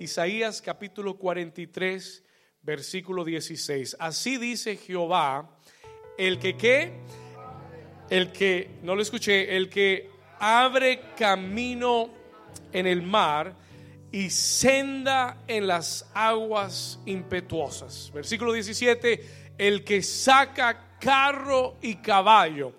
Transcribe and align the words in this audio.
Isaías 0.00 0.62
capítulo 0.62 1.18
43, 1.18 2.24
versículo 2.62 3.22
16. 3.22 3.96
Así 3.98 4.38
dice 4.38 4.76
Jehová, 4.76 5.58
el 6.16 6.38
que 6.38 6.56
qué, 6.56 6.94
el 8.08 8.32
que, 8.32 8.78
no 8.82 8.96
lo 8.96 9.02
escuché, 9.02 9.54
el 9.54 9.68
que 9.68 10.08
abre 10.38 11.02
camino 11.18 12.08
en 12.72 12.86
el 12.86 13.02
mar 13.02 13.54
y 14.10 14.30
senda 14.30 15.44
en 15.46 15.66
las 15.66 16.10
aguas 16.14 16.98
impetuosas. 17.04 18.10
Versículo 18.14 18.54
17, 18.54 19.52
el 19.58 19.84
que 19.84 20.02
saca 20.02 20.96
carro 20.98 21.76
y 21.82 21.96
caballo, 21.96 22.72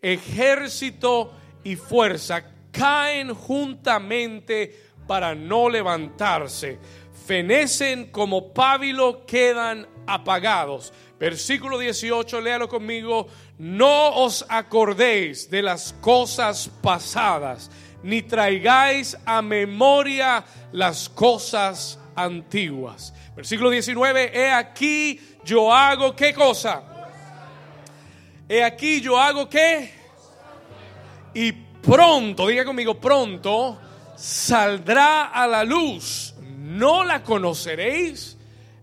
ejército 0.00 1.32
y 1.64 1.74
fuerza, 1.74 2.44
caen 2.70 3.34
juntamente 3.34 4.87
para 5.08 5.34
no 5.34 5.68
levantarse. 5.68 6.78
Fenecen 7.26 8.12
como 8.12 8.52
pábilo, 8.52 9.26
quedan 9.26 9.88
apagados. 10.06 10.92
Versículo 11.18 11.78
18, 11.78 12.40
léalo 12.40 12.68
conmigo. 12.68 13.26
No 13.58 14.10
os 14.10 14.44
acordéis 14.48 15.50
de 15.50 15.62
las 15.62 15.92
cosas 15.94 16.70
pasadas, 16.80 17.70
ni 18.04 18.22
traigáis 18.22 19.18
a 19.24 19.42
memoria 19.42 20.44
las 20.70 21.08
cosas 21.08 21.98
antiguas. 22.14 23.12
Versículo 23.34 23.70
19, 23.70 24.30
he 24.32 24.52
aquí 24.52 25.20
yo 25.44 25.74
hago 25.74 26.14
qué 26.14 26.32
cosa. 26.32 26.84
He 28.48 28.62
aquí 28.62 29.00
yo 29.00 29.18
hago 29.18 29.48
qué. 29.48 29.92
Y 31.34 31.52
pronto, 31.52 32.46
diga 32.46 32.64
conmigo, 32.64 32.94
pronto 32.94 33.78
saldrá 34.18 35.26
a 35.26 35.46
la 35.46 35.64
luz, 35.64 36.34
no 36.40 37.04
la 37.04 37.22
conoceréis. 37.22 38.36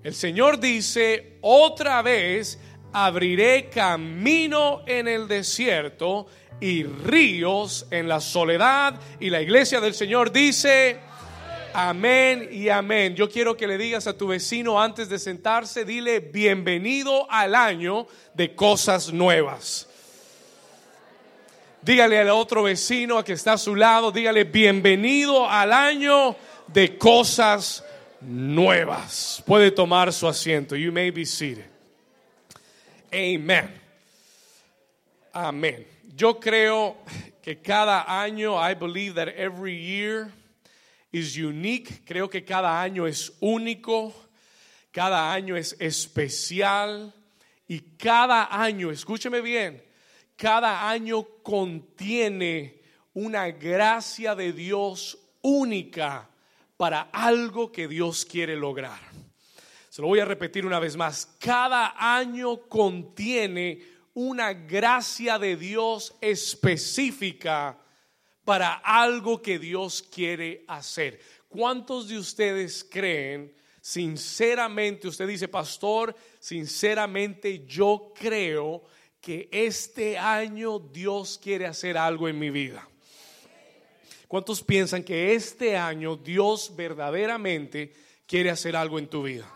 El 0.03 0.15
Señor 0.15 0.59
dice, 0.59 1.37
otra 1.41 2.01
vez 2.01 2.59
abriré 2.93 3.69
camino 3.69 4.83
en 4.85 5.07
el 5.07 5.27
desierto 5.27 6.27
y 6.61 6.83
ríos 6.83 7.85
en 7.91 8.07
la 8.07 8.21
soledad. 8.21 8.99
Y 9.19 9.29
la 9.29 9.41
iglesia 9.41 9.81
del 9.81 9.93
Señor 9.93 10.31
dice, 10.31 10.99
amén 11.73 12.47
y 12.51 12.69
amén. 12.69 13.15
Yo 13.15 13.29
quiero 13.29 13.57
que 13.57 13.67
le 13.67 13.77
digas 13.77 14.07
a 14.07 14.17
tu 14.17 14.27
vecino 14.27 14.81
antes 14.81 15.09
de 15.09 15.19
sentarse, 15.19 15.83
dile, 15.83 16.19
bienvenido 16.19 17.29
al 17.29 17.55
año 17.55 18.07
de 18.33 18.55
cosas 18.55 19.11
nuevas. 19.11 19.89
Dígale 21.85 22.17
al 22.17 22.29
otro 22.29 22.63
vecino 22.63 23.23
que 23.23 23.33
está 23.33 23.53
a 23.53 23.57
su 23.59 23.75
lado, 23.75 24.11
dígale 24.11 24.43
bienvenido 24.43 25.47
al 25.47 25.71
año 25.71 26.35
de 26.65 26.97
cosas 26.97 27.83
nuevas. 28.21 29.43
Puede 29.45 29.69
tomar 29.69 30.11
su 30.11 30.27
asiento. 30.27 30.75
You 30.75 30.91
may 30.91 31.11
be 31.11 31.27
seated. 31.27 31.65
Amen. 33.13 33.69
Amén. 35.31 35.85
Yo 36.15 36.39
creo 36.39 36.97
que 37.43 37.61
cada 37.61 38.19
año, 38.19 38.57
I 38.57 38.73
believe 38.73 39.13
that 39.23 39.27
every 39.37 39.77
year 39.77 40.31
is 41.11 41.37
unique. 41.37 42.03
Creo 42.03 42.27
que 42.31 42.43
cada 42.43 42.81
año 42.81 43.05
es 43.05 43.31
único. 43.41 44.11
Cada 44.91 45.31
año 45.31 45.55
es 45.55 45.75
especial. 45.79 47.13
Y 47.67 47.79
cada 47.95 48.47
año, 48.49 48.89
escúcheme 48.89 49.39
bien, 49.41 49.83
cada 50.35 50.89
año 50.89 51.23
contiene 51.41 52.81
una 53.13 53.49
gracia 53.51 54.35
de 54.35 54.51
Dios 54.51 55.17
única 55.41 56.29
para 56.77 57.01
algo 57.13 57.71
que 57.71 57.87
Dios 57.87 58.25
quiere 58.25 58.55
lograr. 58.55 58.99
Se 59.89 60.01
lo 60.01 60.09
voy 60.09 60.19
a 60.19 60.25
repetir 60.25 60.65
una 60.65 60.79
vez 60.79 60.97
más. 60.97 61.25
Cada 61.39 61.95
año 61.97 62.57
contiene 62.67 63.81
una 64.13 64.53
gracia 64.53 65.39
de 65.39 65.55
Dios 65.55 66.15
específica 66.19 67.79
para 68.43 68.73
algo 68.73 69.41
que 69.41 69.57
Dios 69.57 70.03
quiere 70.03 70.65
hacer. 70.67 71.19
¿Cuántos 71.47 72.09
de 72.09 72.17
ustedes 72.17 72.85
creen, 72.89 73.53
sinceramente, 73.79 75.07
usted 75.07 75.27
dice, 75.27 75.47
pastor, 75.47 76.15
sinceramente 76.39 77.65
yo 77.65 78.11
creo 78.13 78.83
que 79.25 79.49
este 79.51 80.19
año 80.19 80.77
Dios 80.77 81.39
quiere 81.41 81.65
hacer 81.65 81.97
algo 81.97 82.29
en 82.29 82.37
mi 82.37 82.51
vida. 82.51 82.87
¿Cuántos 84.27 84.61
piensan 84.61 85.03
que 85.03 85.33
este 85.33 85.75
año 85.75 86.15
Dios 86.15 86.75
verdaderamente 86.75 87.91
quiere 88.27 88.51
hacer 88.51 88.75
algo 88.75 88.99
en 88.99 89.07
tu 89.07 89.23
vida? 89.23 89.51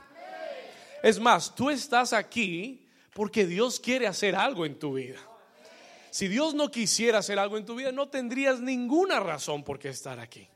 Es 1.03 1.19
más, 1.19 1.53
tú 1.53 1.69
estás 1.69 2.13
aquí 2.13 2.87
porque 3.13 3.45
Dios 3.45 3.79
quiere 3.79 4.07
hacer 4.07 4.35
algo 4.35 4.65
en 4.65 4.79
tu 4.79 4.95
vida. 4.95 5.19
Si 6.09 6.27
Dios 6.27 6.55
no 6.55 6.71
quisiera 6.71 7.19
hacer 7.19 7.37
algo 7.37 7.55
en 7.55 7.65
tu 7.65 7.75
vida, 7.75 7.91
no 7.91 8.09
tendrías 8.09 8.59
ninguna 8.59 9.19
razón 9.19 9.63
por 9.63 9.77
qué 9.77 9.89
estar 9.89 10.19
aquí. 10.19 10.49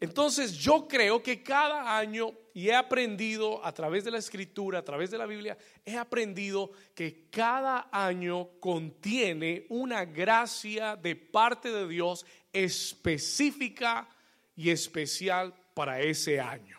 Entonces 0.00 0.52
yo 0.56 0.86
creo 0.86 1.22
que 1.22 1.42
cada 1.42 1.98
año, 1.98 2.32
y 2.54 2.68
he 2.68 2.74
aprendido 2.74 3.64
a 3.64 3.72
través 3.72 4.04
de 4.04 4.12
la 4.12 4.18
escritura, 4.18 4.78
a 4.78 4.84
través 4.84 5.10
de 5.10 5.18
la 5.18 5.26
Biblia, 5.26 5.58
he 5.84 5.96
aprendido 5.96 6.70
que 6.94 7.28
cada 7.30 7.88
año 7.90 8.48
contiene 8.60 9.66
una 9.70 10.04
gracia 10.04 10.94
de 10.94 11.16
parte 11.16 11.72
de 11.72 11.88
Dios 11.88 12.24
específica 12.52 14.08
y 14.54 14.70
especial 14.70 15.52
para 15.74 16.00
ese 16.00 16.38
año. 16.38 16.78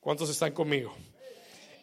¿Cuántos 0.00 0.28
están 0.28 0.52
conmigo? 0.52 0.94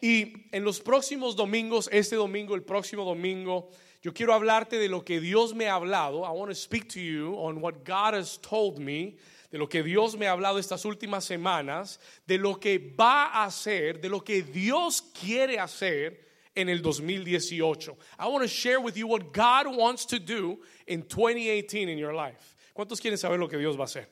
Y 0.02 0.34
en 0.52 0.64
los 0.64 0.82
próximos 0.82 1.36
domingos, 1.36 1.90
este 1.92 2.16
domingo, 2.16 2.54
el 2.54 2.64
próximo 2.64 3.06
domingo, 3.06 3.70
yo 4.04 4.14
quiero 4.14 4.34
hablarte 4.34 4.78
de 4.78 4.90
lo 4.90 5.04
que 5.04 5.20
Dios 5.20 5.56
me 5.56 5.68
ha 5.68 5.76
hablado. 5.76 6.26
I 6.26 6.38
want 6.38 6.52
to 6.52 6.56
speak 6.56 6.90
to 6.90 7.00
you 7.00 7.36
on 7.38 7.58
what 7.60 7.86
God 7.86 8.14
has 8.14 8.38
told 8.40 8.78
me 8.78 9.16
de 9.54 9.60
lo 9.60 9.70
que 9.70 9.84
Dios 9.84 10.18
me 10.18 10.26
ha 10.26 10.32
hablado 10.32 10.58
estas 10.58 10.84
últimas 10.84 11.26
semanas, 11.26 12.00
de 12.26 12.40
lo 12.40 12.60
que 12.60 12.80
va 12.80 13.26
a 13.26 13.44
hacer, 13.44 14.02
de 14.02 14.10
lo 14.10 14.24
que 14.24 14.42
Dios 14.42 15.00
quiere 15.00 15.60
hacer 15.60 16.26
en 16.56 16.70
el 16.70 16.82
2018. 16.82 17.96
I 18.18 18.26
want 18.26 18.42
to 18.42 18.48
share 18.48 18.80
with 18.80 18.96
you 18.96 19.06
what 19.06 19.32
God 19.32 19.68
wants 19.78 20.08
to 20.08 20.18
do 20.18 20.60
in 20.88 21.04
2018 21.04 21.88
in 21.88 22.00
your 22.00 22.16
life. 22.16 22.56
¿Cuántos 22.74 23.00
quieren 23.00 23.20
saber 23.20 23.38
lo 23.38 23.48
que 23.48 23.60
Dios 23.60 23.78
va 23.78 23.84
a 23.84 23.86
hacer? 23.86 24.10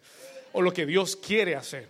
O 0.54 0.62
lo 0.62 0.72
que 0.72 0.86
Dios 0.86 1.16
quiere 1.16 1.56
hacer. 1.56 1.88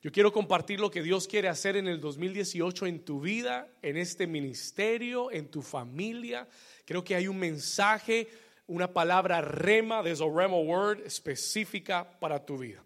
Yo 0.00 0.10
quiero 0.10 0.32
compartir 0.32 0.80
lo 0.80 0.90
que 0.90 1.02
Dios 1.02 1.28
quiere 1.28 1.48
hacer 1.48 1.76
en 1.76 1.86
el 1.86 2.00
2018 2.00 2.86
en 2.86 3.04
tu 3.04 3.20
vida, 3.20 3.68
en 3.82 3.98
este 3.98 4.26
ministerio, 4.26 5.30
en 5.30 5.48
tu 5.48 5.60
familia. 5.60 6.48
Creo 6.86 7.04
que 7.04 7.14
hay 7.14 7.28
un 7.28 7.38
mensaje 7.38 8.26
una 8.68 8.92
palabra 8.92 9.40
rema, 9.40 10.02
there's 10.02 10.20
a 10.20 10.28
rema 10.28 10.58
word 10.58 11.00
específica 11.04 12.06
para 12.20 12.38
tu 12.38 12.58
vida. 12.58 12.82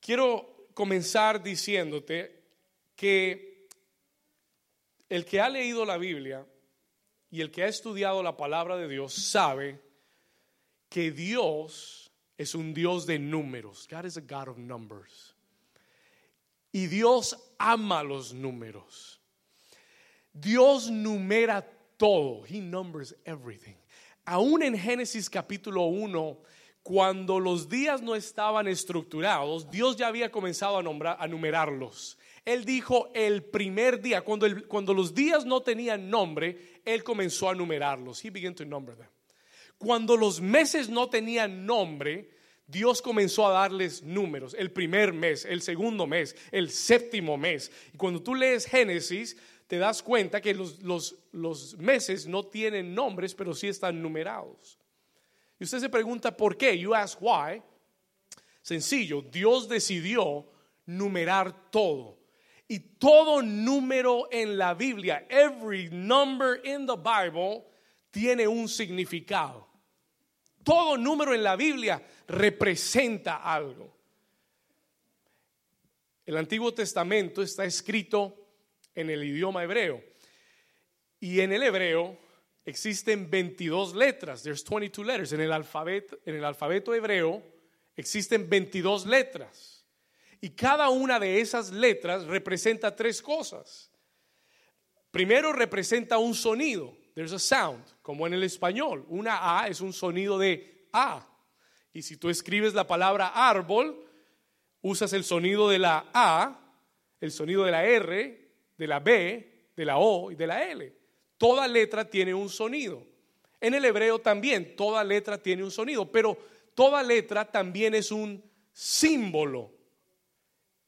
Quiero 0.00 0.68
comenzar 0.74 1.42
diciéndote 1.42 2.30
que 2.96 3.68
el 5.08 5.24
que 5.24 5.40
ha 5.40 5.48
leído 5.48 5.84
la 5.84 5.98
Biblia 5.98 6.46
y 7.30 7.40
el 7.40 7.50
que 7.50 7.64
ha 7.64 7.68
estudiado 7.68 8.22
la 8.22 8.36
palabra 8.36 8.76
de 8.76 8.88
Dios 8.88 9.14
sabe 9.14 9.80
que 10.88 11.10
Dios 11.10 12.12
es 12.38 12.54
un 12.54 12.72
Dios 12.72 13.06
de 13.06 13.18
números. 13.18 13.88
God 13.90 14.04
is 14.04 14.16
a 14.16 14.20
God 14.20 14.48
of 14.48 14.58
numbers. 14.58 15.34
Y 16.72 16.86
Dios 16.86 17.36
ama 17.58 18.02
los 18.02 18.32
números. 18.32 19.20
Dios 20.32 20.90
numera 20.90 21.64
todo. 21.96 22.44
He 22.46 22.60
numbers 22.60 23.14
everything. 23.24 23.76
Aún 24.24 24.62
en 24.62 24.78
Génesis 24.78 25.28
capítulo 25.28 25.84
1, 25.84 26.38
cuando 26.82 27.40
los 27.40 27.68
días 27.68 28.02
no 28.02 28.14
estaban 28.14 28.66
estructurados, 28.66 29.70
Dios 29.70 29.96
ya 29.96 30.08
había 30.08 30.30
comenzado 30.30 30.78
a, 30.78 30.82
nombrar, 30.82 31.16
a 31.18 31.28
numerarlos. 31.28 32.18
Él 32.44 32.64
dijo 32.64 33.10
el 33.14 33.42
primer 33.42 34.00
día, 34.00 34.22
cuando, 34.22 34.46
cuando 34.66 34.92
los 34.92 35.14
días 35.14 35.44
no 35.44 35.62
tenían 35.62 36.08
nombre, 36.08 36.80
Él 36.84 37.02
comenzó 37.02 37.48
a 37.48 37.54
numerarlos. 37.54 38.24
He 38.24 38.30
began 38.30 38.54
to 38.54 38.64
number 38.64 38.96
them. 38.96 39.08
Cuando 39.78 40.16
los 40.16 40.40
meses 40.40 40.88
no 40.88 41.08
tenían 41.08 41.66
nombre, 41.66 42.30
Dios 42.66 43.02
comenzó 43.02 43.46
a 43.46 43.52
darles 43.52 44.02
números. 44.02 44.54
El 44.58 44.70
primer 44.70 45.12
mes, 45.12 45.44
el 45.44 45.60
segundo 45.60 46.06
mes, 46.06 46.34
el 46.50 46.70
séptimo 46.70 47.36
mes. 47.36 47.70
Y 47.92 47.98
cuando 47.98 48.22
tú 48.22 48.34
lees 48.34 48.64
Génesis, 48.66 49.36
te 49.66 49.78
das 49.78 50.02
cuenta 50.02 50.40
que 50.40 50.54
los, 50.54 50.82
los, 51.32 51.76
meses 51.78 52.26
no 52.26 52.44
tienen 52.44 52.94
nombres, 52.94 53.34
pero 53.34 53.54
sí 53.54 53.68
están 53.68 54.00
numerados. 54.00 54.78
Y 55.58 55.64
usted 55.64 55.78
se 55.78 55.88
pregunta 55.88 56.36
por 56.36 56.56
qué. 56.56 56.78
You 56.78 56.94
ask 56.94 57.20
why. 57.20 57.62
Sencillo, 58.60 59.22
Dios 59.22 59.68
decidió 59.68 60.46
numerar 60.86 61.70
todo. 61.70 62.18
Y 62.66 62.78
todo 62.78 63.42
número 63.42 64.28
en 64.30 64.56
la 64.56 64.74
Biblia, 64.74 65.26
every 65.28 65.88
number 65.90 66.60
in 66.64 66.86
the 66.86 66.96
Bible, 66.96 67.66
tiene 68.10 68.46
un 68.46 68.68
significado. 68.68 69.68
Todo 70.62 70.96
número 70.96 71.34
en 71.34 71.42
la 71.42 71.56
Biblia 71.56 72.02
representa 72.26 73.36
algo. 73.36 73.94
El 76.24 76.38
Antiguo 76.38 76.72
Testamento 76.72 77.42
está 77.42 77.66
escrito 77.66 78.43
en 78.94 79.10
el 79.10 79.24
idioma 79.24 79.62
hebreo. 79.62 80.02
Y 81.20 81.40
en 81.40 81.52
el 81.52 81.62
hebreo 81.62 82.18
existen 82.64 83.30
22 83.30 83.94
letras. 83.94 84.42
There's 84.42 84.64
22 84.64 85.06
letters. 85.06 85.32
En 85.32 85.40
el 85.40 85.52
alfabeto, 86.44 86.94
hebreo 86.94 87.42
existen 87.96 88.48
22 88.48 89.06
letras. 89.06 89.84
Y 90.40 90.50
cada 90.50 90.90
una 90.90 91.18
de 91.18 91.40
esas 91.40 91.70
letras 91.70 92.24
representa 92.24 92.94
tres 92.94 93.22
cosas. 93.22 93.90
Primero 95.10 95.52
representa 95.52 96.18
un 96.18 96.34
sonido. 96.34 96.96
There's 97.14 97.32
a 97.32 97.38
sound, 97.38 97.84
como 98.02 98.26
en 98.26 98.34
el 98.34 98.42
español. 98.42 99.06
Una 99.08 99.60
A 99.60 99.68
es 99.68 99.80
un 99.80 99.92
sonido 99.92 100.38
de 100.38 100.88
A. 100.92 101.26
Y 101.92 102.02
si 102.02 102.16
tú 102.16 102.28
escribes 102.28 102.74
la 102.74 102.86
palabra 102.86 103.28
árbol, 103.28 104.04
usas 104.82 105.12
el 105.12 105.24
sonido 105.24 105.68
de 105.68 105.78
la 105.78 106.10
A, 106.12 106.60
el 107.20 107.30
sonido 107.30 107.64
de 107.64 107.70
la 107.70 107.84
R, 107.84 108.43
de 108.76 108.86
la 108.86 109.00
B, 109.00 109.70
de 109.76 109.84
la 109.84 109.98
O 109.98 110.30
y 110.30 110.34
de 110.34 110.46
la 110.46 110.70
L. 110.70 110.92
Toda 111.36 111.66
letra 111.68 112.08
tiene 112.08 112.32
un 112.34 112.48
sonido. 112.48 113.06
En 113.60 113.74
el 113.74 113.84
hebreo 113.84 114.20
también, 114.20 114.76
toda 114.76 115.02
letra 115.02 115.42
tiene 115.42 115.64
un 115.64 115.70
sonido, 115.70 116.10
pero 116.10 116.36
toda 116.74 117.02
letra 117.02 117.50
también 117.50 117.94
es 117.94 118.12
un 118.12 118.42
símbolo. 118.72 119.72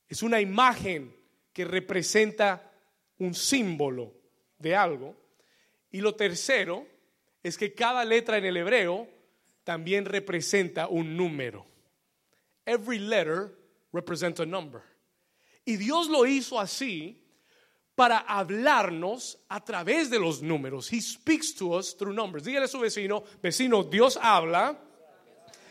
Es 0.08 0.22
una 0.22 0.40
imagen 0.40 1.14
que 1.52 1.64
representa 1.64 2.70
un 3.18 3.34
símbolo 3.34 4.14
de 4.58 4.74
algo. 4.74 5.16
Y 5.90 6.00
lo 6.00 6.14
tercero 6.14 6.86
es 7.42 7.56
que 7.56 7.72
cada 7.72 8.04
letra 8.04 8.38
en 8.38 8.44
el 8.44 8.56
hebreo 8.56 9.08
también 9.64 10.04
representa 10.04 10.86
un 10.88 11.16
número. 11.16 11.66
Every 12.64 12.98
letter 12.98 13.56
represents 13.92 14.40
a 14.40 14.46
number. 14.46 14.82
Y 15.64 15.76
Dios 15.76 16.08
lo 16.08 16.26
hizo 16.26 16.60
así 16.60 17.25
para 17.96 18.18
hablarnos 18.18 19.38
a 19.48 19.64
través 19.64 20.10
de 20.10 20.18
los 20.18 20.42
números. 20.42 20.92
He 20.92 21.00
speaks 21.00 21.54
to 21.54 21.74
us 21.74 21.96
through 21.96 22.14
numbers. 22.14 22.44
Dígale 22.44 22.66
a 22.66 22.68
su 22.68 22.78
vecino, 22.78 23.24
vecino, 23.42 23.82
Dios 23.82 24.18
habla. 24.22 24.78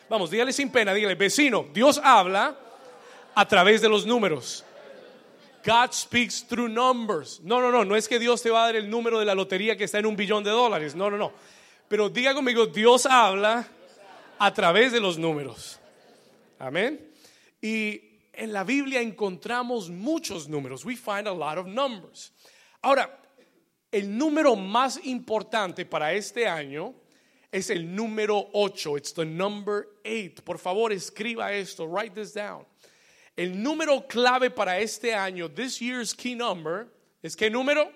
Vamos, 0.09 0.31
dígale 0.31 0.51
sin 0.51 0.69
pena, 0.69 0.93
dígale, 0.93 1.15
vecino, 1.15 1.67
Dios 1.71 2.01
habla 2.03 2.57
a 3.35 3.47
través 3.47 3.81
de 3.81 3.89
los 3.89 4.05
números. 4.05 4.65
God 5.63 5.93
speaks 5.93 6.43
through 6.43 6.69
numbers. 6.69 7.39
No, 7.43 7.61
no, 7.61 7.71
no, 7.71 7.85
no 7.85 7.95
es 7.95 8.07
que 8.07 8.19
Dios 8.19 8.41
te 8.41 8.49
va 8.49 8.63
a 8.63 8.65
dar 8.67 8.75
el 8.75 8.89
número 8.89 9.19
de 9.19 9.25
la 9.25 9.33
lotería 9.33 9.77
que 9.77 9.83
está 9.83 9.99
en 9.99 10.05
un 10.05 10.15
billón 10.15 10.43
de 10.43 10.51
dólares. 10.51 10.95
No, 10.95 11.09
no, 11.09 11.17
no. 11.17 11.31
Pero 11.87 12.09
diga 12.09 12.33
conmigo, 12.33 12.65
Dios 12.65 13.05
habla 13.05 13.67
a 14.37 14.53
través 14.53 14.91
de 14.91 14.99
los 14.99 15.17
números. 15.17 15.79
Amén. 16.59 17.11
Y 17.61 18.14
en 18.37 18.53
la 18.53 18.63
Biblia 18.63 19.01
encontramos 19.01 19.89
muchos 19.89 20.47
números. 20.47 20.85
We 20.85 20.95
find 20.95 21.27
a 21.27 21.33
lot 21.33 21.57
of 21.57 21.67
numbers. 21.67 22.31
Ahora, 22.81 23.09
el 23.91 24.17
número 24.17 24.55
más 24.55 24.99
importante 25.05 25.85
para 25.85 26.13
este 26.13 26.47
año 26.47 26.93
es 27.51 27.69
el 27.69 27.95
número 27.95 28.49
8. 28.53 28.97
It's 28.97 29.13
the 29.13 29.25
number 29.25 29.87
8. 30.03 30.43
Por 30.43 30.57
favor, 30.57 30.91
escriba 30.91 31.53
esto. 31.53 31.87
Write 31.87 32.13
this 32.13 32.33
down. 32.33 32.65
El 33.37 33.61
número 33.61 34.07
clave 34.07 34.49
para 34.49 34.79
este 34.79 35.13
año, 35.13 35.49
this 35.49 35.79
year's 35.79 36.13
key 36.13 36.35
number, 36.35 36.87
es 37.21 37.35
qué 37.35 37.49
número? 37.49 37.91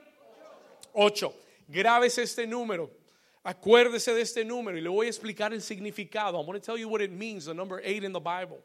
8. 0.94 1.34
Grábese 1.68 2.24
este 2.24 2.46
número. 2.46 2.90
Acuérdese 3.44 4.14
de 4.14 4.22
este 4.22 4.44
número 4.44 4.78
y 4.78 4.82
le 4.82 4.90
voy 4.90 5.08
a 5.08 5.10
explicar 5.10 5.54
el 5.54 5.62
significado. 5.62 6.38
I'm 6.38 6.46
going 6.46 6.60
to 6.60 6.66
tell 6.66 6.78
you 6.78 6.90
what 6.90 7.02
it 7.02 7.12
means, 7.12 7.46
the 7.46 7.54
number 7.54 7.82
8 7.84 8.04
in 8.04 8.12
the 8.12 8.20
Bible. 8.20 8.60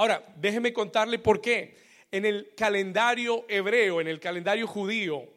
Ahora, 0.00 0.24
déjeme 0.36 0.72
contarle 0.72 1.18
por 1.18 1.42
qué. 1.42 1.76
En 2.10 2.24
el 2.24 2.54
calendario 2.56 3.44
hebreo, 3.50 4.00
en 4.00 4.08
el 4.08 4.18
calendario 4.18 4.66
judío, 4.66 5.28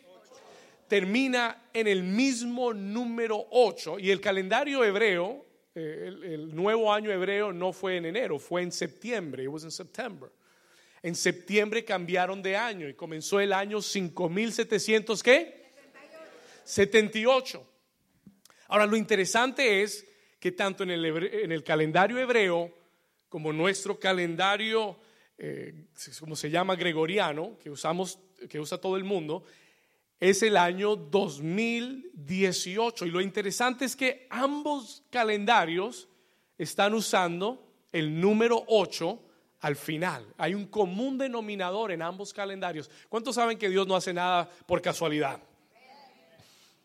Termina 0.89 1.69
en 1.73 1.89
el 1.89 2.03
mismo 2.05 2.73
número 2.73 3.47
8 3.51 3.99
y 3.99 4.11
el 4.11 4.21
calendario 4.21 4.85
hebreo, 4.85 5.45
eh, 5.75 6.13
el, 6.23 6.55
nuevo 6.55 6.93
año 6.93 7.11
hebreo 7.11 7.53
no 7.53 7.73
fue 7.73 7.97
en 7.97 8.07
enero, 8.07 8.39
fue 8.39 8.63
en 8.63 8.71
septiembre, 8.71 9.43
it 9.43 9.49
was 9.49 9.65
in 9.65 9.71
September. 9.71 10.31
En 11.03 11.15
septiembre 11.15 11.85
cambiaron 11.85 12.43
de 12.43 12.57
año 12.57 12.89
y 12.89 12.95
comenzó 12.95 13.41
el 13.41 13.53
año 13.53 13.83
5700 13.83 15.23
¿qué? 15.23 15.67
78. 16.65 17.67
Ahora 18.69 18.87
lo 18.87 18.97
interesante 18.97 19.83
es 19.83 20.07
que 20.39 20.53
tanto 20.53 20.83
en 20.83 20.91
el, 20.91 21.05
en 21.05 21.53
el 21.53 21.63
calendario 21.63 22.19
hebreo 22.19 22.73
como 23.29 23.53
nuestro 23.53 23.99
calendario, 23.99 24.97
eh, 25.39 25.87
como 26.21 26.37
se 26.37 26.51
llama 26.51 26.77
gregoriano, 26.77 27.59
que 27.63 27.71
usamos, 27.71 28.19
que 28.49 28.59
usa 28.59 28.79
todo 28.79 28.97
el 28.97 29.05
mundo, 29.05 29.45
es 30.21 30.43
el 30.43 30.57
año 30.57 30.97
2018. 30.97 33.07
Y 33.07 33.11
lo 33.11 33.21
interesante 33.21 33.85
es 33.85 33.97
que 33.97 34.27
ambos 34.31 35.03
calendarios 35.11 36.09
están 36.59 36.95
usando 36.95 37.63
el 37.93 38.21
número 38.21 38.65
8 38.69 39.23
al 39.61 39.77
final. 39.77 40.27
Hay 40.39 40.55
un 40.55 40.67
común 40.67 41.19
denominador 41.19 41.93
en 41.93 42.03
ambos 42.03 42.33
calendarios. 42.33 42.91
¿Cuántos 43.09 43.35
saben 43.35 43.59
que 43.59 43.69
Dios 43.69 43.87
no 43.87 43.97
hace 43.97 44.13
nada 44.13 44.49
por 44.67 44.81
casualidad? 44.81 45.41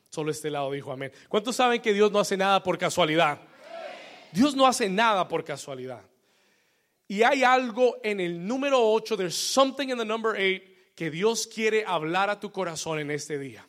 Solo 0.09 0.31
este 0.31 0.49
lado 0.49 0.71
dijo 0.71 0.91
amén. 0.91 1.11
¿Cuántos 1.29 1.55
saben 1.55 1.81
que 1.81 1.93
Dios 1.93 2.11
no 2.11 2.19
hace 2.19 2.35
nada 2.35 2.61
por 2.61 2.77
casualidad? 2.77 3.39
Dios 4.33 4.55
no 4.55 4.65
hace 4.65 4.89
nada 4.89 5.27
por 5.27 5.43
casualidad. 5.43 6.01
Y 7.07 7.23
hay 7.23 7.43
algo 7.43 7.97
en 8.03 8.21
el 8.21 8.45
número 8.45 8.79
8, 8.79 9.17
there's 9.17 9.35
something 9.35 9.89
in 9.89 9.97
the 9.97 10.05
number 10.05 10.35
8 10.35 10.70
que 11.01 11.09
Dios 11.09 11.47
quiere 11.47 11.83
hablar 11.83 12.29
a 12.29 12.39
tu 12.39 12.51
corazón 12.51 12.99
en 12.99 13.09
este 13.09 13.39
día, 13.39 13.65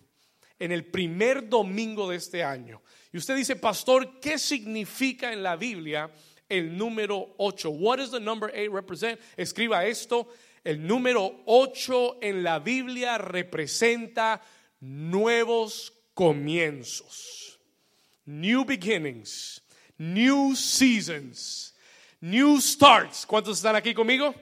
en 0.58 0.70
el 0.70 0.84
primer 0.84 1.48
domingo 1.48 2.10
de 2.10 2.18
este 2.18 2.44
año. 2.44 2.82
Y 3.10 3.16
usted 3.16 3.34
dice, 3.34 3.56
pastor, 3.56 4.20
¿qué 4.20 4.38
significa 4.38 5.32
en 5.32 5.42
la 5.42 5.56
Biblia 5.56 6.10
el 6.46 6.76
número 6.76 7.34
8? 7.38 7.70
What 7.70 8.00
does 8.00 8.10
the 8.10 8.20
number 8.20 8.52
8 8.54 8.70
represent? 8.70 9.18
Escriba 9.34 9.86
esto. 9.86 10.28
El 10.62 10.86
número 10.86 11.40
8 11.46 12.18
en 12.20 12.42
la 12.42 12.58
Biblia 12.58 13.16
representa 13.16 14.42
nuevos 14.80 15.90
comienzos, 16.12 17.58
new 18.26 18.62
beginnings, 18.66 19.62
new 19.96 20.54
seasons, 20.54 21.74
new 22.20 22.60
starts. 22.60 23.24
¿Cuántos 23.24 23.56
están 23.56 23.74
aquí 23.74 23.94
conmigo? 23.94 24.34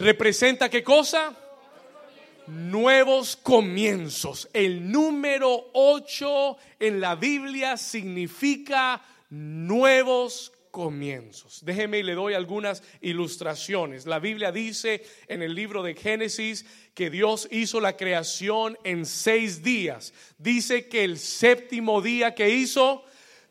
¿Representa 0.00 0.68
qué 0.68 0.82
cosa? 0.82 1.44
Nuevos 2.46 3.36
comienzos. 3.36 4.48
El 4.52 4.90
número 4.90 5.70
8 5.72 6.56
en 6.80 7.00
la 7.00 7.14
Biblia 7.14 7.76
significa 7.76 9.02
nuevos 9.30 10.52
comienzos. 10.76 11.64
Déjeme 11.64 12.00
y 12.00 12.02
le 12.02 12.14
doy 12.14 12.34
algunas 12.34 12.82
ilustraciones. 13.00 14.04
La 14.04 14.18
Biblia 14.18 14.52
dice 14.52 15.02
en 15.26 15.42
el 15.42 15.54
libro 15.54 15.82
de 15.82 15.94
Génesis 15.94 16.66
que 16.92 17.08
Dios 17.08 17.48
hizo 17.50 17.80
la 17.80 17.96
creación 17.96 18.76
en 18.84 19.06
seis 19.06 19.62
días. 19.62 20.12
Dice 20.36 20.86
que 20.86 21.04
el 21.04 21.18
séptimo 21.18 22.02
día 22.02 22.34
que 22.34 22.50
hizo 22.50 23.04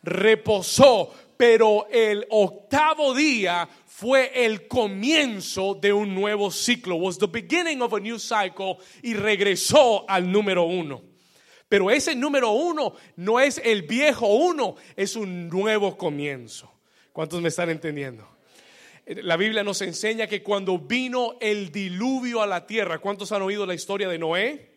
reposó, 0.03 1.15
pero 1.37 1.87
el 1.89 2.25
octavo 2.29 3.13
día 3.13 3.67
fue 3.85 4.45
el 4.45 4.67
comienzo 4.67 5.75
de 5.75 5.93
un 5.93 6.13
nuevo 6.13 6.51
ciclo, 6.51 6.95
was 6.95 7.17
the 7.17 7.27
beginning 7.27 7.81
of 7.81 7.93
a 7.93 7.99
new 7.99 8.19
cycle 8.19 8.77
y 9.01 9.13
regresó 9.13 10.03
al 10.09 10.31
número 10.31 10.63
uno. 10.63 11.01
Pero 11.67 11.89
ese 11.89 12.15
número 12.15 12.51
uno 12.51 12.93
no 13.15 13.39
es 13.39 13.59
el 13.63 13.83
viejo 13.83 14.27
uno, 14.27 14.75
es 14.95 15.15
un 15.15 15.49
nuevo 15.49 15.97
comienzo. 15.97 16.71
¿Cuántos 17.11 17.41
me 17.41 17.49
están 17.49 17.69
entendiendo? 17.69 18.27
La 19.05 19.37
Biblia 19.37 19.63
nos 19.63 19.81
enseña 19.81 20.27
que 20.27 20.43
cuando 20.43 20.77
vino 20.77 21.37
el 21.39 21.71
diluvio 21.71 22.41
a 22.41 22.47
la 22.47 22.67
tierra, 22.67 22.99
¿cuántos 22.99 23.31
han 23.31 23.41
oído 23.41 23.65
la 23.65 23.73
historia 23.73 24.09
de 24.09 24.17
Noé? 24.17 24.74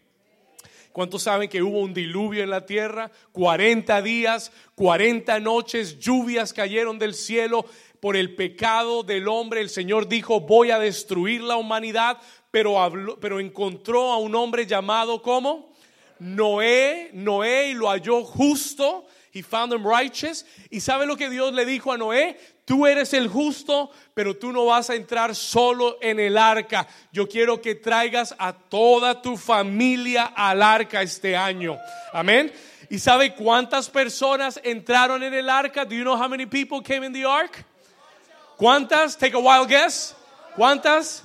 ¿Cuántos 0.92 1.22
saben 1.22 1.48
que 1.48 1.62
hubo 1.62 1.80
un 1.80 1.94
diluvio 1.94 2.42
en 2.42 2.50
la 2.50 2.66
tierra? 2.66 3.10
40 3.32 4.02
días, 4.02 4.52
40 4.74 5.40
noches, 5.40 5.98
lluvias 5.98 6.52
cayeron 6.52 6.98
del 6.98 7.14
cielo, 7.14 7.64
por 8.00 8.16
el 8.16 8.34
pecado 8.36 9.02
del 9.02 9.26
hombre, 9.26 9.60
el 9.60 9.70
Señor 9.70 10.08
dijo, 10.08 10.40
voy 10.40 10.70
a 10.70 10.78
destruir 10.78 11.40
la 11.40 11.56
humanidad, 11.56 12.18
pero, 12.50 12.80
habló, 12.80 13.18
pero 13.18 13.40
encontró 13.40 14.12
a 14.12 14.18
un 14.18 14.34
hombre 14.36 14.66
llamado 14.66 15.20
como 15.20 15.72
Noé, 16.20 17.10
Noé 17.12 17.70
y 17.70 17.74
lo 17.74 17.88
halló 17.88 18.24
justo 18.24 19.06
He 19.32 19.42
found 19.42 19.70
them 19.70 19.84
righteous. 19.84 20.44
¿Y 20.70 20.80
sabe 20.80 21.06
lo 21.06 21.16
que 21.16 21.30
Dios 21.30 21.52
le 21.52 21.64
dijo 21.64 21.92
a 21.92 21.98
Noé? 21.98 22.36
Tú 22.68 22.86
eres 22.86 23.14
el 23.14 23.28
justo, 23.28 23.90
pero 24.12 24.36
tú 24.36 24.52
no 24.52 24.66
vas 24.66 24.90
a 24.90 24.94
entrar 24.94 25.34
solo 25.34 25.96
en 26.02 26.20
el 26.20 26.36
arca. 26.36 26.86
Yo 27.10 27.26
quiero 27.26 27.62
que 27.62 27.76
traigas 27.76 28.34
a 28.38 28.52
toda 28.52 29.22
tu 29.22 29.38
familia 29.38 30.34
al 30.36 30.60
arca 30.60 31.00
este 31.00 31.34
año. 31.34 31.78
Amén. 32.12 32.52
¿Y 32.90 32.98
sabe 32.98 33.34
cuántas 33.34 33.88
personas 33.88 34.60
entraron 34.62 35.22
en 35.22 35.32
el 35.32 35.48
arca? 35.48 35.86
Do 35.86 35.94
you 35.94 36.02
know 36.02 36.14
how 36.14 36.28
many 36.28 36.44
people 36.44 36.82
came 36.82 37.06
in 37.06 37.14
the 37.14 37.24
ark? 37.24 37.64
¿Cuántas? 38.58 39.16
Take 39.16 39.34
a 39.34 39.38
wild 39.38 39.70
guess. 39.70 40.14
¿Cuántas? 40.54 41.24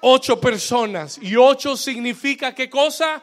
Ocho 0.00 0.40
personas. 0.40 1.16
¿Y 1.22 1.36
ocho 1.36 1.76
significa 1.76 2.52
qué 2.56 2.68
cosa? 2.68 3.22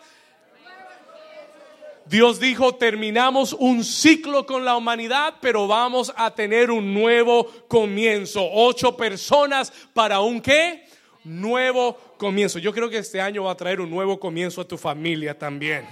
Dios 2.10 2.40
dijo, 2.40 2.74
terminamos 2.74 3.54
un 3.54 3.84
ciclo 3.84 4.48
con 4.48 4.66
la 4.66 4.76
humanidad, 4.76 5.36
pero 5.40 5.68
vamos 5.68 6.12
a 6.16 6.34
tener 6.34 6.72
un 6.72 6.92
nuevo 6.92 7.46
comienzo. 7.68 8.42
Ocho 8.52 8.98
personas 8.98 9.72
para 9.94 10.20
un 10.20 10.42
qué? 10.42 10.88
Nuevo 11.24 12.16
comienzo. 12.18 12.58
Yo 12.58 12.74
creo 12.74 12.90
que 12.90 12.98
este 12.98 13.22
año 13.22 13.44
va 13.44 13.52
a 13.52 13.56
traer 13.56 13.80
un 13.80 13.92
nuevo 13.92 14.20
comienzo 14.20 14.62
a 14.62 14.68
tu 14.68 14.76
familia 14.76 15.38
también. 15.38 15.86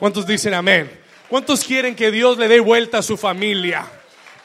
¿Cuántos 0.00 0.26
dicen 0.26 0.52
amén? 0.52 0.90
¿Cuántos 1.28 1.62
quieren 1.62 1.94
que 1.94 2.10
Dios 2.10 2.36
le 2.36 2.48
dé 2.48 2.58
vuelta 2.58 2.98
a 2.98 3.02
su 3.02 3.16
familia 3.16 3.86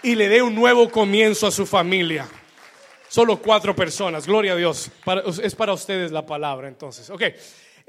y 0.04 0.14
le 0.14 0.30
dé 0.30 0.44
un 0.44 0.54
nuevo 0.54 0.92
comienzo 0.92 1.48
a 1.48 1.52
su 1.52 1.66
familia? 1.66 2.28
Solo 3.08 3.38
cuatro 3.38 3.76
personas, 3.76 4.28
gloria 4.28 4.54
a 4.54 4.56
Dios. 4.56 4.92
es 5.42 5.56
para 5.56 5.74
ustedes 5.74 6.12
la 6.12 6.28
palabra 6.28 6.68
entonces. 6.68 7.10
Ok, 7.10 7.24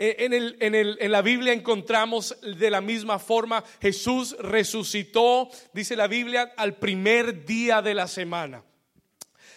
en, 0.00 0.32
el, 0.32 0.56
en, 0.60 0.74
el, 0.74 0.96
en, 0.98 1.12
la 1.12 1.20
Biblia 1.20 1.52
encontramos 1.52 2.34
de 2.40 2.70
la 2.70 2.80
misma 2.80 3.18
forma, 3.18 3.62
Jesús 3.82 4.34
resucitó, 4.38 5.50
dice 5.74 5.94
la 5.94 6.06
Biblia, 6.06 6.54
al 6.56 6.76
primer 6.76 7.44
día 7.44 7.82
de 7.82 7.92
la 7.92 8.08
semana. 8.08 8.64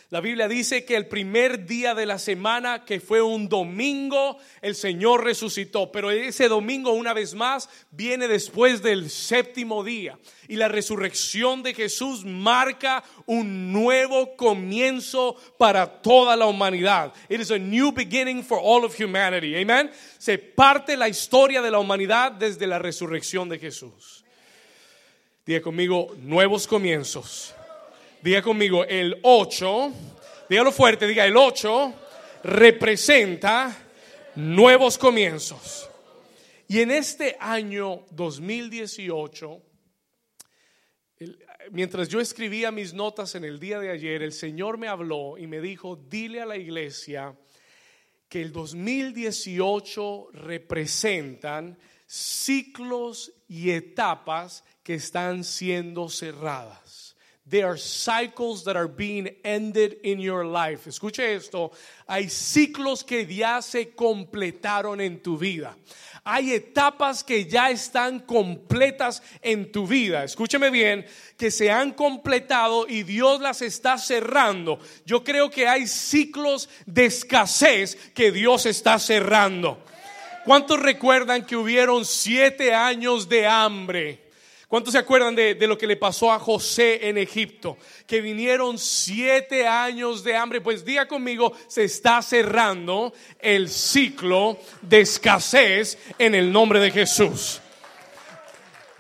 La 0.10 0.22
Biblia 0.22 0.48
dice 0.48 0.86
que 0.86 0.96
el 0.96 1.08
primer 1.08 1.66
día 1.66 1.96
de 1.96 2.06
la 2.06 2.20
semana, 2.20 2.86
que 2.86 3.00
fue 3.00 3.22
un 3.22 3.50
domingo, 3.50 4.38
el 4.62 4.76
Señor 4.76 5.24
resucitó. 5.24 5.92
Pero 5.92 6.12
ese 6.12 6.48
domingo, 6.48 6.92
una 6.92 7.14
vez 7.14 7.34
más, 7.34 7.68
viene 7.90 8.28
después 8.28 8.84
del 8.84 9.10
séptimo 9.10 9.84
día. 9.84 10.20
Y 10.48 10.58
la 10.58 10.68
resurrección 10.68 11.64
de 11.64 11.74
Jesús 11.74 12.26
marca 12.26 13.04
un 13.26 13.74
nuevo 13.74 14.36
comienzo 14.36 15.36
para 15.58 16.02
toda 16.02 16.36
la 16.36 16.46
humanidad. 16.46 17.12
It 17.28 17.40
is 17.40 17.50
a 17.50 17.58
new 17.58 17.92
beginning 17.92 18.44
for 18.44 18.60
all 18.62 18.86
of 18.86 18.96
humanity. 19.00 19.56
Amen. 19.56 19.90
Se 20.20 20.38
parte 20.38 20.96
la 20.96 21.10
historia 21.10 21.62
de 21.62 21.72
la 21.72 21.80
humanidad 21.80 22.34
desde 22.34 22.68
la 22.68 22.78
resurrección 22.78 23.50
de 23.50 23.58
Jesús. 23.58 24.24
Diga 25.46 25.62
conmigo, 25.62 26.16
nuevos 26.22 26.68
comienzos 26.68 27.56
Diga 28.24 28.42
conmigo, 28.42 28.86
el 28.86 29.20
8, 29.22 29.92
dígalo 30.50 30.72
fuerte, 30.72 31.06
diga, 31.06 31.26
el 31.26 31.36
8 31.36 31.94
representa 32.46 33.78
nuevos 34.36 34.98
comienzos. 34.98 35.90
Y 36.70 36.80
en 36.80 36.92
este 36.92 37.36
año 37.38 38.06
2018, 38.12 39.62
mientras 41.72 42.08
yo 42.08 42.22
escribía 42.22 42.72
mis 42.72 42.94
notas 42.94 43.36
en 43.36 43.44
el 43.44 43.60
día 43.60 43.80
de 43.80 43.90
ayer, 43.90 44.22
el 44.22 44.32
Señor 44.32 44.78
me 44.78 44.88
habló 44.88 45.38
y 45.38 45.46
me 45.46 45.60
dijo, 45.60 45.98
dile 45.98 46.40
a 46.40 46.46
la 46.46 46.56
iglesia 46.56 47.38
que 48.30 48.42
el 48.42 48.54
2018 48.54 50.30
representan 50.32 51.78
ciclos 52.08 53.34
y 53.50 53.72
etapas 53.72 54.64
que 54.82 54.94
están 54.94 55.44
siendo 55.44 56.08
cerradas. 56.08 56.83
There 57.54 57.68
are 57.68 57.78
cycles 57.78 58.64
that 58.64 58.76
are 58.76 58.88
being 58.88 59.30
ended 59.44 59.98
in 60.02 60.20
your 60.20 60.44
life. 60.44 60.88
Escuche 60.90 61.36
esto. 61.36 61.72
Hay 62.08 62.28
ciclos 62.28 63.04
que 63.04 63.28
ya 63.28 63.62
se 63.62 63.92
completaron 63.92 65.00
en 65.00 65.20
tu 65.20 65.38
vida. 65.38 65.76
Hay 66.26 66.52
etapas 66.54 67.24
que 67.24 67.46
ya 67.46 67.70
están 67.70 68.22
completas 68.22 69.22
en 69.44 69.72
tu 69.72 69.86
vida. 69.86 70.24
Escúcheme 70.24 70.72
bien, 70.72 71.06
que 71.38 71.52
se 71.52 71.70
han 71.70 71.92
completado 71.92 72.88
y 72.88 73.04
Dios 73.04 73.40
las 73.40 73.62
está 73.62 74.00
cerrando. 74.00 74.80
Yo 75.06 75.24
creo 75.24 75.52
que 75.52 75.68
hay 75.68 75.86
ciclos 75.86 76.68
de 76.88 77.06
escasez 77.06 77.96
que 78.16 78.32
Dios 78.32 78.66
está 78.66 78.98
cerrando. 78.98 79.78
¿Cuántos 80.44 80.80
recuerdan 80.80 81.46
que 81.46 81.56
hubieron 81.56 82.04
siete 82.04 82.74
años 82.74 83.30
de 83.30 83.46
hambre? 83.46 84.23
¿Cuántos 84.74 84.94
se 84.94 84.98
acuerdan 84.98 85.36
de, 85.36 85.56
lo 85.68 85.78
que 85.78 85.86
le 85.86 85.98
pasó 85.98 86.32
a 86.32 86.40
José 86.40 87.08
en 87.08 87.20
Egipto? 87.20 87.78
Que 88.08 88.22
vinieron 88.22 88.80
siete 88.80 89.68
años 89.68 90.24
de 90.24 90.36
hambre. 90.36 90.62
Pues 90.62 90.84
diga 90.84 91.08
conmigo, 91.08 91.54
se 91.68 91.84
está 91.84 92.24
cerrando 92.24 93.14
el 93.38 93.70
ciclo 93.70 94.58
de 94.82 95.02
escasez 95.02 96.00
en 96.18 96.34
el 96.34 96.52
nombre 96.52 96.80
de 96.80 96.90
Jesús. 96.90 97.62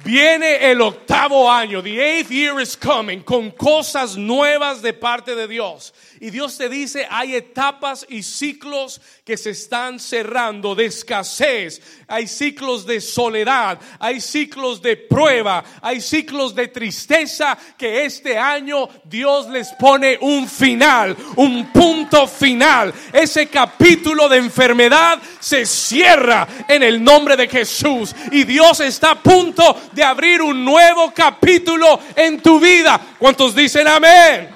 Viene 0.03 0.69
el 0.69 0.81
octavo 0.81 1.49
año, 1.49 1.81
the 1.81 1.97
eighth 1.97 2.29
year 2.29 2.59
is 2.59 2.75
coming, 2.75 3.21
con 3.21 3.51
cosas 3.51 4.17
nuevas 4.17 4.81
de 4.81 4.91
parte 4.91 5.33
de 5.33 5.47
Dios. 5.47 5.93
Y 6.19 6.29
Dios 6.29 6.57
te 6.57 6.67
dice, 6.67 7.07
hay 7.09 7.35
etapas 7.35 8.05
y 8.09 8.21
ciclos 8.23 8.99
que 9.23 9.37
se 9.37 9.51
están 9.51 9.99
cerrando 9.99 10.75
de 10.75 10.85
escasez, 10.85 11.81
hay 12.07 12.27
ciclos 12.27 12.85
de 12.85 12.99
soledad, 12.99 13.79
hay 13.99 14.19
ciclos 14.19 14.81
de 14.81 14.97
prueba, 14.97 15.63
hay 15.81 16.01
ciclos 16.01 16.53
de 16.53 16.67
tristeza 16.67 17.57
que 17.77 18.03
este 18.05 18.37
año 18.37 18.89
Dios 19.05 19.47
les 19.49 19.69
pone 19.73 20.17
un 20.19 20.47
final, 20.47 21.15
un 21.37 21.71
punto 21.71 22.27
final. 22.27 22.93
Ese 23.13 23.47
capítulo 23.47 24.27
de 24.27 24.37
enfermedad 24.37 25.19
se 25.39 25.65
cierra 25.65 26.47
en 26.67 26.83
el 26.83 27.01
nombre 27.01 27.37
de 27.37 27.47
Jesús 27.47 28.13
y 28.31 28.43
Dios 28.43 28.81
está 28.81 29.11
a 29.11 29.21
punto 29.21 29.77
de 29.93 30.03
abrir 30.03 30.41
un 30.41 30.63
nuevo 30.63 31.11
capítulo 31.13 31.99
en 32.15 32.41
tu 32.41 32.59
vida. 32.59 32.99
¿Cuántos 33.17 33.55
dicen 33.55 33.87
amén? 33.87 34.49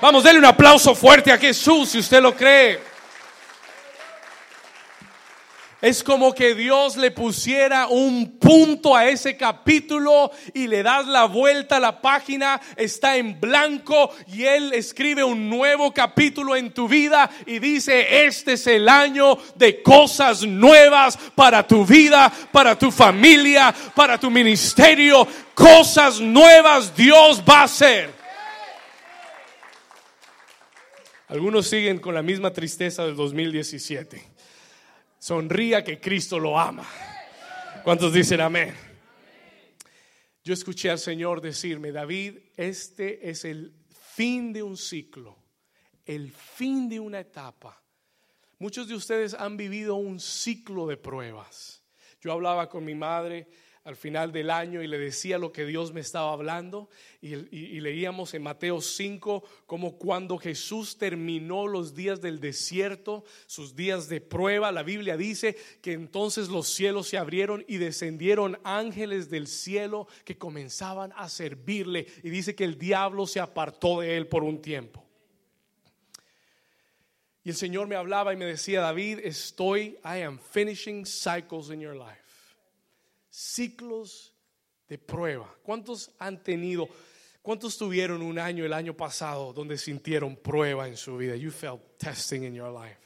Vamos, 0.00 0.24
denle 0.24 0.38
un 0.38 0.44
aplauso 0.44 0.94
fuerte 0.94 1.32
a 1.32 1.38
Jesús 1.38 1.90
si 1.90 1.98
usted 1.98 2.20
lo 2.20 2.34
cree. 2.34 2.93
Es 5.84 6.02
como 6.02 6.32
que 6.34 6.54
Dios 6.54 6.96
le 6.96 7.10
pusiera 7.10 7.88
un 7.88 8.38
punto 8.38 8.96
a 8.96 9.06
ese 9.06 9.36
capítulo 9.36 10.30
y 10.54 10.66
le 10.66 10.82
das 10.82 11.06
la 11.06 11.26
vuelta 11.26 11.76
a 11.76 11.80
la 11.80 12.00
página, 12.00 12.58
está 12.74 13.18
en 13.18 13.38
blanco 13.38 14.10
y 14.28 14.44
Él 14.44 14.72
escribe 14.72 15.22
un 15.22 15.50
nuevo 15.50 15.92
capítulo 15.92 16.56
en 16.56 16.72
tu 16.72 16.88
vida 16.88 17.30
y 17.44 17.58
dice, 17.58 18.24
este 18.24 18.54
es 18.54 18.66
el 18.66 18.88
año 18.88 19.36
de 19.56 19.82
cosas 19.82 20.42
nuevas 20.42 21.18
para 21.34 21.66
tu 21.66 21.84
vida, 21.84 22.32
para 22.50 22.78
tu 22.78 22.90
familia, 22.90 23.74
para 23.94 24.18
tu 24.18 24.30
ministerio. 24.30 25.28
Cosas 25.52 26.18
nuevas 26.18 26.96
Dios 26.96 27.42
va 27.46 27.60
a 27.60 27.64
hacer. 27.64 28.10
Algunos 31.28 31.66
siguen 31.66 31.98
con 31.98 32.14
la 32.14 32.22
misma 32.22 32.54
tristeza 32.54 33.04
del 33.04 33.16
2017. 33.16 34.33
Sonría 35.24 35.82
que 35.82 35.98
Cristo 35.98 36.38
lo 36.38 36.58
ama. 36.58 36.86
¿Cuántos 37.82 38.12
dicen 38.12 38.42
amén? 38.42 38.74
Yo 40.42 40.52
escuché 40.52 40.90
al 40.90 40.98
Señor 40.98 41.40
decirme, 41.40 41.92
David, 41.92 42.40
este 42.58 43.30
es 43.30 43.46
el 43.46 43.72
fin 43.88 44.52
de 44.52 44.62
un 44.62 44.76
ciclo, 44.76 45.38
el 46.04 46.30
fin 46.30 46.90
de 46.90 47.00
una 47.00 47.20
etapa. 47.20 47.82
Muchos 48.58 48.86
de 48.86 48.96
ustedes 48.96 49.32
han 49.32 49.56
vivido 49.56 49.94
un 49.94 50.20
ciclo 50.20 50.86
de 50.86 50.98
pruebas. 50.98 51.82
Yo 52.20 52.30
hablaba 52.30 52.68
con 52.68 52.84
mi 52.84 52.94
madre 52.94 53.48
al 53.84 53.96
final 53.96 54.32
del 54.32 54.50
año 54.50 54.82
y 54.82 54.86
le 54.86 54.98
decía 54.98 55.36
lo 55.36 55.52
que 55.52 55.66
Dios 55.66 55.92
me 55.92 56.00
estaba 56.00 56.32
hablando 56.32 56.88
y, 57.20 57.34
leíamos 57.80 58.32
en 58.32 58.42
Mateo 58.42 58.80
5 58.80 59.44
como 59.66 59.98
cuando 59.98 60.38
Jesús 60.38 60.96
terminó 60.96 61.66
los 61.66 61.94
días 61.94 62.22
del 62.22 62.40
desierto, 62.40 63.24
sus 63.46 63.76
días 63.76 64.08
de 64.08 64.22
prueba, 64.22 64.72
la 64.72 64.82
Biblia 64.82 65.18
dice 65.18 65.56
que 65.82 65.92
entonces 65.92 66.48
los 66.48 66.68
cielos 66.68 67.08
se 67.08 67.18
abrieron 67.18 67.62
y 67.68 67.76
descendieron 67.76 68.58
ángeles 68.64 69.28
del 69.28 69.46
cielo 69.46 70.08
que 70.24 70.38
comenzaban 70.38 71.12
a 71.14 71.28
servirle 71.28 72.06
y 72.22 72.30
dice 72.30 72.54
que 72.54 72.64
el 72.64 72.78
diablo 72.78 73.26
se 73.26 73.40
apartó 73.40 74.00
de 74.00 74.16
él 74.16 74.28
por 74.28 74.44
un 74.44 74.62
tiempo. 74.62 75.04
Y 77.42 77.50
el 77.50 77.56
Señor 77.56 77.86
me 77.86 77.96
hablaba 77.96 78.32
y 78.32 78.38
me 78.38 78.46
decía, 78.46 78.80
David, 78.80 79.18
estoy, 79.22 79.98
I 80.02 80.22
am 80.22 80.38
finishing 80.38 81.04
cycles 81.04 81.68
in 81.68 81.80
your 81.80 81.94
life 81.94 82.23
ciclos 83.34 84.32
de 84.86 84.96
prueba. 84.96 85.52
¿Cuántos 85.64 86.12
han 86.18 86.42
tenido, 86.42 86.88
cuántos 87.42 87.76
tuvieron 87.76 88.22
un 88.22 88.38
año 88.38 88.64
el 88.64 88.72
año 88.72 88.96
pasado 88.96 89.52
donde 89.52 89.76
sintieron 89.76 90.36
prueba 90.36 90.86
en 90.86 90.96
su 90.96 91.16
vida? 91.16 91.34
You 91.34 91.50
felt 91.50 91.98
testing 91.98 92.44
in 92.44 92.54
your 92.54 92.70
life. 92.70 93.00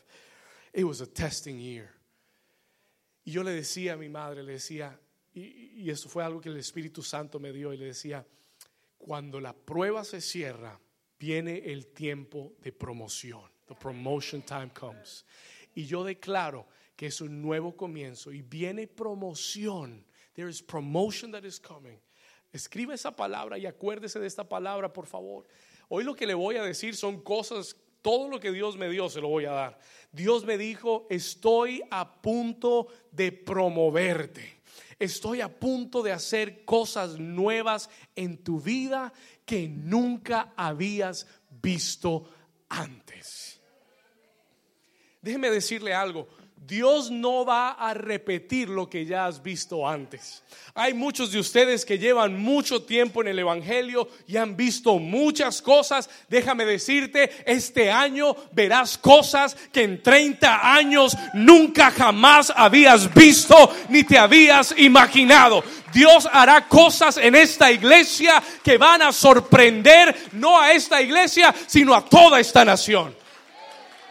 It 0.74 0.84
was 0.84 1.00
a 1.00 1.06
testing 1.06 1.58
year. 1.58 1.88
Y 3.24 3.32
yo 3.32 3.42
le 3.42 3.52
decía 3.52 3.94
a 3.94 3.96
mi 3.96 4.08
madre, 4.08 4.42
le 4.42 4.52
decía, 4.52 4.98
Y, 5.34 5.82
y 5.82 5.90
eso 5.90 6.08
fue 6.08 6.24
algo 6.24 6.40
que 6.40 6.48
el 6.48 6.56
Espíritu 6.58 7.02
Santo 7.02 7.38
me 7.38 7.52
dio 7.52 7.72
y 7.72 7.76
le 7.76 7.86
decía, 7.86 8.26
cuando 8.96 9.40
la 9.40 9.54
prueba 9.54 10.04
se 10.04 10.20
cierra, 10.20 10.78
viene 11.18 11.72
el 11.72 11.86
tiempo 11.88 12.54
de 12.60 12.72
promoción. 12.72 13.50
The 13.66 13.74
promotion 13.74 14.42
time 14.42 14.70
comes. 14.70 15.24
Y 15.74 15.84
yo 15.86 16.04
declaro 16.04 16.66
que 16.96 17.06
es 17.06 17.20
un 17.20 17.40
nuevo 17.40 17.76
comienzo 17.76 18.32
y 18.32 18.42
viene 18.42 18.88
promoción. 18.88 20.04
There 20.38 20.48
is 20.48 20.62
promotion 20.62 21.32
that 21.32 21.44
is 21.44 21.58
coming. 21.58 21.98
Escriba 22.52 22.94
esa 22.94 23.10
palabra 23.10 23.58
y 23.58 23.66
acuérdese 23.66 24.20
de 24.20 24.28
esta 24.28 24.48
palabra, 24.48 24.92
por 24.92 25.06
favor. 25.06 25.48
Hoy 25.88 26.04
lo 26.04 26.14
que 26.14 26.28
le 26.28 26.34
voy 26.34 26.54
a 26.54 26.62
decir 26.62 26.94
son 26.94 27.22
cosas, 27.22 27.74
todo 28.02 28.28
lo 28.28 28.38
que 28.38 28.52
Dios 28.52 28.76
me 28.76 28.88
dio 28.88 29.08
se 29.08 29.20
lo 29.20 29.26
voy 29.30 29.46
a 29.46 29.50
dar. 29.50 29.80
Dios 30.12 30.44
me 30.44 30.56
dijo, 30.56 31.08
estoy 31.10 31.82
a 31.90 32.22
punto 32.22 32.86
de 33.10 33.32
promoverte. 33.32 34.60
Estoy 35.00 35.40
a 35.40 35.48
punto 35.48 36.04
de 36.04 36.12
hacer 36.12 36.64
cosas 36.64 37.18
nuevas 37.18 37.90
en 38.14 38.38
tu 38.38 38.60
vida 38.60 39.12
que 39.44 39.68
nunca 39.68 40.52
habías 40.56 41.26
visto 41.50 42.30
antes. 42.68 43.60
Déjeme 45.20 45.50
decirle 45.50 45.92
algo. 45.92 46.28
Dios 46.66 47.10
no 47.10 47.44
va 47.44 47.70
a 47.70 47.94
repetir 47.94 48.68
lo 48.68 48.90
que 48.90 49.06
ya 49.06 49.26
has 49.26 49.42
visto 49.42 49.88
antes. 49.88 50.42
Hay 50.74 50.92
muchos 50.92 51.32
de 51.32 51.38
ustedes 51.38 51.84
que 51.84 51.98
llevan 51.98 52.38
mucho 52.38 52.82
tiempo 52.82 53.22
en 53.22 53.28
el 53.28 53.38
Evangelio 53.38 54.08
y 54.26 54.36
han 54.36 54.56
visto 54.56 54.98
muchas 54.98 55.62
cosas. 55.62 56.10
Déjame 56.28 56.64
decirte, 56.64 57.30
este 57.46 57.90
año 57.90 58.36
verás 58.52 58.98
cosas 58.98 59.56
que 59.72 59.82
en 59.82 60.02
30 60.02 60.74
años 60.74 61.16
nunca 61.34 61.90
jamás 61.90 62.52
habías 62.54 63.12
visto 63.14 63.56
ni 63.88 64.04
te 64.04 64.18
habías 64.18 64.74
imaginado. 64.78 65.62
Dios 65.92 66.28
hará 66.30 66.68
cosas 66.68 67.16
en 67.16 67.34
esta 67.34 67.70
iglesia 67.70 68.42
que 68.62 68.78
van 68.78 69.02
a 69.02 69.12
sorprender 69.12 70.14
no 70.32 70.60
a 70.60 70.72
esta 70.72 71.00
iglesia, 71.00 71.54
sino 71.66 71.94
a 71.94 72.04
toda 72.04 72.40
esta 72.40 72.64
nación. 72.64 73.14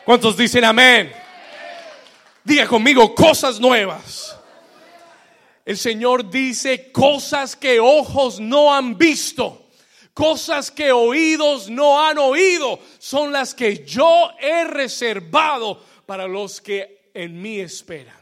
¿Cuántos 0.05 0.37
dicen 0.37 0.63
amén? 0.63 1.26
Diga 2.47 2.65
conmigo 2.65 3.13
cosas 3.13 3.59
nuevas. 3.59 4.33
El 5.65 5.77
Señor 5.77 6.29
dice 6.29 6.93
cosas 6.93 7.57
que 7.57 7.77
ojos 7.77 8.39
no 8.39 8.73
han 8.73 8.97
visto, 8.97 9.67
cosas 10.13 10.71
que 10.71 10.93
oídos 10.93 11.69
no 11.69 12.01
han 12.01 12.17
oído, 12.17 12.79
son 12.99 13.33
las 13.33 13.53
que 13.53 13.83
yo 13.83 14.31
he 14.39 14.63
reservado 14.63 15.83
para 16.05 16.25
los 16.25 16.61
que 16.61 17.09
en 17.13 17.41
mí 17.41 17.59
esperan, 17.59 18.15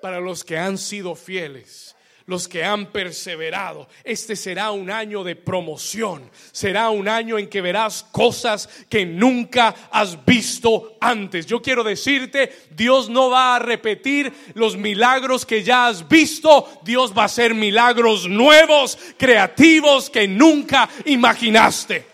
para 0.00 0.20
los 0.20 0.44
que 0.44 0.56
han 0.56 0.78
sido 0.78 1.16
fieles 1.16 1.93
los 2.26 2.48
que 2.48 2.64
han 2.64 2.86
perseverado. 2.86 3.86
Este 4.02 4.34
será 4.34 4.70
un 4.70 4.90
año 4.90 5.22
de 5.22 5.36
promoción. 5.36 6.30
Será 6.52 6.88
un 6.90 7.08
año 7.08 7.38
en 7.38 7.48
que 7.48 7.60
verás 7.60 8.02
cosas 8.10 8.68
que 8.88 9.04
nunca 9.04 9.74
has 9.90 10.24
visto 10.24 10.96
antes. 11.00 11.46
Yo 11.46 11.60
quiero 11.60 11.84
decirte, 11.84 12.50
Dios 12.70 13.08
no 13.08 13.30
va 13.30 13.56
a 13.56 13.58
repetir 13.58 14.32
los 14.54 14.76
milagros 14.76 15.44
que 15.44 15.62
ya 15.62 15.86
has 15.86 16.08
visto. 16.08 16.80
Dios 16.82 17.12
va 17.16 17.22
a 17.22 17.26
hacer 17.26 17.54
milagros 17.54 18.28
nuevos, 18.28 18.98
creativos 19.18 20.08
que 20.08 20.26
nunca 20.26 20.88
imaginaste. 21.04 22.06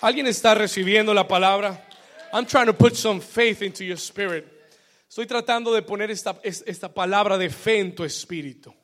¿Alguien 0.00 0.26
está 0.26 0.54
recibiendo 0.54 1.14
la 1.14 1.26
palabra? 1.26 1.82
I'm 2.32 2.46
trying 2.46 2.66
to 2.66 2.74
put 2.74 2.94
some 2.94 3.20
faith 3.20 3.62
into 3.62 3.84
your 3.84 3.96
spirit. 3.96 4.53
Estoy 5.14 5.28
tratando 5.28 5.72
de 5.72 5.82
poner 5.82 6.10
esta, 6.10 6.40
esta 6.42 6.92
palabra 6.92 7.38
de 7.38 7.48
fe 7.48 7.78
en 7.78 7.94
tu 7.94 8.02
espíritu. 8.02 8.74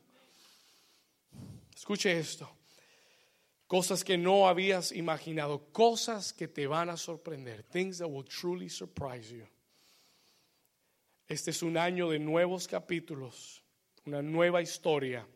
Escuche 1.74 2.16
esto. 2.16 2.48
Cosas 3.66 4.04
que 4.04 4.16
no 4.16 4.46
habías 4.46 4.92
imaginado, 4.92 5.72
cosas 5.72 6.32
que 6.32 6.46
te 6.46 6.68
van 6.68 6.88
a 6.88 6.96
sorprender. 6.96 7.64
Things 7.64 7.98
that 7.98 8.06
will 8.06 8.24
truly 8.24 8.70
surprise 8.70 9.34
you. 9.34 9.44
Este 11.26 11.50
es 11.50 11.64
un 11.64 11.76
año 11.76 12.08
de 12.08 12.20
nuevos 12.20 12.68
capítulos, 12.68 13.64
una 14.06 14.22
nueva 14.22 14.62
historia. 14.62 15.26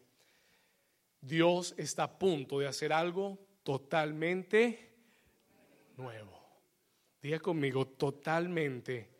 Dios 1.20 1.74
está 1.76 2.04
a 2.04 2.18
punto 2.20 2.60
de 2.60 2.68
hacer 2.68 2.92
algo 2.92 3.36
totalmente 3.64 4.92
nuevo. 5.96 6.40
Diga 7.20 7.40
conmigo, 7.40 7.84
totalmente 7.84 9.13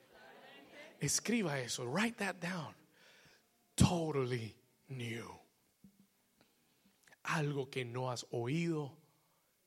Escriba 1.04 1.60
eso. 1.60 1.84
Write 1.84 2.16
that 2.18 2.40
down. 2.40 2.74
Totally 3.76 4.54
new. 4.88 5.28
Algo 7.24 7.70
que 7.70 7.84
no 7.84 8.10
has 8.10 8.24
oído 8.32 8.92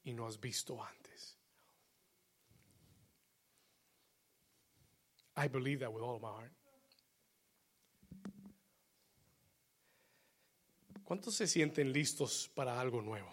y 0.04 0.14
no 0.14 0.26
has 0.26 0.40
visto 0.40 0.82
antes. 0.82 1.36
I 5.36 5.48
believe 5.48 5.82
that 5.82 5.94
with 5.94 6.02
all 6.02 6.20
my 6.20 6.30
heart. 6.30 6.52
¿Cuántos 11.04 11.36
se 11.36 11.46
sienten 11.46 11.94
listos 11.94 12.50
para 12.54 12.80
algo 12.80 13.02
nuevo? 13.02 13.30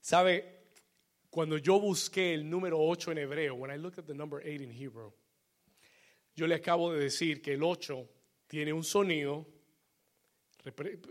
¿Sabe? 0.00 0.44
Cuando 1.30 1.58
yo 1.58 1.80
busqué 1.80 2.34
el 2.34 2.48
número 2.48 2.78
8 2.78 3.12
en 3.12 3.18
hebreo, 3.18 3.54
when 3.54 3.70
I 3.70 3.76
looked 3.76 3.98
at 3.98 4.06
the 4.06 4.14
number 4.14 4.40
8 4.44 4.62
in 4.62 4.70
Hebrew, 4.70 5.12
yo 6.34 6.46
le 6.46 6.54
acabo 6.54 6.92
de 6.92 7.00
decir 7.00 7.42
que 7.42 7.54
el 7.54 7.62
8 7.62 8.08
tiene 8.46 8.72
un 8.72 8.84
sonido, 8.84 9.46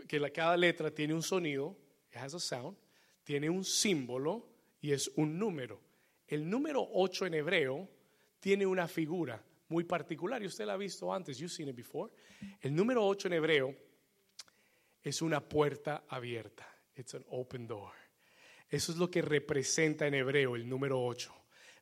que 0.08 0.32
cada 0.32 0.56
letra 0.56 0.90
tiene 0.90 1.14
un 1.14 1.22
sonido, 1.22 1.76
it 2.10 2.16
has 2.16 2.34
a 2.34 2.40
sound, 2.40 2.76
tiene 3.24 3.48
un 3.48 3.64
símbolo 3.64 4.48
y 4.80 4.92
es 4.92 5.10
un 5.16 5.38
número. 5.38 5.80
El 6.26 6.48
número 6.48 6.88
8 6.92 7.26
en 7.26 7.34
hebreo 7.34 7.88
tiene 8.40 8.66
una 8.66 8.88
figura 8.88 9.44
muy 9.68 9.84
particular 9.84 10.42
y 10.42 10.46
usted 10.46 10.66
la 10.66 10.74
ha 10.74 10.76
visto 10.76 11.12
antes, 11.12 11.38
you've 11.38 11.52
seen 11.52 11.68
it 11.68 11.76
before. 11.76 12.12
El 12.60 12.74
número 12.74 13.06
8 13.06 13.28
en 13.28 13.34
hebreo 13.34 13.76
es 15.02 15.22
una 15.22 15.40
puerta 15.40 16.04
abierta. 16.08 16.68
It's 16.94 17.14
an 17.14 17.24
open 17.30 17.66
door. 17.66 17.92
Eso 18.68 18.92
es 18.92 18.98
lo 18.98 19.10
que 19.10 19.22
representa 19.22 20.06
en 20.06 20.14
hebreo 20.14 20.56
el 20.56 20.68
número 20.68 21.02
8. 21.02 21.32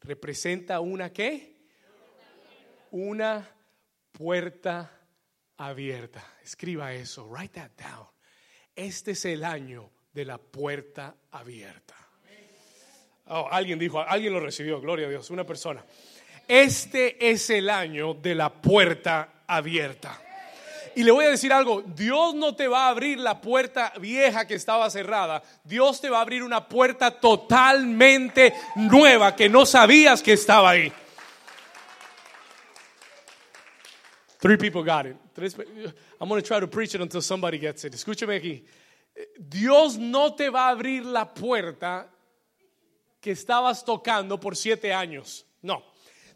Representa 0.02 0.80
una 0.80 1.12
qué? 1.12 1.59
Una 2.90 3.48
puerta 4.12 4.90
abierta. 5.56 6.24
Escriba 6.42 6.92
eso, 6.92 7.26
write 7.26 7.60
that 7.60 7.70
down. 7.76 8.06
Este 8.74 9.12
es 9.12 9.24
el 9.24 9.44
año 9.44 9.90
de 10.12 10.24
la 10.24 10.38
puerta 10.38 11.14
abierta. 11.30 11.94
Oh, 13.26 13.46
alguien 13.50 13.78
dijo, 13.78 14.00
alguien 14.00 14.32
lo 14.32 14.40
recibió, 14.40 14.80
gloria 14.80 15.06
a 15.06 15.10
Dios, 15.10 15.30
una 15.30 15.44
persona. 15.44 15.84
Este 16.48 17.30
es 17.30 17.48
el 17.50 17.70
año 17.70 18.14
de 18.14 18.34
la 18.34 18.50
puerta 18.50 19.44
abierta. 19.46 20.20
Y 20.96 21.04
le 21.04 21.12
voy 21.12 21.26
a 21.26 21.30
decir 21.30 21.52
algo, 21.52 21.82
Dios 21.82 22.34
no 22.34 22.56
te 22.56 22.66
va 22.66 22.86
a 22.86 22.88
abrir 22.88 23.20
la 23.20 23.40
puerta 23.40 23.92
vieja 24.00 24.46
que 24.46 24.54
estaba 24.54 24.90
cerrada, 24.90 25.42
Dios 25.62 26.00
te 26.00 26.10
va 26.10 26.18
a 26.18 26.22
abrir 26.22 26.42
una 26.42 26.66
puerta 26.66 27.12
totalmente 27.12 28.52
nueva 28.74 29.36
que 29.36 29.48
no 29.48 29.64
sabías 29.64 30.22
que 30.22 30.32
estaba 30.32 30.70
ahí. 30.70 30.92
Three 34.40 34.56
people 34.56 34.82
got 34.82 35.06
it. 35.06 35.16
I'm 36.20 36.28
going 36.28 36.40
to 36.40 36.46
try 36.46 36.60
to 36.60 36.66
preach 36.66 36.94
it 36.94 37.00
until 37.00 37.20
somebody 37.20 37.58
gets 37.58 37.84
it. 37.84 37.94
Escúcheme 37.94 38.36
aquí. 38.36 38.64
Dios 39.38 39.98
no 39.98 40.34
te 40.34 40.48
va 40.48 40.68
a 40.68 40.70
abrir 40.70 41.04
la 41.04 41.26
puerta 41.26 42.06
que 43.20 43.32
estabas 43.32 43.84
tocando 43.84 44.38
por 44.38 44.56
siete 44.56 44.92
años. 44.92 45.44
No. 45.62 45.82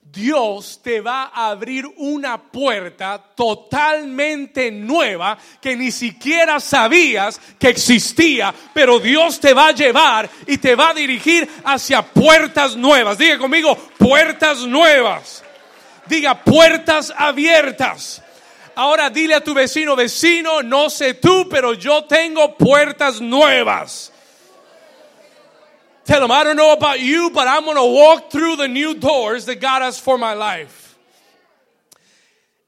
Dios 0.03 0.83
te 0.83 1.01
va 1.01 1.31
a 1.33 1.49
abrir 1.49 1.87
una 1.97 2.37
puerta 2.37 3.19
totalmente 3.35 4.71
nueva 4.71 5.39
que 5.63 5.75
ni 5.75 5.91
siquiera 5.91 6.61
sabías 6.61 7.41
que 7.59 7.71
existía, 7.71 8.55
pero 8.75 9.01
Dios 9.01 9.41
te 9.41 9.55
va 9.55 9.69
a 9.69 9.73
llevar 9.73 10.29
y 10.47 10.59
te 10.59 10.75
va 10.75 10.91
a 10.91 10.95
dirigir 10.95 11.49
hacia 11.65 12.03
puertas 12.03 12.77
nuevas. 12.77 13.17
Diga 13.17 13.39
conmigo, 13.39 13.75
puertas 13.97 14.67
nuevas. 14.67 15.44
Diga 16.09 16.45
puertas 16.45 17.11
abiertas. 17.17 18.21
Ahora 18.77 19.09
dile 19.09 19.35
a 19.35 19.41
tu 19.41 19.55
vecino, 19.55 19.95
vecino, 19.97 20.63
no 20.63 20.89
sé 20.89 21.15
tú, 21.15 21.49
pero 21.49 21.75
yo 21.75 22.05
tengo 22.05 22.57
puertas 22.57 23.21
nuevas. 23.21 24.11
Tell 26.05 26.23
him, 26.23 26.31
I 26.31 26.45
don't 26.45 26.57
know 26.57 26.73
about 26.73 27.01
you, 27.01 27.31
but 27.31 27.49
I'm 27.49 27.65
going 27.65 27.77
to 27.77 27.85
walk 27.85 28.31
through 28.31 28.57
the 28.57 28.69
new 28.69 28.95
doors 28.95 29.47
that 29.47 29.61
God 29.61 29.81
has 29.83 29.99
for 29.99 30.19
my 30.19 30.35
life. 30.35 30.99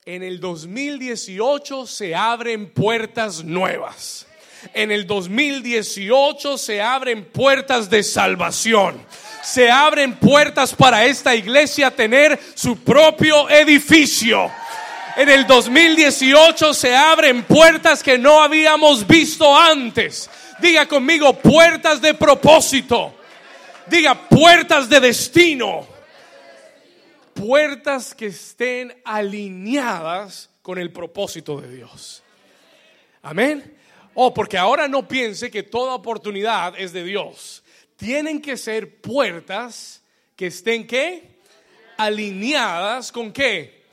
En 0.07 0.23
el 0.23 0.39
2018 0.39 1.87
se 1.87 2.15
abren 2.15 2.73
puertas 2.73 3.43
nuevas. 3.43 4.25
En 4.75 4.91
el 4.91 5.07
2018 5.07 6.59
se 6.59 6.81
abren 6.83 7.25
puertas 7.25 7.91
de 7.91 8.03
salvación 8.03 9.05
se 9.47 9.71
abren 9.71 10.17
puertas 10.17 10.75
para 10.75 11.05
esta 11.05 11.33
iglesia 11.33 11.93
tener 11.93 12.39
su 12.57 12.79
propio 12.79 13.49
edificio. 13.49 14.51
En 15.17 15.29
el 15.29 15.47
2018 15.47 16.75
se 16.75 16.97
abren 16.97 17.45
puertas 17.45 18.03
que 18.03 18.19
no 18.19 18.43
habíamos 18.43 19.07
visto 19.07 19.57
antes. 19.57 20.29
Diga 20.59 20.87
conmigo, 20.87 21.33
puertas 21.39 22.01
de 22.01 22.15
propósito. 22.15 23.15
Diga, 23.87 24.17
puertas 24.29 24.89
de 24.89 24.99
destino. 24.99 25.87
Puertas 27.33 28.17
que 28.17 28.27
estén 28.27 29.01
alineadas 29.05 30.51
con 30.61 30.77
el 30.77 30.91
propósito 30.91 31.61
de 31.61 31.77
Dios. 31.77 32.25
Amén. 33.23 33.76
Oh, 34.19 34.33
porque 34.33 34.57
ahora 34.57 34.89
no 34.89 35.07
piense 35.07 35.51
que 35.51 35.63
toda 35.63 35.95
oportunidad 35.95 36.75
es 36.79 36.95
de 36.95 37.05
Dios. 37.05 37.63
Tienen 37.97 38.41
que 38.41 38.57
ser 38.57 39.03
puertas 39.03 40.03
que 40.35 40.47
estén 40.47 40.87
qué? 40.87 41.37
Alineadas 41.99 43.13
con 43.13 43.31
qué? 43.31 43.85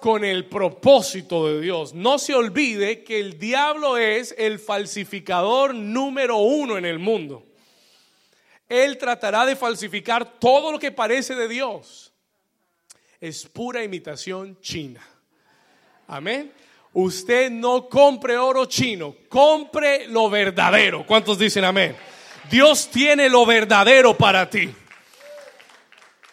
Con 0.00 0.24
el 0.24 0.46
propósito 0.46 1.48
de 1.48 1.60
Dios. 1.60 1.92
No 1.92 2.20
se 2.20 2.36
olvide 2.36 3.02
que 3.02 3.18
el 3.18 3.40
diablo 3.40 3.96
es 3.96 4.32
el 4.38 4.60
falsificador 4.60 5.74
número 5.74 6.36
uno 6.36 6.78
en 6.78 6.84
el 6.84 7.00
mundo. 7.00 7.44
Él 8.68 8.96
tratará 8.96 9.44
de 9.44 9.56
falsificar 9.56 10.38
todo 10.38 10.70
lo 10.70 10.78
que 10.78 10.92
parece 10.92 11.34
de 11.34 11.48
Dios. 11.48 12.12
Es 13.20 13.44
pura 13.46 13.82
imitación 13.82 14.56
china. 14.60 15.04
Amén. 16.06 16.52
Usted 16.94 17.50
no 17.50 17.88
compre 17.88 18.36
oro 18.36 18.66
chino, 18.66 19.16
compre 19.28 20.06
lo 20.08 20.28
verdadero. 20.28 21.06
¿Cuántos 21.06 21.38
dicen 21.38 21.64
amén? 21.64 21.96
Dios 22.50 22.88
tiene 22.88 23.28
lo 23.30 23.46
verdadero 23.46 24.16
para 24.16 24.48
ti. 24.48 24.74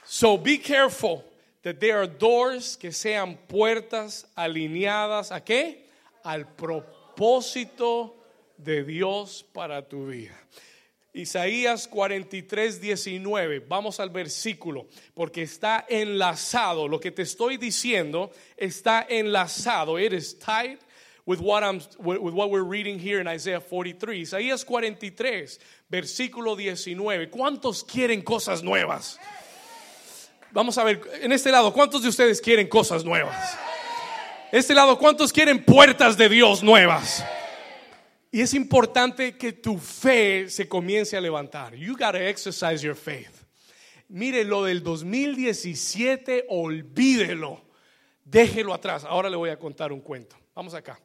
So 0.06 0.38
be 0.38 0.58
careful 0.58 1.24
that 1.64 1.80
there 1.80 1.98
are 1.98 2.08
doors 2.08 2.76
que 2.76 2.92
sean 2.92 3.38
puertas 3.48 4.26
alineadas 4.36 5.32
a 5.32 5.40
qué? 5.42 5.86
Al 6.24 6.46
propósito 6.46 8.16
de 8.58 8.84
Dios 8.84 9.46
para 9.54 9.88
tu 9.88 10.08
vida. 10.08 10.36
Isaías 11.20 11.88
43, 11.88 12.80
19. 12.82 13.60
Vamos 13.68 14.00
al 14.00 14.10
versículo, 14.10 14.88
porque 15.14 15.44
está 15.44 15.86
enlazado. 15.90 16.88
Lo 16.88 17.00
que 17.00 17.12
te 17.12 17.24
estoy 17.24 17.58
diciendo 17.58 18.32
está 18.58 19.06
enlazado. 19.10 20.00
It 20.00 20.14
is 20.14 20.38
tied 20.38 20.80
with 21.26 21.40
what, 21.40 21.64
I'm, 21.64 21.80
with 22.00 22.34
what 22.34 22.50
we're 22.50 22.64
reading 22.64 22.98
here 22.98 23.20
in 23.20 23.28
Isaiah 23.28 23.62
43. 23.62 24.22
Isaías 24.22 24.66
43, 24.66 25.60
versículo 25.90 26.56
19. 26.56 27.30
¿Cuántos 27.30 27.84
quieren 27.84 28.22
cosas 28.22 28.64
nuevas? 28.64 29.20
Vamos 30.52 30.78
a 30.80 30.84
ver, 30.84 31.02
en 31.22 31.32
este 31.32 31.52
lado, 31.52 31.72
¿cuántos 31.72 32.02
de 32.02 32.10
ustedes 32.10 32.42
quieren 32.42 32.68
cosas 32.68 33.06
nuevas? 33.06 33.58
Este 34.52 34.74
lado, 34.74 34.98
¿cuántos 34.98 35.32
quieren 35.32 35.64
puertas 35.64 36.18
de 36.18 36.28
Dios 36.28 36.64
nuevas? 36.64 37.24
Y 38.32 38.42
es 38.42 38.54
importante 38.54 39.38
que 39.38 39.54
tu 39.54 39.78
fe 39.80 40.50
se 40.50 40.68
comience 40.68 41.18
a 41.18 41.22
levantar. 41.22 41.76
You 41.76 41.98
got 41.98 42.12
to 42.12 42.20
exercise 42.20 42.82
your 42.84 42.96
faith. 42.96 43.44
Mire, 44.08 44.44
lo 44.44 44.64
del 44.64 44.84
2017, 44.84 46.46
olvídelo. 46.50 47.62
Déjelo 48.24 48.74
atrás. 48.74 49.04
Ahora 49.04 49.30
le 49.30 49.38
voy 49.38 49.50
a 49.50 49.58
contar 49.58 49.92
un 49.92 50.02
cuento. 50.02 50.36
Vamos 50.54 50.76
acá. 50.76 51.00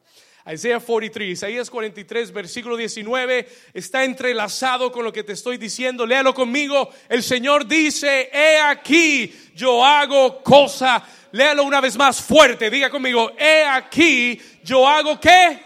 Isaías 0.53 0.83
43, 0.83 1.29
Isaías 1.29 1.71
43, 1.71 2.31
versículo 2.31 2.77
19, 2.77 3.47
está 3.73 4.03
entrelazado 4.03 4.91
con 4.91 5.03
lo 5.03 5.11
que 5.11 5.23
te 5.23 5.33
estoy 5.33 5.57
diciendo. 5.57 6.05
Léalo 6.05 6.35
conmigo. 6.35 6.89
El 7.09 7.23
Señor 7.23 7.65
dice, 7.65 8.29
he 8.31 8.59
aquí, 8.59 9.33
yo 9.55 9.83
hago 9.83 10.43
cosa. 10.43 11.03
Léalo 11.31 11.63
una 11.63 11.81
vez 11.81 11.97
más 11.97 12.21
fuerte. 12.21 12.69
Diga 12.69 12.91
conmigo, 12.91 13.31
he 13.39 13.63
aquí, 13.63 14.39
yo 14.63 14.87
hago 14.87 15.19
qué. 15.19 15.64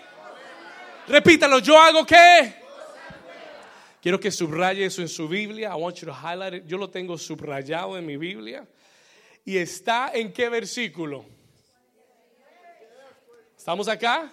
Repítalo, 1.09 1.57
yo 1.59 1.75
hago 1.75 2.05
qué. 2.05 2.53
Quiero 3.99 4.19
que 4.19 4.29
subraye 4.29 4.85
eso 4.85 5.01
en 5.01 5.07
su 5.07 5.27
Biblia. 5.27 5.71
I 5.71 5.75
want 5.75 5.97
you 5.97 6.05
to 6.05 6.13
highlight 6.13 6.53
it. 6.53 6.67
Yo 6.67 6.77
lo 6.77 6.87
tengo 6.87 7.17
subrayado 7.17 7.97
en 7.97 8.05
mi 8.05 8.15
Biblia. 8.15 8.67
¿Y 9.43 9.57
está 9.57 10.11
en 10.13 10.31
qué 10.31 10.49
versículo? 10.49 11.25
¿Estamos 13.57 13.87
acá? 13.87 14.31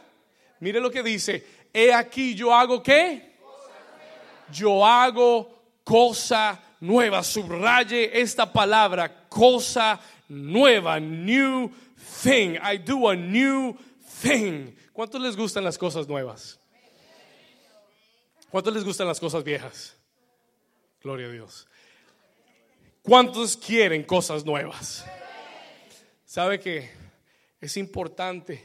Mire 0.61 0.79
lo 0.79 0.91
que 0.91 1.03
dice. 1.03 1.43
He 1.73 1.93
aquí 1.93 2.35
yo 2.35 2.55
hago 2.55 2.83
qué? 2.83 3.37
Yo 4.53 4.85
hago 4.85 5.81
cosa 5.83 6.61
nueva. 6.81 7.23
Subraye 7.23 8.21
esta 8.21 8.53
palabra, 8.53 9.27
cosa 9.31 9.99
nueva, 10.29 11.01
new 11.01 11.71
thing. 12.23 12.59
I 12.63 12.77
do 12.77 13.09
a 13.09 13.17
new 13.17 13.75
thing. 14.23 14.77
¿Cuántos 14.93 15.21
les 15.23 15.37
gustan 15.37 15.65
las 15.65 15.79
cosas 15.79 16.07
nuevas? 16.07 16.61
¿Cuántos 18.51 18.75
les 18.75 18.85
gustan 18.85 19.07
las 19.07 19.19
cosas 19.19 19.43
viejas? 19.43 19.97
Gloria 21.03 21.27
a 21.27 21.31
Dios. 21.31 21.67
¿Cuántos 23.03 23.57
quieren 23.57 24.03
cosas 24.05 24.45
nuevas? 24.45 25.05
¿Sabe 26.25 26.59
que 26.59 26.91
es 27.61 27.77
importante 27.77 28.65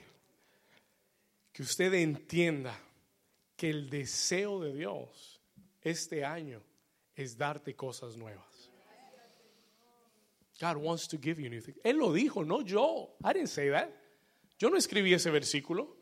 que 1.52 1.64
usted 1.64 1.94
entienda 1.94 2.78
que 3.56 3.70
el 3.70 3.90
deseo 3.90 4.60
de 4.60 4.74
Dios 4.74 5.42
este 5.82 6.26
año 6.26 6.64
es 7.16 7.38
darte 7.38 7.76
cosas 7.76 8.18
nuevas? 8.18 8.72
God 10.60 10.78
wants 10.78 11.08
to 11.08 11.18
give 11.18 11.42
you 11.42 11.50
new 11.50 11.62
things. 11.62 11.80
Él 11.84 11.98
lo 11.98 12.14
dijo, 12.14 12.44
no 12.44 12.62
yo. 12.62 13.16
I 13.24 13.34
didn't 13.34 13.50
say 13.50 13.70
that. 13.72 13.90
Yo 14.60 14.70
no 14.70 14.78
escribí 14.78 15.12
ese 15.14 15.32
versículo. 15.32 16.01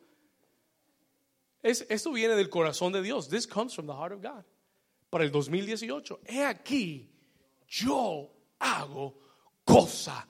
Es, 1.64 1.86
esto 1.90 2.12
viene 2.12 2.36
del 2.36 2.50
corazón 2.50 2.94
de 2.94 3.02
Dios. 3.02 3.28
This 3.28 3.46
comes 3.46 3.74
from 3.74 3.86
the 3.88 3.94
heart 3.94 4.14
of 4.14 4.22
God. 4.22 4.44
Para 5.12 5.24
el 5.24 5.32
2018, 5.32 6.20
he 6.28 6.44
aquí, 6.44 7.10
yo 7.68 8.30
hago 8.60 9.16
cosa 9.66 10.26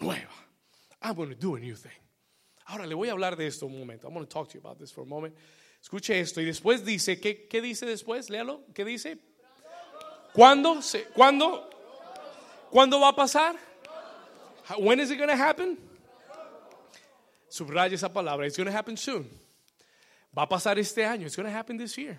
nueva. 0.00 0.32
I'm 1.00 1.14
going 1.14 1.28
to 1.28 1.34
do 1.34 1.54
a 1.56 1.60
new 1.60 1.74
thing. 1.74 1.92
Ahora 2.66 2.86
le 2.86 2.94
voy 2.94 3.08
a 3.08 3.12
hablar 3.12 3.36
de 3.36 3.46
esto 3.46 3.66
un 3.66 3.78
momento. 3.78 4.08
I'm 4.08 4.14
going 4.14 4.26
to 4.26 4.32
talk 4.32 4.48
to 4.48 4.54
you 4.54 4.60
about 4.60 4.78
this 4.78 4.90
for 4.90 5.02
a 5.02 5.06
moment. 5.06 5.34
Escuche 5.82 6.18
esto 6.18 6.40
y 6.40 6.44
después 6.44 6.84
dice, 6.84 7.20
¿qué, 7.20 7.46
qué 7.48 7.60
dice 7.60 7.86
después? 7.86 8.30
Léalo. 8.30 8.62
¿Qué 8.74 8.84
dice? 8.84 9.18
¿Cuándo? 10.32 10.80
¿Cuándo? 11.14 11.70
¿Cuándo 12.70 13.00
va 13.00 13.10
a 13.10 13.16
pasar? 13.16 13.56
When 14.78 14.98
is 14.98 15.10
it 15.10 15.18
going 15.18 15.28
to 15.28 15.36
happen? 15.36 15.78
Subraya 17.48 17.92
esa 17.92 18.08
palabra. 18.08 18.46
It's 18.46 18.56
going 18.56 18.66
to 18.66 18.72
happen 18.72 18.96
soon. 18.96 19.28
Va 20.36 20.42
a 20.42 20.48
pasar 20.48 20.78
este 20.78 21.04
año. 21.04 21.26
It's 21.26 21.36
going 21.36 21.48
to 21.48 21.56
happen 21.56 21.78
this 21.78 21.96
year. 21.96 22.18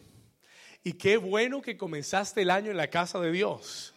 Y 0.83 0.93
qué 0.93 1.17
bueno 1.17 1.61
que 1.61 1.75
comenzaste 1.75 2.43
el 2.43 2.51
año 2.51 2.69
en 2.69 2.77
la 2.77 2.87
casa 2.87 3.19
de 3.19 3.31
Dios. 3.31 3.93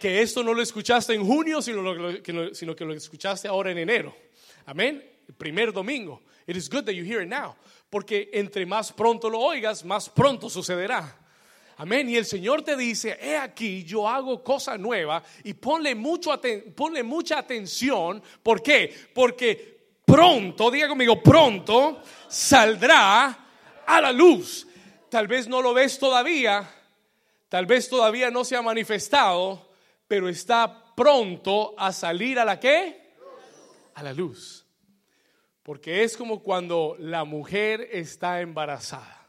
Que 0.00 0.22
esto 0.22 0.42
no 0.42 0.54
lo 0.54 0.62
escuchaste 0.62 1.14
en 1.14 1.24
junio, 1.24 1.60
sino, 1.60 1.82
lo, 1.82 2.22
que, 2.22 2.54
sino 2.54 2.74
que 2.74 2.84
lo 2.84 2.94
escuchaste 2.94 3.46
ahora 3.46 3.70
en 3.70 3.78
enero. 3.78 4.16
Amén. 4.64 5.04
El 5.28 5.34
primer 5.34 5.72
domingo. 5.72 6.22
It 6.46 6.56
is 6.56 6.68
good 6.68 6.84
that 6.84 6.92
you 6.92 7.04
hear 7.04 7.22
it 7.22 7.28
now. 7.28 7.54
Porque 7.90 8.30
entre 8.32 8.64
más 8.66 8.90
pronto 8.90 9.28
lo 9.28 9.38
oigas, 9.38 9.84
más 9.84 10.08
pronto 10.08 10.48
sucederá. 10.48 11.14
Amén. 11.76 12.08
Y 12.08 12.16
el 12.16 12.24
Señor 12.24 12.62
te 12.62 12.76
dice, 12.76 13.18
he 13.20 13.36
aquí, 13.36 13.84
yo 13.84 14.08
hago 14.08 14.42
cosa 14.42 14.78
nueva 14.78 15.22
y 15.42 15.52
ponle, 15.54 15.94
mucho 15.94 16.40
ponle 16.74 17.02
mucha 17.02 17.38
atención. 17.38 18.22
¿Por 18.42 18.62
qué? 18.62 18.92
Porque 19.12 19.78
pronto, 20.06 20.70
diga 20.70 20.88
conmigo, 20.88 21.22
pronto 21.22 22.02
saldrá 22.28 23.43
a 23.86 24.00
la 24.00 24.12
luz. 24.12 24.66
Tal 25.10 25.28
vez 25.28 25.46
no 25.48 25.62
lo 25.62 25.74
ves 25.74 25.98
todavía, 25.98 26.68
tal 27.48 27.66
vez 27.66 27.88
todavía 27.88 28.30
no 28.30 28.44
se 28.44 28.56
ha 28.56 28.62
manifestado, 28.62 29.70
pero 30.08 30.28
está 30.28 30.94
pronto 30.94 31.74
a 31.78 31.92
salir 31.92 32.38
a 32.38 32.44
la 32.44 32.58
qué? 32.58 33.14
A 33.94 34.02
la 34.02 34.12
luz. 34.12 34.66
Porque 35.62 36.02
es 36.02 36.16
como 36.16 36.42
cuando 36.42 36.96
la 36.98 37.24
mujer 37.24 37.88
está 37.92 38.40
embarazada 38.40 39.28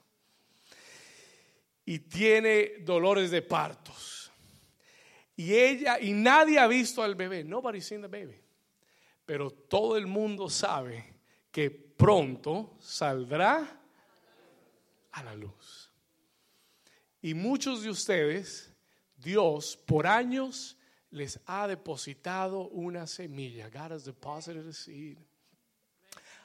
y 1.86 2.00
tiene 2.00 2.80
dolores 2.80 3.32
de 3.32 3.42
partos. 3.42 4.32
Y 5.38 5.54
ella, 5.54 6.00
y 6.00 6.14
nadie 6.14 6.60
ha 6.60 6.68
visto 6.68 7.04
al 7.04 7.16
bebé, 7.16 7.44
nobody's 7.44 7.86
seen 7.86 8.02
the 8.02 8.08
baby. 8.08 8.42
Pero 9.26 9.52
todo 9.52 9.98
el 9.98 10.08
mundo 10.08 10.50
sabe 10.50 11.20
que 11.52 11.70
pronto 11.72 12.78
saldrá 12.80 13.82
a 15.16 15.24
la 15.24 15.36
luz. 15.36 15.92
Y 17.22 17.34
muchos 17.34 17.82
de 17.82 17.90
ustedes, 17.90 18.72
Dios 19.18 19.78
por 19.86 20.06
años 20.06 20.78
les 21.10 21.40
ha 21.46 21.68
depositado 21.68 22.68
una 22.68 23.08
semilla. 23.08 23.70
God 23.70 23.94
has 23.94 24.06
deposited 24.06 24.68
a 24.68 24.74
seed. 24.74 25.18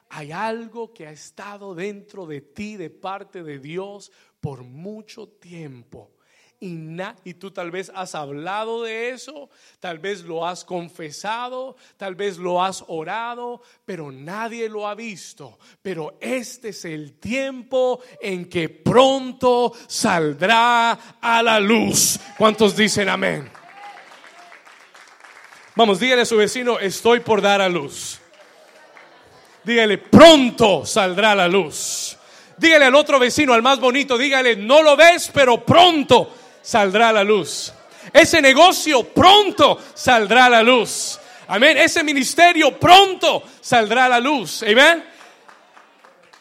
Hay 0.09 0.33
algo 0.33 0.93
que 0.93 1.07
ha 1.07 1.13
estado 1.13 1.75
dentro 1.75 2.27
de 2.27 2.41
ti 2.41 2.77
de 2.77 2.91
parte 2.91 3.43
de 3.43 3.59
Dios 3.59 4.11
por 4.41 4.65
mucho 4.65 5.29
tiempo 5.29 6.11
y, 6.61 6.77
y 7.25 7.35
tú 7.35 7.51
tal 7.51 7.71
vez 7.71 7.91
has 7.95 8.15
hablado 8.15 8.83
de 8.83 9.09
eso, 9.09 9.49
tal 9.81 9.99
vez 9.99 10.23
lo 10.23 10.47
has 10.47 10.63
confesado, 10.63 11.77
tal 11.97 12.15
vez 12.15 12.37
lo 12.37 12.63
has 12.63 12.85
orado, 12.87 13.63
pero 13.87 14.13
nadie 14.13 14.69
lo 14.69 14.87
ha 14.87 14.95
visto. 14.95 15.59
Pero 15.81 16.19
este 16.21 16.69
es 16.69 16.85
el 16.85 17.19
tiempo 17.19 18.01
en 18.21 18.45
que 18.51 18.69
pronto 18.69 19.73
saldrá 19.87 20.93
a 21.19 21.43
la 21.43 21.59
luz. 21.59 22.21
¿Cuántos 22.37 22.77
dicen 22.77 23.09
amén? 23.09 23.51
Vamos, 25.77 25.99
dígale 25.99 26.23
a 26.23 26.27
su 26.27 26.37
vecino, 26.37 26.79
estoy 26.79 27.21
por 27.21 27.41
dar 27.41 27.63
a 27.63 27.69
luz. 27.71 28.21
Dígale, 29.65 29.97
pronto 29.97 30.85
saldrá 30.85 31.33
a 31.33 31.37
la 31.37 31.49
luz. 31.49 32.19
Dígale 32.59 32.85
al 32.85 32.95
otro 32.95 33.19
vecino, 33.19 33.55
al 33.55 33.63
más 33.63 33.81
bonito, 33.81 34.19
dígale, 34.19 34.57
no 34.57 34.83
lo 34.83 34.95
ves, 34.95 35.31
pero 35.33 35.65
pronto 35.65 36.35
saldrá 36.63 37.11
a 37.11 37.13
la 37.13 37.25
luz. 37.25 37.73
Ese 38.13 38.41
negocio 38.41 39.05
pronto 39.05 39.79
saldrá 39.95 40.47
a 40.47 40.51
la 40.51 40.63
luz. 40.63 41.19
Amén. 41.49 41.77
Ese 41.79 42.03
ministerio 42.03 42.79
pronto 42.79 43.43
saldrá 43.61 44.07
a 44.07 44.09
la 44.09 44.21
luz. 44.21 44.63
Amén. 44.63 45.05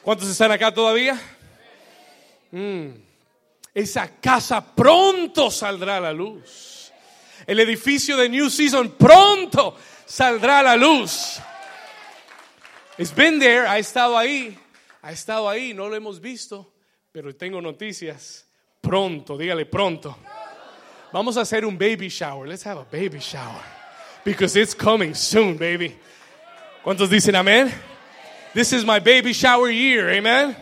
¿Cuántos 0.01 0.29
están 0.29 0.51
acá 0.51 0.73
todavía? 0.73 1.19
Mm. 2.51 2.89
Esa 3.73 4.19
casa 4.19 4.75
pronto 4.75 5.51
saldrá 5.51 5.97
a 5.97 5.99
la 6.01 6.13
luz. 6.13 6.91
El 7.45 7.59
edificio 7.59 8.17
de 8.17 8.29
New 8.29 8.49
Season 8.49 8.95
pronto 8.97 9.75
saldrá 10.05 10.59
a 10.59 10.63
la 10.63 10.75
luz. 10.75 11.39
It's 12.97 13.15
been 13.15 13.39
there, 13.39 13.65
ha 13.65 13.77
estado 13.77 14.17
ahí, 14.17 14.59
ha 15.01 15.11
estado 15.11 15.47
ahí, 15.47 15.73
no 15.73 15.87
lo 15.87 15.95
hemos 15.95 16.19
visto, 16.19 16.73
pero 17.11 17.33
tengo 17.33 17.61
noticias. 17.61 18.48
Pronto, 18.81 19.37
dígale 19.37 19.65
pronto. 19.65 20.17
Vamos 21.11 21.37
a 21.37 21.41
hacer 21.41 21.65
un 21.65 21.77
baby 21.77 22.07
shower. 22.09 22.47
Let's 22.47 22.65
have 22.65 22.79
a 22.79 22.85
baby 22.85 23.19
shower. 23.19 23.63
Because 24.23 24.59
it's 24.59 24.75
coming 24.75 25.13
soon, 25.15 25.57
baby. 25.57 25.97
¿Cuántos 26.83 27.09
dicen 27.09 27.35
amén? 27.35 27.71
This 28.53 28.73
is 28.73 28.83
my 28.85 28.99
baby 28.99 29.33
shower 29.33 29.71
year, 29.71 30.09
amen. 30.09 30.55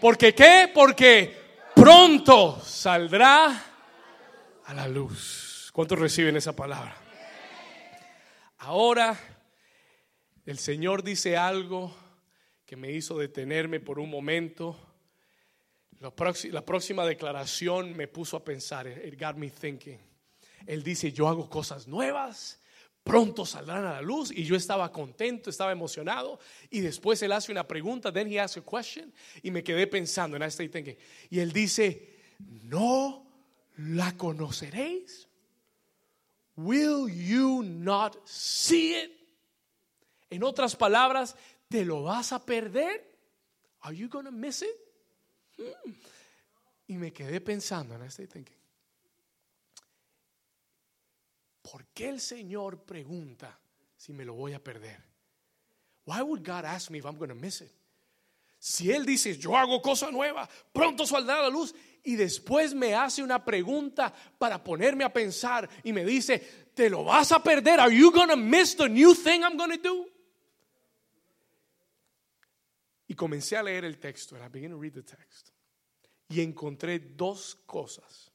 ¿Porque 0.00 0.34
qué? 0.34 0.70
Porque 0.72 1.34
pronto 1.74 2.60
saldrá 2.60 3.62
a 4.64 4.74
la 4.74 4.88
luz. 4.88 5.70
¿Cuántos 5.72 5.98
reciben 5.98 6.36
esa 6.36 6.54
palabra? 6.54 6.96
Ahora 8.58 9.18
el 10.44 10.58
Señor 10.58 11.02
dice 11.02 11.36
algo 11.36 11.94
que 12.66 12.76
me 12.76 12.90
hizo 12.90 13.18
detenerme 13.18 13.80
por 13.80 13.98
un 13.98 14.10
momento 14.10 14.76
la 16.02 16.64
próxima, 16.64 17.06
declaración 17.06 17.96
me 17.96 18.08
puso 18.08 18.36
a 18.36 18.44
pensar, 18.44 18.86
it 18.86 19.20
got 19.20 19.36
me 19.36 19.48
thinking. 19.50 19.98
Él 20.66 20.82
dice, 20.82 21.12
yo 21.12 21.28
hago 21.28 21.48
cosas 21.48 21.86
nuevas, 21.86 22.60
pronto 23.02 23.46
saldrán 23.46 23.84
a 23.84 23.92
la 23.94 24.02
luz. 24.02 24.30
Y 24.30 24.44
yo 24.44 24.56
estaba 24.56 24.90
contento, 24.90 25.50
estaba 25.50 25.72
emocionado. 25.72 26.38
Y 26.70 26.80
después 26.80 27.22
él 27.22 27.32
hace 27.32 27.52
una 27.52 27.66
pregunta, 27.66 28.12
then 28.12 28.30
he 28.30 28.38
asks 28.38 28.58
a 28.58 28.60
question. 28.60 29.12
Y 29.42 29.50
me 29.50 29.62
quedé 29.62 29.86
pensando, 29.86 30.36
en 30.36 30.42
este 30.42 30.68
thinking. 30.68 30.96
Y 31.30 31.40
él 31.40 31.52
dice, 31.52 32.20
no 32.64 33.26
la 33.76 34.16
conoceréis. 34.16 35.28
Will 36.56 37.08
you 37.08 37.62
not 37.62 38.26
see 38.26 38.94
it? 38.94 39.10
En 40.30 40.42
otras 40.42 40.76
palabras, 40.76 41.36
¿te 41.68 41.84
lo 41.84 42.02
vas 42.02 42.32
a 42.32 42.44
perder? 42.44 43.10
Are 43.80 43.96
you 43.96 44.08
going 44.08 44.24
to 44.24 44.32
miss 44.32 44.62
it? 44.62 44.81
Y 46.86 46.94
me 46.94 47.12
quedé 47.12 47.40
pensando 47.40 47.94
en 47.94 48.02
este 48.02 48.26
thinking. 48.26 48.56
¿Por 51.62 51.86
qué 51.86 52.08
el 52.08 52.20
Señor 52.20 52.82
pregunta 52.84 53.58
si 53.96 54.12
me 54.12 54.24
lo 54.24 54.34
voy 54.34 54.52
a 54.52 54.62
perder? 54.62 55.00
Why 56.04 56.20
would 56.22 56.44
God 56.44 56.64
ask 56.64 56.90
me 56.90 56.98
if 56.98 57.04
I'm 57.04 57.16
going 57.16 57.28
to 57.28 57.34
miss 57.34 57.60
it? 57.60 57.70
Si 58.58 58.92
Él 58.92 59.04
dice, 59.04 59.36
yo 59.38 59.56
hago 59.56 59.80
cosa 59.82 60.10
nueva, 60.10 60.48
pronto 60.72 61.04
saldrá 61.04 61.42
la 61.42 61.48
luz, 61.48 61.74
y 62.04 62.14
después 62.16 62.74
me 62.74 62.94
hace 62.94 63.22
una 63.22 63.44
pregunta 63.44 64.12
para 64.38 64.62
ponerme 64.62 65.04
a 65.04 65.12
pensar 65.12 65.68
y 65.82 65.92
me 65.92 66.04
dice, 66.04 66.38
¿te 66.74 66.90
lo 66.90 67.04
vas 67.04 67.32
a 67.32 67.42
perder? 67.42 67.80
Are 67.80 67.94
you 67.94 68.12
to 68.12 68.36
miss 68.36 68.76
the 68.76 68.88
new 68.88 69.14
thing 69.14 69.42
I'm 69.42 69.56
to 69.70 69.82
do? 69.82 70.11
Y 73.12 73.14
comencé 73.14 73.58
a 73.58 73.62
leer 73.62 73.84
el 73.84 73.98
texto. 73.98 74.36
And 74.36 74.42
I 74.42 74.48
began 74.48 74.70
to 74.70 74.78
read 74.78 74.94
the 74.94 75.02
text. 75.02 75.50
Y 76.30 76.40
encontré 76.40 76.98
dos 76.98 77.54
cosas. 77.66 78.32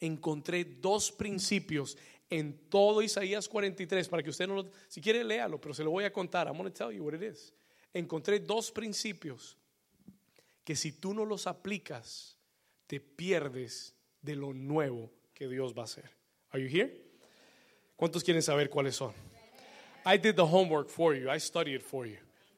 Encontré 0.00 0.64
dos 0.64 1.12
principios 1.12 1.98
en 2.30 2.70
todo 2.70 3.02
Isaías 3.02 3.46
43 3.50 4.08
para 4.08 4.22
que 4.22 4.30
usted 4.30 4.48
no 4.48 4.54
lo, 4.54 4.70
si 4.88 5.02
quiere 5.02 5.22
léalo, 5.22 5.60
pero 5.60 5.74
se 5.74 5.84
lo 5.84 5.90
voy 5.90 6.04
a 6.04 6.10
contar. 6.10 6.46
I'm 6.46 6.56
going 6.56 6.64
to 6.64 6.70
tell 6.72 6.90
you 6.90 7.04
what 7.04 7.12
it 7.12 7.22
is. 7.22 7.52
Encontré 7.92 8.40
dos 8.40 8.72
principios 8.72 9.58
que 10.64 10.74
si 10.74 10.92
tú 10.92 11.12
no 11.12 11.26
los 11.26 11.46
aplicas, 11.46 12.38
te 12.86 12.98
pierdes 12.98 13.94
de 14.22 14.36
lo 14.36 14.54
nuevo 14.54 15.12
que 15.34 15.48
Dios 15.48 15.74
va 15.76 15.82
a 15.82 15.84
hacer. 15.84 16.08
Are 16.48 16.62
you 16.62 16.74
here? 16.74 16.98
¿Cuántos 17.94 18.24
quieren 18.24 18.42
saber 18.42 18.70
cuáles 18.70 18.96
son? 18.96 19.12
I 20.06 20.16
did 20.16 20.34
the 20.36 20.46
homework 20.46 20.88
for 20.88 21.14
you. 21.14 21.28
I 21.30 21.38
studied 21.38 21.74
it 21.74 21.82
for 21.82 22.06
you. 22.06 22.16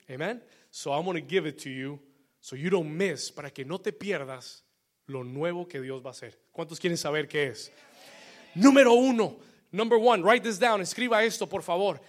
Amen. 0.09 0.41
So 0.77 0.93
I'm 0.93 1.05
going 1.05 1.15
to 1.15 1.21
give 1.21 1.47
it 1.47 1.57
to 1.61 1.71
you 1.71 2.01
so 2.41 2.57
you 2.57 2.69
don't 2.69 2.91
miss, 2.91 3.31
para 3.31 3.49
que 3.51 3.65
no 3.65 3.79
te 3.79 3.93
pierdas 3.93 4.63
lo 5.07 5.23
nuevo 5.23 5.69
que 5.69 5.81
Dios 5.81 6.03
va 6.03 6.09
a 6.09 6.11
hacer. 6.11 6.37
¿Cuántos 6.53 6.81
quieren 6.81 6.99
saber 6.99 7.29
qué 7.29 7.47
es? 7.47 7.71
Número 8.57 8.93
uno, 8.93 9.37
number 9.71 9.97
one, 9.97 10.21
write 10.25 10.43
this 10.43 10.59
down, 10.59 10.81
escriba 10.81 11.23
esto 11.23 11.47
por 11.47 11.63
favor. 11.63 12.01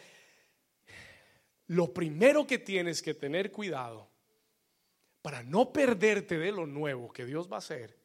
Lo 1.67 1.93
primero 1.93 2.47
que 2.47 2.57
tienes 2.57 3.03
que 3.03 3.13
tener 3.13 3.51
cuidado 3.51 4.09
para 5.21 5.43
no 5.43 5.71
perderte 5.71 6.39
de 6.39 6.51
lo 6.51 6.65
nuevo 6.65 7.13
que 7.13 7.23
Dios 7.23 7.47
va 7.47 7.57
a 7.57 7.59
hacer 7.59 7.95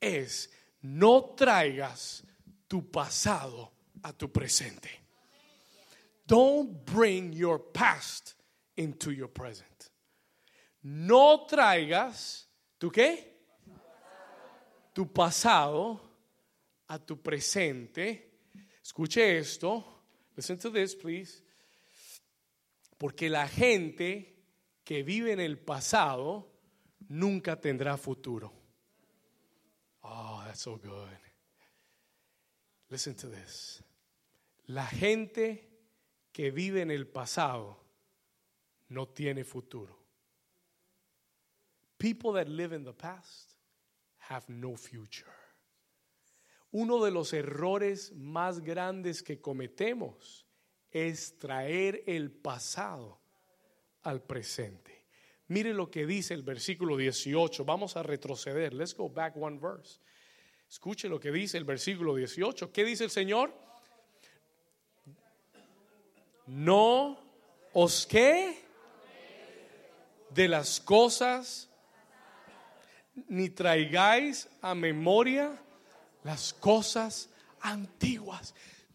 es 0.00 0.48
no 0.80 1.34
traigas 1.36 2.22
tu 2.68 2.88
pasado 2.88 3.72
a 4.04 4.12
tu 4.12 4.30
presente. 4.30 4.90
Don't 6.24 6.84
bring 6.84 7.32
your 7.32 7.58
past 7.72 8.34
into 8.76 9.10
your 9.10 9.28
present. 9.28 9.77
No 10.90 11.44
traigas, 11.44 12.48
¿tú 12.78 12.90
qué? 12.90 13.44
Tu 14.94 15.12
pasado 15.12 16.00
a 16.86 16.98
tu 16.98 17.20
presente. 17.20 18.40
Escuche 18.82 19.36
esto. 19.36 19.84
Listen 20.34 20.58
to 20.58 20.72
this, 20.72 20.96
please. 20.96 21.44
Porque 22.96 23.28
la 23.28 23.46
gente 23.46 24.34
que 24.82 25.02
vive 25.02 25.32
en 25.32 25.40
el 25.40 25.58
pasado 25.58 26.50
nunca 27.08 27.60
tendrá 27.60 27.98
futuro. 27.98 28.50
Oh, 30.00 30.42
that's 30.46 30.62
so 30.62 30.78
good. 30.78 31.18
Listen 32.88 33.14
to 33.14 33.28
this. 33.28 33.84
La 34.68 34.86
gente 34.86 35.68
que 36.32 36.50
vive 36.50 36.80
en 36.80 36.90
el 36.90 37.06
pasado 37.06 37.76
no 38.88 39.06
tiene 39.08 39.44
futuro. 39.44 39.97
People 41.98 42.32
that 42.34 42.48
live 42.48 42.72
in 42.72 42.84
the 42.84 42.92
past 42.92 43.56
have 44.30 44.48
no 44.48 44.76
future. 44.76 45.26
Uno 46.70 47.02
de 47.04 47.10
los 47.10 47.32
errores 47.32 48.12
más 48.14 48.60
grandes 48.60 49.22
que 49.22 49.40
cometemos 49.40 50.46
es 50.90 51.38
traer 51.38 52.02
el 52.06 52.30
pasado 52.30 53.18
al 54.02 54.22
presente. 54.22 55.06
Mire 55.48 55.72
lo 55.72 55.90
que 55.90 56.06
dice 56.06 56.34
el 56.34 56.42
versículo 56.42 56.96
18. 56.96 57.64
Vamos 57.64 57.96
a 57.96 58.02
retroceder. 58.02 58.74
Let's 58.74 58.94
go 58.94 59.08
back 59.08 59.34
one 59.36 59.58
verse. 59.58 59.98
Escuche 60.68 61.08
lo 61.08 61.18
que 61.18 61.32
dice 61.32 61.56
el 61.56 61.64
versículo 61.64 62.14
18. 62.14 62.70
¿Qué 62.70 62.84
dice 62.84 63.04
el 63.04 63.10
Señor? 63.10 63.52
No 66.46 67.18
os 67.72 68.06
que 68.06 68.58
de 70.30 70.48
las 70.48 70.80
cosas, 70.80 71.67
ni 73.28 73.50
traigáis 73.50 74.48
a 74.60 74.74
memoria 74.74 75.52
las 76.24 76.52
cosas 76.52 77.28
antiguas. 77.60 78.54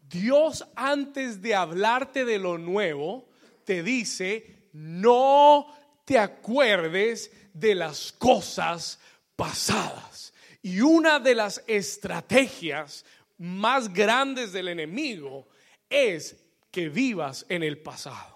Dios 0.10 0.66
antes 0.76 1.42
de 1.42 1.56
hablarte 1.56 2.26
de 2.26 2.40
lo 2.40 2.58
nuevo, 2.58 3.30
te 3.66 3.84
dice, 3.84 4.70
no 4.74 5.68
te 6.06 6.20
acuerdes 6.20 7.32
de 7.54 7.76
las 7.76 8.12
cosas 8.12 9.00
pasadas. 9.36 10.34
Y 10.62 10.82
una 10.82 11.20
de 11.20 11.36
las 11.36 11.64
estrategias 11.68 13.06
más 13.38 13.92
grandes 13.94 14.54
del 14.54 14.70
enemigo 14.70 15.48
es 15.90 16.36
que 16.72 16.90
vivas 16.90 17.46
en 17.50 17.64
el 17.64 17.80
pasado 17.80 18.34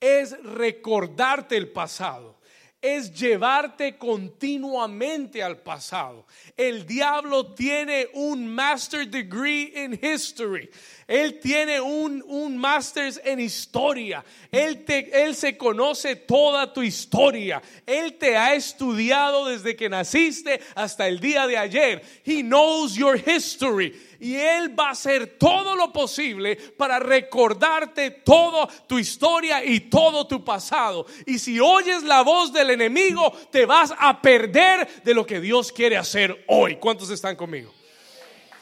es 0.00 0.42
recordarte 0.42 1.56
el 1.56 1.68
pasado, 1.70 2.39
es 2.80 3.12
llevarte 3.12 3.98
continuamente 3.98 5.42
al 5.42 5.58
pasado. 5.58 6.26
El 6.56 6.86
diablo 6.86 7.52
tiene 7.52 8.08
un 8.14 8.46
master 8.46 9.06
degree 9.06 9.72
in 9.84 9.98
history. 10.02 10.70
Él 11.06 11.40
tiene 11.40 11.80
un, 11.80 12.22
un 12.26 12.56
master's 12.56 13.20
en 13.24 13.40
historia. 13.40 14.24
Él, 14.50 14.84
te, 14.84 15.24
él 15.24 15.34
se 15.34 15.58
conoce 15.58 16.16
toda 16.16 16.72
tu 16.72 16.82
historia. 16.82 17.60
Él 17.84 18.14
te 18.14 18.36
ha 18.36 18.54
estudiado 18.54 19.46
desde 19.46 19.76
que 19.76 19.88
naciste 19.88 20.60
hasta 20.74 21.06
el 21.06 21.20
día 21.20 21.46
de 21.46 21.58
ayer. 21.58 22.02
He 22.24 22.42
knows 22.42 22.94
your 22.94 23.16
history 23.16 23.92
y 24.20 24.36
Él 24.36 24.78
va 24.78 24.88
a 24.88 24.92
hacer 24.92 25.38
todo 25.38 25.74
lo 25.74 25.92
posible 25.92 26.56
para 26.56 26.98
recordarte 26.98 28.10
toda 28.10 28.68
tu 28.86 28.98
historia 28.98 29.64
y 29.64 29.80
todo 29.80 30.26
tu 30.26 30.44
pasado. 30.44 31.06
Y 31.26 31.38
si 31.38 31.58
oyes 31.58 32.02
la 32.02 32.22
voz 32.22 32.52
del 32.52 32.70
enemigo, 32.70 33.32
te 33.50 33.66
vas 33.66 33.92
a 33.98 34.20
perder 34.20 35.02
de 35.02 35.14
lo 35.14 35.26
que 35.26 35.40
Dios 35.40 35.72
quiere 35.72 35.96
hacer 35.96 36.44
hoy. 36.48 36.76
¿Cuántos 36.76 37.10
están 37.10 37.34
conmigo? 37.36 37.79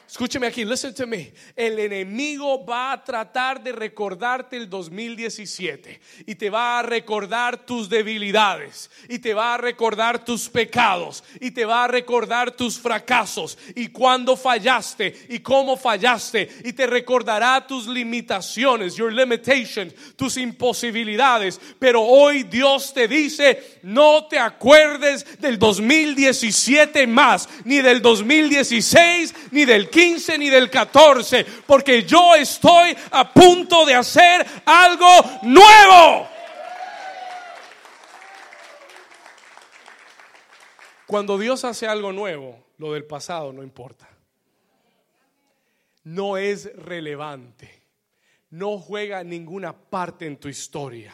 Escúcheme 0.08 0.46
aquí, 0.46 0.64
listen 0.64 0.94
to 0.94 1.06
me. 1.06 1.34
El 1.54 1.78
enemigo 1.78 2.64
va 2.64 2.92
a 2.92 3.04
tratar 3.04 3.62
de 3.62 3.72
recordarte 3.72 4.56
el 4.56 4.68
2017 4.70 6.00
y 6.24 6.34
te 6.34 6.48
va 6.48 6.78
a 6.78 6.82
recordar 6.82 7.66
tus 7.66 7.90
debilidades 7.90 8.90
y 9.06 9.18
te 9.18 9.34
va 9.34 9.52
a 9.52 9.58
recordar 9.58 10.24
tus 10.24 10.48
pecados 10.48 11.22
y 11.42 11.50
te 11.50 11.66
va 11.66 11.84
a 11.84 11.88
recordar 11.88 12.52
tus 12.52 12.78
fracasos 12.78 13.58
y 13.76 13.88
cuándo 13.88 14.34
fallaste 14.34 15.26
y 15.28 15.40
cómo 15.40 15.76
fallaste 15.76 16.48
y 16.64 16.72
te 16.72 16.86
recordará 16.86 17.66
tus 17.66 17.86
limitaciones, 17.86 18.96
your 18.96 19.12
limitations, 19.12 19.92
tus 20.16 20.38
imposibilidades. 20.38 21.60
Pero 21.78 22.00
hoy 22.00 22.44
Dios 22.44 22.94
te 22.94 23.08
dice, 23.08 23.78
no 23.82 24.26
te 24.26 24.38
acuerdes 24.38 25.38
del 25.38 25.58
2017 25.58 27.06
más, 27.06 27.46
ni 27.66 27.82
del 27.82 28.00
2016, 28.00 29.34
ni 29.50 29.66
del 29.66 29.90
15 29.98 30.38
ni 30.38 30.48
del 30.48 30.70
14, 30.70 31.44
porque 31.66 32.04
yo 32.04 32.36
estoy 32.36 32.96
a 33.10 33.34
punto 33.34 33.84
de 33.84 33.96
hacer 33.96 34.46
algo 34.64 35.08
nuevo. 35.42 36.28
Cuando 41.04 41.36
Dios 41.36 41.64
hace 41.64 41.88
algo 41.88 42.12
nuevo, 42.12 42.64
lo 42.76 42.92
del 42.92 43.06
pasado 43.06 43.52
no 43.52 43.64
importa. 43.64 44.08
No 46.04 46.36
es 46.36 46.72
relevante. 46.76 47.82
No 48.50 48.78
juega 48.78 49.24
ninguna 49.24 49.72
parte 49.72 50.26
en 50.26 50.36
tu 50.36 50.46
historia. 50.46 51.12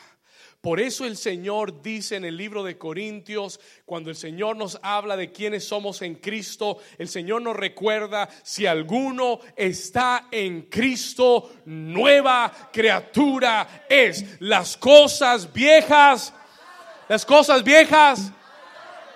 Por 0.64 0.81
eso 0.81 1.05
el 1.05 1.18
Señor 1.18 1.83
dice 1.83 2.16
en 2.16 2.24
el 2.24 2.38
libro 2.38 2.64
de 2.64 2.79
Corintios, 2.79 3.61
cuando 3.85 4.09
el 4.09 4.16
Señor 4.16 4.57
nos 4.57 4.79
habla 4.83 5.14
de 5.14 5.31
quiénes 5.31 5.68
somos 5.68 6.00
en 6.00 6.14
Cristo, 6.14 6.79
el 6.96 7.07
Señor 7.07 7.42
nos 7.42 7.55
recuerda, 7.55 8.31
si 8.42 8.64
alguno 8.64 9.40
está 9.57 10.29
en 10.31 10.62
Cristo, 10.62 11.53
nueva 11.66 12.70
criatura 12.72 13.85
es. 13.90 14.40
Las 14.40 14.79
cosas 14.79 15.53
viejas, 15.53 16.33
las 17.11 17.27
cosas 17.27 17.62
viejas, 17.62 18.33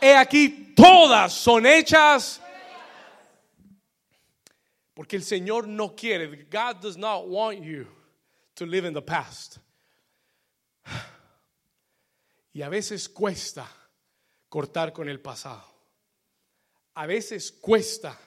he 0.02 0.14
aquí, 0.14 0.74
todas 0.76 1.32
son 1.32 1.64
hechas. 1.64 2.42
Porque 4.92 5.16
el 5.16 5.24
Señor 5.24 5.66
no 5.66 5.96
quiere, 5.96 6.26
God 6.50 6.82
does 6.82 6.98
not 6.98 7.26
want 7.26 7.62
you 7.62 7.86
to 8.56 8.66
live 8.66 8.86
in 8.86 8.92
the 8.92 9.00
past. 9.00 9.60
Y 12.58 12.62
a 12.62 12.68
veces 12.68 13.08
cuesta 13.08 13.70
cortar 14.48 14.92
con 14.92 15.08
el 15.08 15.20
pasado. 15.20 15.64
A 16.94 17.06
veces 17.06 17.52
cuesta 17.52 18.18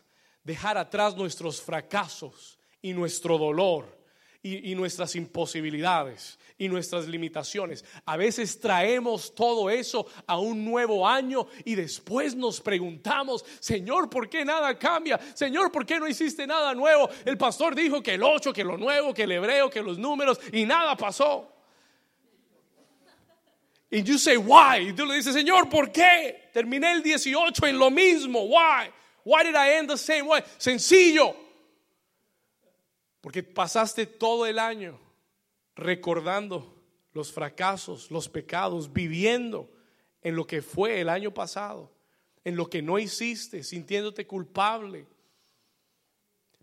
dejar 0.41 0.78
atrás 0.78 1.17
nuestros 1.17 1.62
fracasos 1.62 2.58
y 2.82 2.94
nuestro 2.94 3.38
dolor 3.38 3.94
y, 4.41 4.74
nuestras 4.74 5.17
imposibilidades 5.17 6.39
y 6.58 6.70
nuestras 6.70 7.10
limitaciones. 7.10 7.84
A 8.06 8.15
veces 8.15 8.58
traemos 8.58 9.36
todo 9.36 9.70
eso 9.70 10.08
a 10.26 10.39
un 10.39 10.63
nuevo 10.63 11.06
año 11.06 11.48
y 11.65 11.76
después 11.76 12.34
nos 12.34 12.62
preguntamos, 12.62 13.44
Señor, 13.60 14.10
¿por 14.10 14.30
qué 14.30 14.46
nada 14.46 14.80
cambia? 14.80 15.20
Señor, 15.34 15.74
¿por 15.74 15.86
qué 15.86 16.00
no 16.00 16.08
hiciste 16.08 16.48
nada 16.48 16.74
nuevo? 16.74 17.10
El 17.26 17.38
pastor 17.38 17.76
dijo 17.76 18.02
que 18.02 18.13
el 18.13 18.24
8, 18.24 18.54
que 18.54 18.63
lo 18.63 18.78
nuevo, 18.78 19.13
que 19.13 19.24
el 19.24 19.34
hebreo, 19.34 19.70
que 19.70 19.84
los 19.84 20.00
números 20.00 20.39
y 20.54 20.63
nada 20.63 20.96
pasó. 20.96 21.61
Y 23.91 24.04
you 24.04 24.17
say, 24.17 24.38
why? 24.38 24.88
Y 24.88 24.93
tú 24.93 25.06
le 25.06 25.17
dices, 25.17 25.34
Señor, 25.34 25.69
¿por 25.69 25.91
qué? 25.91 26.49
Terminé 26.54 26.93
el 26.93 27.04
18 27.04 27.67
en 27.67 27.77
lo 27.77 27.91
mismo. 27.91 28.45
Why? 28.45 28.89
Why 29.25 29.43
did 29.43 29.56
I 29.56 29.77
end 29.77 29.89
the 29.89 29.97
same 29.97 30.23
way? 30.23 30.41
Sencillo. 30.58 31.36
Porque 33.19 33.43
pasaste 33.43 34.06
todo 34.06 34.45
el 34.45 34.58
año 34.58 34.97
recordando 35.75 36.82
los 37.13 37.34
fracasos, 37.34 38.10
los 38.10 38.30
pecados, 38.30 38.91
viviendo 38.91 39.69
en 40.21 40.38
lo 40.38 40.47
que 40.47 40.62
fue 40.62 41.01
el 41.01 41.10
año 41.10 41.34
pasado, 41.34 41.91
en 42.45 42.56
lo 42.56 42.69
que 42.69 42.82
no 42.82 42.97
hiciste, 42.97 43.62
sintiéndote 43.62 44.25
culpable. 44.25 45.06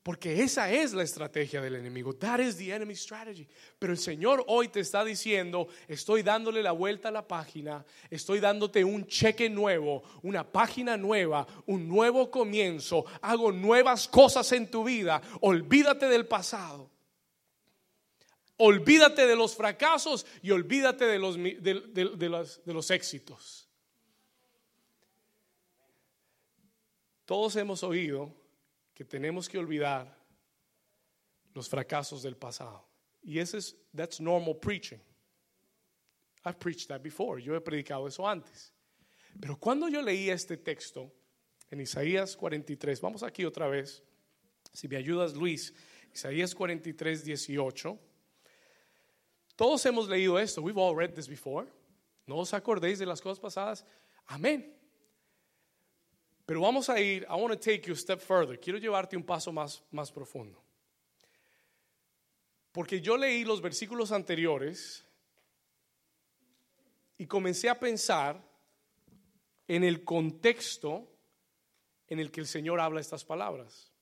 Porque 0.08 0.42
esa 0.42 0.72
es 0.72 0.94
la 0.94 1.02
estrategia 1.02 1.60
del 1.60 1.76
enemigo. 1.76 2.14
That 2.14 2.40
is 2.40 2.56
the 2.56 2.72
enemy 2.72 2.96
strategy. 2.96 3.46
Pero 3.78 3.92
el 3.92 3.98
Señor 3.98 4.42
hoy 4.46 4.68
te 4.68 4.80
está 4.80 5.04
diciendo, 5.04 5.68
estoy 5.86 6.22
dándole 6.22 6.62
la 6.62 6.72
vuelta 6.72 7.10
a 7.10 7.12
la 7.12 7.28
página, 7.28 7.84
estoy 8.08 8.40
dándote 8.40 8.82
un 8.82 9.06
cheque 9.06 9.50
nuevo, 9.50 10.02
una 10.22 10.50
página 10.50 10.96
nueva, 10.96 11.46
un 11.66 11.86
nuevo 11.86 12.30
comienzo, 12.30 13.04
hago 13.20 13.52
nuevas 13.52 14.08
cosas 14.08 14.50
en 14.52 14.70
tu 14.70 14.82
vida. 14.82 15.20
Olvídate 15.42 16.06
del 16.06 16.26
pasado. 16.26 16.90
Olvídate 18.56 19.26
de 19.26 19.36
los 19.36 19.54
fracasos 19.54 20.24
y 20.40 20.52
olvídate 20.52 21.04
de 21.04 21.18
los, 21.18 21.36
de, 21.36 22.64
los 22.64 22.90
éxitos. 22.90 23.68
Todos 27.26 27.56
hemos 27.56 27.82
oído 27.82 28.37
que 28.98 29.04
tenemos 29.04 29.48
que 29.48 29.56
olvidar 29.56 30.12
los 31.54 31.68
fracasos 31.68 32.20
del 32.20 32.36
pasado. 32.36 32.84
Y 33.22 33.38
ese 33.38 33.58
es, 33.58 33.76
that's 33.94 34.18
normal 34.18 34.56
preaching. 34.56 34.98
I've 36.44 36.58
preached 36.58 36.88
that 36.88 37.00
before. 37.00 37.40
Yo 37.40 37.54
he 37.54 37.60
predicado 37.60 38.08
eso 38.08 38.26
antes. 38.26 38.72
Pero 39.40 39.56
cuando 39.56 39.88
yo 39.88 40.02
leí 40.02 40.30
este 40.30 40.56
texto 40.56 41.12
en 41.70 41.80
Isaías 41.80 42.36
43, 42.36 43.00
vamos 43.00 43.22
aquí 43.22 43.44
otra 43.44 43.68
vez, 43.68 44.02
si 44.72 44.88
me 44.88 44.96
ayudas 44.96 45.34
Luis, 45.34 45.72
Isaías 46.12 46.52
43, 46.52 47.24
18. 47.24 47.98
Todos 49.54 49.86
hemos 49.86 50.08
leído 50.08 50.40
esto. 50.40 50.60
We've 50.60 50.76
all 50.76 50.96
read 50.96 51.14
this 51.14 51.28
before. 51.28 51.68
No 52.26 52.38
os 52.38 52.52
acordéis 52.52 52.98
de 52.98 53.06
las 53.06 53.20
cosas 53.20 53.38
pasadas. 53.38 53.84
Amén. 54.26 54.77
Pero 56.48 56.62
vamos 56.62 56.88
a 56.88 56.98
ir, 56.98 57.26
I 57.28 57.34
want 57.34 57.52
to 57.52 57.58
take 57.58 57.86
you 57.86 57.92
a 57.92 57.96
step 57.96 58.22
further. 58.22 58.58
Quiero 58.58 58.78
llevarte 58.78 59.18
un 59.18 59.22
paso 59.22 59.52
más, 59.52 59.82
más 59.90 60.10
profundo. 60.10 60.64
Porque 62.72 63.02
yo 63.02 63.18
leí 63.18 63.44
los 63.44 63.60
versículos 63.60 64.12
anteriores 64.12 65.04
y 67.18 67.26
comencé 67.26 67.68
a 67.68 67.78
pensar 67.78 68.42
en 69.66 69.84
el 69.84 70.04
contexto 70.04 71.06
en 72.06 72.18
el 72.18 72.30
que 72.30 72.40
el 72.40 72.46
Señor 72.46 72.80
habla 72.80 73.02
estas 73.02 73.26
palabras. 73.26 73.92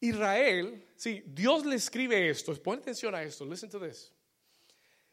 Israel, 0.00 0.86
sí, 0.96 1.22
Dios 1.24 1.64
le 1.64 1.76
escribe 1.76 2.28
esto, 2.28 2.54
pon 2.62 2.78
atención 2.78 3.14
a 3.14 3.22
esto, 3.22 3.46
listen 3.46 3.70
to 3.70 3.80
this. 3.80 4.12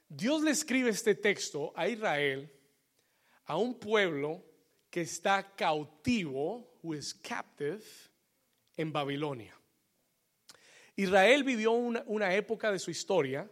Dios 0.09 0.41
le 0.41 0.51
escribe 0.51 0.89
este 0.89 1.15
texto 1.15 1.71
a 1.77 1.87
Israel, 1.87 2.51
a 3.45 3.55
un 3.55 3.79
pueblo 3.79 4.43
que 4.89 5.01
está 5.01 5.55
cautivo, 5.55 6.79
who 6.81 6.93
is 6.93 7.13
captive, 7.13 7.83
en 8.75 8.91
Babilonia. 8.91 9.53
Israel 10.95 11.43
vivió 11.43 11.71
una, 11.71 12.03
una 12.07 12.33
época 12.33 12.71
de 12.71 12.79
su 12.79 12.91
historia 12.91 13.49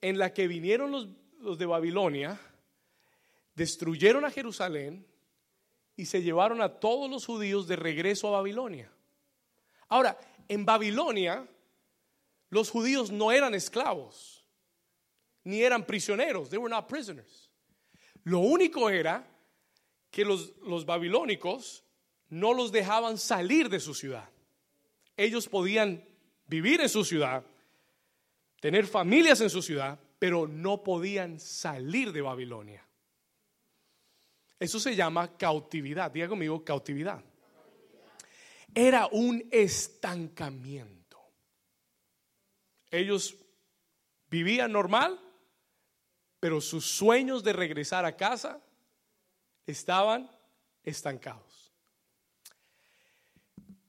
en 0.00 0.18
la 0.18 0.34
que 0.34 0.48
vinieron 0.48 0.90
los, 0.90 1.08
los 1.38 1.58
de 1.58 1.66
Babilonia, 1.66 2.38
destruyeron 3.54 4.24
a 4.24 4.30
Jerusalén 4.30 5.06
y 5.96 6.06
se 6.06 6.22
llevaron 6.22 6.60
a 6.60 6.80
todos 6.80 7.10
los 7.10 7.26
judíos 7.26 7.68
de 7.68 7.76
regreso 7.76 8.28
a 8.28 8.32
Babilonia. 8.32 8.90
Ahora, 9.88 10.18
en 10.48 10.64
Babilonia, 10.64 11.46
los 12.48 12.70
judíos 12.70 13.10
no 13.10 13.30
eran 13.32 13.54
esclavos, 13.54 14.46
ni 15.44 15.62
eran 15.62 15.86
prisioneros, 15.86 16.50
they 16.50 16.58
were 16.58 16.72
not 16.72 16.88
prisoners. 16.88 17.50
Lo 18.24 18.40
único 18.40 18.88
era 18.88 19.26
que 20.12 20.24
los, 20.24 20.52
los 20.58 20.84
babilónicos 20.84 21.84
no 22.28 22.52
los 22.52 22.70
dejaban 22.70 23.18
salir 23.18 23.68
de 23.68 23.80
su 23.80 23.94
ciudad. 23.94 24.28
Ellos 25.16 25.48
podían 25.48 26.04
vivir 26.46 26.82
en 26.82 26.88
su 26.88 27.02
ciudad, 27.02 27.44
tener 28.60 28.86
familias 28.86 29.40
en 29.40 29.50
su 29.50 29.62
ciudad, 29.62 29.98
pero 30.18 30.46
no 30.46 30.84
podían 30.84 31.40
salir 31.40 32.12
de 32.12 32.20
Babilonia. 32.20 32.86
Eso 34.60 34.78
se 34.78 34.94
llama 34.94 35.36
cautividad. 35.36 36.10
Diga 36.10 36.28
conmigo, 36.28 36.62
cautividad. 36.62 37.24
Era 38.74 39.08
un 39.10 39.48
estancamiento. 39.50 41.18
Ellos 42.90 43.34
vivían 44.28 44.72
normal, 44.72 45.18
pero 46.38 46.60
sus 46.60 46.84
sueños 46.84 47.42
de 47.42 47.54
regresar 47.54 48.04
a 48.04 48.16
casa 48.16 48.62
estaban 49.66 50.30
estancados. 50.82 51.72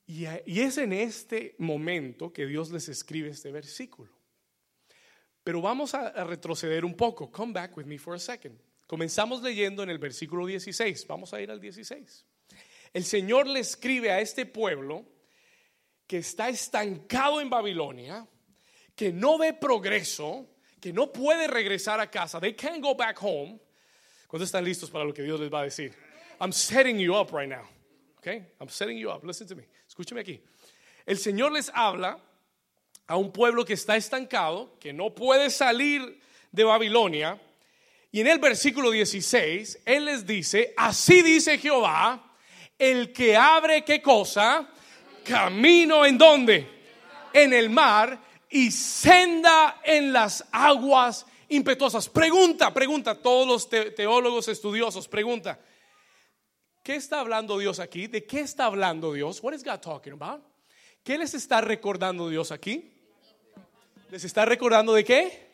Y, 0.05 0.25
es 0.25 0.77
en 0.77 0.93
este 0.93 1.55
momento 1.57 2.31
que 2.31 2.45
Dios 2.45 2.71
les 2.71 2.89
escribe 2.89 3.29
este 3.29 3.51
versículo. 3.51 4.11
Pero 5.43 5.61
vamos 5.61 5.93
a, 5.93 6.23
retroceder 6.23 6.85
un 6.85 6.93
poco. 6.93 7.31
Come 7.31 7.53
back 7.53 7.75
with 7.75 7.85
me 7.85 7.97
for 7.97 8.15
a 8.15 8.19
second. 8.19 8.59
Comenzamos 8.85 9.41
leyendo 9.41 9.81
en 9.81 9.89
el 9.89 9.97
versículo 9.97 10.45
16. 10.45 11.07
Vamos 11.07 11.33
a 11.33 11.41
ir 11.41 11.49
al 11.49 11.59
16. 11.59 12.25
El 12.93 13.03
Señor 13.05 13.47
le 13.47 13.59
escribe 13.59 14.11
a 14.11 14.19
este 14.19 14.45
pueblo 14.45 15.05
que 16.05 16.17
está 16.17 16.49
estancado 16.49 17.41
en 17.41 17.49
Babilonia, 17.49 18.27
que 18.95 19.11
no 19.11 19.37
ve 19.37 19.53
progreso, 19.53 20.47
que 20.79 20.93
no 20.93 21.11
puede 21.11 21.47
regresar 21.47 21.99
a 21.99 22.11
casa. 22.11 22.39
They 22.39 22.53
can't 22.53 22.83
go 22.83 22.93
back 22.93 23.17
home. 23.19 23.59
¿Cuántos 24.33 24.47
están 24.47 24.65
listos 24.65 24.89
para 24.89 25.05
lo 25.05 25.13
que 25.13 25.21
Dios 25.21 25.39
les 25.39 25.53
va 25.53 25.59
a 25.59 25.63
decir? 25.65 25.93
I'm 26.39 26.51
setting 26.51 26.97
you 26.97 27.13
up 27.13 27.31
right 27.31 27.47
now. 27.47 27.69
Okay? 28.17 28.43
I'm 28.59 28.67
setting 28.67 28.97
you 28.97 29.11
up. 29.11 29.23
Listen 29.23 29.45
to 29.45 29.55
me. 29.55 29.61
Escúcheme 29.87 30.21
aquí. 30.21 30.41
El 31.05 31.19
Señor 31.19 31.51
les 31.51 31.69
habla 31.71 32.17
a 33.05 33.15
un 33.15 33.31
pueblo 33.31 33.63
que 33.63 33.73
está 33.75 33.95
estancado, 33.95 34.71
que 34.79 34.91
no 34.91 35.11
puede 35.11 35.51
salir 35.51 36.19
de 36.51 36.63
Babilonia. 36.63 37.39
Y 38.11 38.21
en 38.21 38.27
el 38.27 38.39
versículo 38.39 38.89
16, 38.89 39.81
Él 39.85 40.05
les 40.05 40.25
dice, 40.25 40.73
así 40.77 41.21
dice 41.21 41.59
Jehová, 41.59 42.33
el 42.79 43.13
que 43.13 43.37
abre 43.37 43.85
qué 43.85 44.01
cosa? 44.01 44.67
Camino 45.23 46.07
en 46.07 46.17
dónde? 46.17 46.67
En 47.33 47.53
el 47.53 47.69
mar 47.69 48.19
y 48.49 48.71
senda 48.71 49.79
en 49.83 50.11
las 50.11 50.43
aguas 50.51 51.27
impetuosas. 51.49 52.09
Pregunta, 52.09 52.73
pregunta, 52.73 53.15
todos 53.15 53.47
los 53.47 53.69
teólogos 53.95 54.47
estudiosos, 54.47 55.07
pregunta. 55.07 55.59
¿Qué 56.83 56.95
está 56.95 57.21
hablando 57.21 57.57
Dios 57.57 57.79
aquí? 57.79 58.07
¿De 58.07 58.25
qué 58.25 58.41
está 58.41 58.65
hablando 58.65 59.13
Dios? 59.13 59.41
What 59.41 59.53
is 59.53 59.63
God 59.63 59.79
talking 59.79 60.13
about? 60.13 60.43
¿Qué 61.03 61.17
les 61.17 61.33
está 61.33 61.61
recordando 61.61 62.29
Dios 62.29 62.51
aquí? 62.51 62.91
¿Les 64.09 64.23
está 64.23 64.45
recordando 64.45 64.93
de 64.93 65.03
qué? 65.03 65.49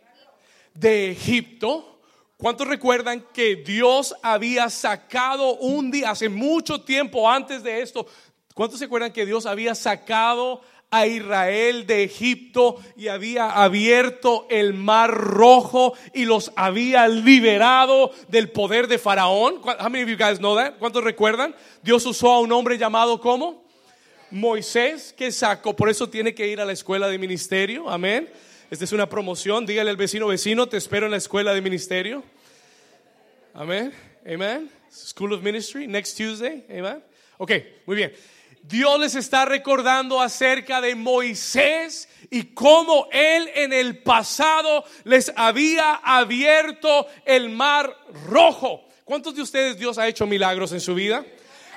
De 0.74 1.12
Egipto. 1.12 2.02
¿Cuántos 2.38 2.68
recuerdan 2.68 3.28
que 3.34 3.58
Dios 3.58 4.16
había 4.24 4.70
sacado 4.70 5.56
un 5.58 5.92
día, 5.92 6.12
hace 6.12 6.30
mucho 6.30 6.82
tiempo 6.82 7.30
antes 7.30 7.64
de 7.64 7.82
esto? 7.82 8.08
¿Cuántos 8.54 8.80
se 8.80 8.86
acuerdan 8.86 9.14
que 9.14 9.26
Dios 9.26 9.46
había 9.46 9.76
sacado 9.76 10.62
a 10.92 11.06
Israel 11.06 11.86
de 11.86 12.04
Egipto 12.04 12.82
y 12.98 13.10
había 13.10 13.50
abierto 13.50 14.48
el 14.50 14.74
mar 14.74 15.12
rojo 15.12 15.94
y 16.14 16.26
los 16.26 16.52
había 16.56 17.08
liberado 17.08 18.12
del 18.28 18.50
poder 18.50 18.88
de 18.88 18.98
Faraón. 18.98 19.62
How 19.64 19.90
many 19.90 20.04
of 20.04 20.10
you 20.10 20.18
guys 20.18 20.40
know 20.40 20.56
that? 20.56 20.78
¿Cuántos 20.80 21.04
recuerdan? 21.04 21.56
Dios 21.84 22.06
usó 22.06 22.32
a 22.32 22.40
un 22.40 22.52
hombre 22.52 22.78
llamado 22.78 23.20
¿cómo? 23.20 23.64
Moisés 24.32 25.14
que 25.14 25.32
sacó, 25.32 25.76
por 25.76 25.90
eso 25.90 26.10
tiene 26.10 26.36
que 26.36 26.48
ir 26.48 26.62
a 26.62 26.66
la 26.66 26.74
escuela 26.74 27.08
de 27.08 27.18
ministerio. 27.18 27.90
Amén. 27.90 28.30
Esta 28.70 28.86
es 28.86 28.92
una 28.92 29.10
promoción. 29.10 29.66
Dígale 29.66 29.90
al 29.90 29.98
vecino, 29.98 30.28
vecino, 30.28 30.68
te 30.68 30.78
espero 30.78 31.06
en 31.06 31.12
la 31.12 31.18
escuela 31.18 31.54
de 31.54 31.62
ministerio. 31.62 32.24
Amén. 33.54 33.92
Amen. 34.26 34.70
School 34.92 35.34
of 35.34 35.42
Ministry 35.42 35.88
next 35.88 36.18
Tuesday. 36.18 36.64
Amen. 36.70 37.04
Ok, 37.38 37.52
muy 37.86 37.96
bien. 37.96 38.14
Dios 38.70 39.00
les 39.00 39.16
está 39.16 39.46
recordando 39.46 40.22
acerca 40.22 40.80
de 40.80 40.94
Moisés 40.94 42.08
y 42.30 42.54
cómo 42.54 43.08
él 43.12 43.50
en 43.56 43.74
el 43.74 44.04
pasado 44.04 44.86
les 45.06 45.34
había 45.36 45.96
abierto 45.96 47.08
el 47.26 47.50
mar 47.50 47.98
rojo. 48.28 48.88
¿Cuántos 49.06 49.34
de 49.34 49.42
ustedes 49.42 49.80
Dios 49.80 49.98
ha 49.98 50.08
hecho 50.08 50.28
milagros 50.28 50.72
en 50.72 50.82
su 50.82 50.94
vida? 50.94 51.26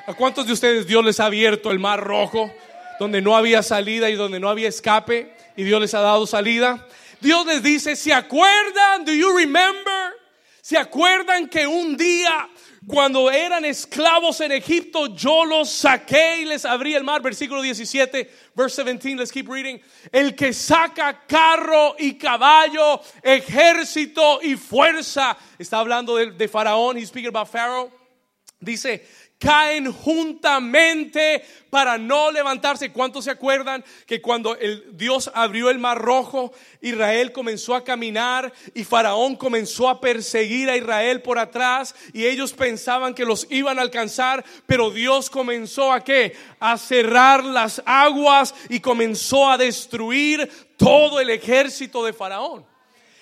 ¿A 0.07 0.13
cuántos 0.13 0.47
de 0.47 0.53
ustedes 0.53 0.87
Dios 0.87 1.03
les 1.03 1.19
ha 1.19 1.25
abierto 1.25 1.71
el 1.71 1.79
mar 1.79 1.99
rojo 1.99 2.53
donde 3.01 3.23
no 3.23 3.39
había 3.39 3.63
salida 3.63 4.11
y 4.11 4.15
donde 4.15 4.39
no 4.39 4.51
había 4.51 4.69
escape 4.69 5.35
y 5.57 5.65
Dios 5.65 5.81
les 5.81 5.95
ha 5.95 6.01
dado 6.01 6.27
salida? 6.27 6.87
Dios 7.23 7.47
les 7.47 7.63
dice, 7.63 7.97
¿se 7.97 8.13
acuerdan? 8.13 9.07
¿Do 9.07 9.15
you 9.15 9.35
remember? 9.35 10.13
¿Se 10.61 10.77
acuerdan 10.77 11.49
que 11.49 11.67
un 11.67 11.97
día 11.97 12.51
cuando 12.87 13.31
eran 13.31 13.65
esclavos 13.65 14.41
en 14.41 14.51
Egipto, 14.51 15.15
yo 15.15 15.45
los 15.45 15.71
saqué 15.71 16.41
y 16.41 16.45
les 16.47 16.65
abrí 16.65 16.95
el 16.95 17.05
mar. 17.05 17.23
Versículo 17.23 17.63
17, 17.63 18.29
verse 18.57 18.83
17, 18.83 19.17
let's 19.17 19.31
keep 19.31 19.49
reading. 19.49 19.81
El 20.11 20.35
que 20.35 20.53
saca 20.53 21.25
carro 21.27 21.95
y 21.99 22.15
caballo, 22.15 23.01
ejército 23.23 24.41
y 24.43 24.57
fuerza. 24.57 25.37
Está 25.59 25.79
hablando 25.79 26.17
de, 26.17 26.33
de 26.33 26.49
Faraón, 26.49 26.97
he's 26.97 27.09
speaking 27.09 27.29
about 27.29 27.49
Pharaoh. 27.49 27.91
Dice, 28.61 29.05
caen 29.43 29.93
juntamente 29.93 31.45
para 31.69 31.99
no 31.99 32.31
levantarse. 32.31 32.93
¿Cuántos 32.93 33.25
se 33.25 33.33
acuerdan 33.33 33.85
que 34.07 34.21
cuando 34.23 34.57
el 34.57 34.97
Dios 34.97 35.31
abrió 35.35 35.69
el 35.69 35.81
mar 35.81 35.99
rojo, 35.99 36.53
Israel 36.81 37.33
comenzó 37.33 37.75
a 37.75 37.83
caminar 37.83 38.53
y 38.73 38.85
Faraón 38.85 39.35
comenzó 39.35 39.89
a 39.89 40.01
perseguir 40.01 40.71
a 40.71 40.77
Israel 40.77 41.23
por 41.23 41.41
atrás 41.41 41.95
y 42.13 42.27
ellos 42.27 42.53
pensaban 42.53 43.15
que 43.15 43.25
los 43.25 43.49
iban 43.51 43.81
a 43.81 43.83
alcanzar, 43.83 44.45
pero 44.67 44.91
Dios 44.91 45.29
comenzó 45.29 45.93
a 45.93 46.05
qué? 46.05 46.37
A 46.61 46.79
cerrar 46.79 47.43
las 47.43 47.83
aguas 47.85 48.55
y 48.69 48.79
comenzó 48.79 49.51
a 49.51 49.59
destruir 49.59 50.49
todo 50.77 51.19
el 51.19 51.31
ejército 51.31 52.05
de 52.05 52.13
Faraón. 52.13 52.65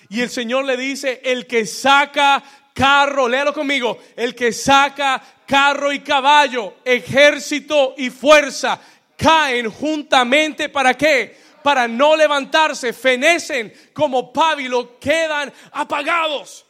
Y 0.09 0.21
el 0.21 0.29
Señor 0.29 0.65
le 0.65 0.77
dice, 0.77 1.21
el 1.23 1.47
que 1.47 1.65
saca 1.65 2.43
carro, 2.73 3.27
léalo 3.27 3.53
conmigo, 3.53 3.97
el 4.15 4.35
que 4.35 4.51
saca 4.51 5.21
carro 5.51 5.91
y 5.91 5.99
caballo, 5.99 6.75
ejército 6.85 7.93
y 7.97 8.09
fuerza, 8.09 8.79
caen 9.17 9.69
juntamente 9.69 10.69
para 10.69 10.93
qué? 10.93 11.37
Para 11.61 11.89
no 11.89 12.15
levantarse, 12.15 12.93
fenecen 12.93 13.73
como 13.91 14.31
pábilo, 14.31 14.97
quedan 14.97 15.51
apagados. 15.73 16.65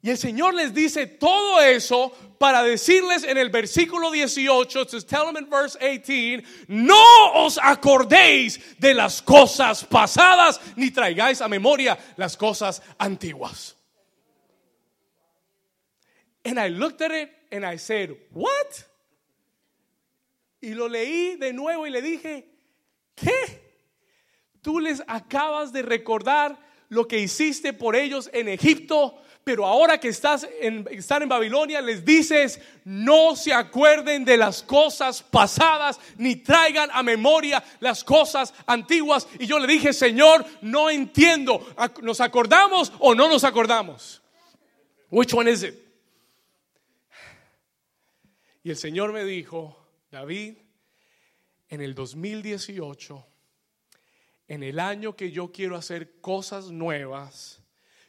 Y 0.00 0.08
el 0.08 0.16
Señor 0.16 0.54
les 0.54 0.72
dice 0.72 1.06
todo 1.06 1.60
eso 1.60 2.10
para 2.38 2.62
decirles 2.62 3.22
en 3.24 3.36
el 3.36 3.50
versículo 3.50 4.10
18, 4.10 4.86
to 4.86 5.02
tell 5.02 5.26
them 5.26 5.36
in 5.36 5.50
verse 5.50 5.76
18, 5.78 6.42
no 6.68 7.32
os 7.34 7.58
acordéis 7.58 8.78
de 8.78 8.94
las 8.94 9.20
cosas 9.20 9.84
pasadas 9.84 10.58
ni 10.74 10.90
traigáis 10.90 11.42
a 11.42 11.48
memoria 11.48 11.98
las 12.16 12.34
cosas 12.34 12.80
antiguas. 12.98 13.77
And 16.48 16.58
I 16.58 16.68
looked 16.68 17.02
at 17.02 17.10
it 17.10 17.30
and 17.52 17.62
I 17.62 17.76
said, 17.76 18.16
What? 18.32 18.84
Y 20.62 20.72
lo 20.72 20.88
leí 20.88 21.36
de 21.36 21.52
nuevo 21.52 21.86
y 21.86 21.90
le 21.90 22.00
dije, 22.00 22.44
¿qué? 23.14 23.60
Tú 24.62 24.80
les 24.80 25.02
acabas 25.06 25.72
de 25.72 25.82
recordar 25.82 26.58
lo 26.88 27.06
que 27.06 27.18
hiciste 27.18 27.74
por 27.74 27.94
ellos 27.94 28.30
en 28.32 28.48
Egipto, 28.48 29.20
pero 29.44 29.66
ahora 29.66 30.00
que 30.00 30.08
estás 30.08 30.48
en, 30.60 30.88
están 30.90 31.22
en 31.22 31.28
Babilonia 31.28 31.82
les 31.82 32.02
dices, 32.02 32.60
no 32.84 33.36
se 33.36 33.52
acuerden 33.52 34.24
de 34.24 34.38
las 34.38 34.62
cosas 34.62 35.22
pasadas, 35.22 36.00
ni 36.16 36.36
traigan 36.36 36.88
a 36.92 37.02
memoria 37.02 37.62
las 37.80 38.02
cosas 38.02 38.54
antiguas. 38.66 39.28
Y 39.38 39.46
yo 39.46 39.58
le 39.58 39.66
dije, 39.66 39.92
Señor, 39.92 40.46
no 40.62 40.88
entiendo, 40.88 41.64
¿nos 42.02 42.20
acordamos 42.20 42.90
o 42.98 43.14
no 43.14 43.28
nos 43.28 43.44
acordamos? 43.44 44.22
Which 45.10 45.34
one 45.34 45.50
is 45.50 45.62
it? 45.62 45.87
Y 48.68 48.70
el 48.70 48.76
Señor 48.76 49.14
me 49.14 49.24
dijo, 49.24 49.82
David, 50.10 50.58
en 51.70 51.80
el 51.80 51.94
2018, 51.94 53.26
en 54.46 54.62
el 54.62 54.78
año 54.78 55.16
que 55.16 55.30
yo 55.30 55.50
quiero 55.50 55.74
hacer 55.74 56.20
cosas 56.20 56.70
nuevas, 56.70 57.62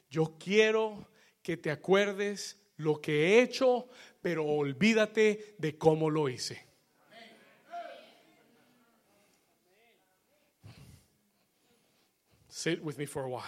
yo 0.09 0.35
quiero 0.37 1.07
que 1.41 1.55
te 1.55 1.71
acuerdes 1.71 2.59
lo 2.75 2.99
que 2.99 3.25
he 3.25 3.41
hecho, 3.41 3.87
pero 4.21 4.45
olvídate 4.45 5.55
de 5.57 5.77
cómo 5.77 6.09
lo 6.09 6.27
hice. 6.27 6.61
Sit 12.49 12.81
with 12.83 12.97
me 12.97 13.07
for 13.07 13.23
a 13.23 13.27
while. 13.27 13.43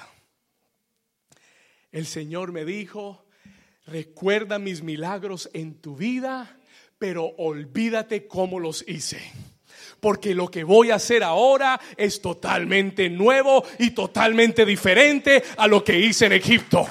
El 1.92 2.06
Señor 2.06 2.54
me 2.54 2.64
dijo, 2.64 3.26
recuerda 3.86 4.60
mis 4.60 4.82
milagros 4.82 5.50
en 5.52 5.76
tu 5.76 5.98
vida 5.98 6.58
pero 7.02 7.26
olvídate 7.40 8.28
cómo 8.28 8.60
los 8.60 8.86
hice. 8.88 9.20
Porque 10.00 10.36
lo 10.36 10.52
que 10.52 10.64
voy 10.64 10.92
a 10.92 10.96
hacer 10.96 11.24
ahora 11.24 11.82
es 11.98 12.22
totalmente 12.22 13.10
nuevo 13.10 13.66
y 13.80 13.90
totalmente 13.90 14.68
diferente 14.68 15.42
a 15.58 15.66
lo 15.66 15.84
que 15.84 15.98
hice 15.98 16.28
en 16.28 16.34
Egipto. 16.34 16.88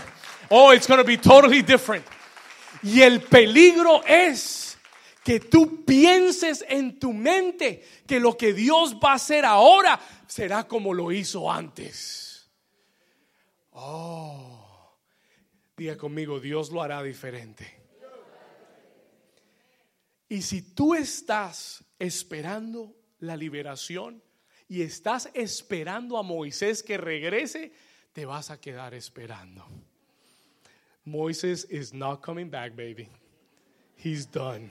Oh, 0.48 0.74
it's 0.74 0.88
going 0.88 0.98
to 0.98 1.06
be 1.06 1.16
totally 1.16 1.62
different. 1.62 2.04
Y 2.82 3.02
el 3.02 3.20
peligro 3.20 4.02
es 4.04 4.76
que 5.22 5.38
tú 5.38 5.84
pienses 5.84 6.64
en 6.68 6.98
tu 6.98 7.12
mente 7.12 7.84
que 8.04 8.18
lo 8.18 8.36
que 8.36 8.52
Dios 8.52 8.96
va 8.96 9.12
a 9.12 9.14
hacer 9.14 9.44
ahora 9.44 10.00
será 10.26 10.66
como 10.66 10.92
lo 10.92 11.12
hizo 11.12 11.48
antes. 11.48 12.50
Oh, 13.70 14.92
diga 15.76 15.96
conmigo, 15.96 16.40
Dios 16.40 16.70
lo 16.70 16.82
hará 16.82 17.00
diferente. 17.00 17.79
Y 20.30 20.42
si 20.42 20.62
tú 20.62 20.94
estás 20.94 21.84
esperando 21.98 22.94
la 23.18 23.36
liberación 23.36 24.22
y 24.68 24.82
estás 24.82 25.28
esperando 25.34 26.16
a 26.16 26.22
Moisés 26.22 26.84
que 26.84 26.96
regrese, 26.96 27.72
te 28.12 28.24
vas 28.24 28.48
a 28.50 28.60
quedar 28.60 28.94
esperando. 28.94 29.66
Moisés 31.04 31.66
is 31.68 31.92
not 31.92 32.20
coming 32.20 32.48
back, 32.48 32.76
baby. 32.76 33.08
He's 33.96 34.24
done. 34.24 34.70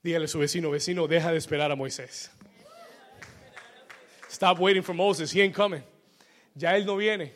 Dígale 0.00 0.26
a 0.26 0.28
su 0.28 0.38
vecino, 0.38 0.70
vecino, 0.70 1.08
deja 1.08 1.32
de 1.32 1.38
esperar 1.38 1.72
a 1.72 1.74
Moisés. 1.74 2.30
Stop 4.30 4.60
waiting 4.60 4.84
for 4.84 4.94
Moses. 4.94 5.32
He 5.34 5.42
ain't 5.42 5.54
coming. 5.54 5.82
Ya 6.54 6.76
él 6.76 6.86
no 6.86 6.96
viene. 6.96 7.32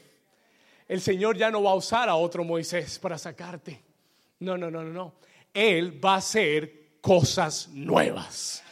El 0.86 1.00
Señor 1.00 1.36
ya 1.36 1.50
no 1.50 1.60
va 1.60 1.72
a 1.72 1.74
usar 1.74 2.08
a 2.08 2.14
otro 2.14 2.44
Moisés 2.44 3.00
para 3.00 3.18
sacarte. 3.18 3.82
No, 4.38 4.56
no, 4.56 4.70
no, 4.70 4.84
no, 4.84 4.92
no. 4.92 5.14
Él 5.54 6.04
va 6.04 6.14
a 6.14 6.18
hacer 6.18 6.98
cosas 7.00 7.68
nuevas. 7.68 8.62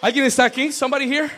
¿Alguien 0.00 0.24
está 0.26 0.44
aquí? 0.44 0.72
Somebody 0.72 1.04
here? 1.04 1.30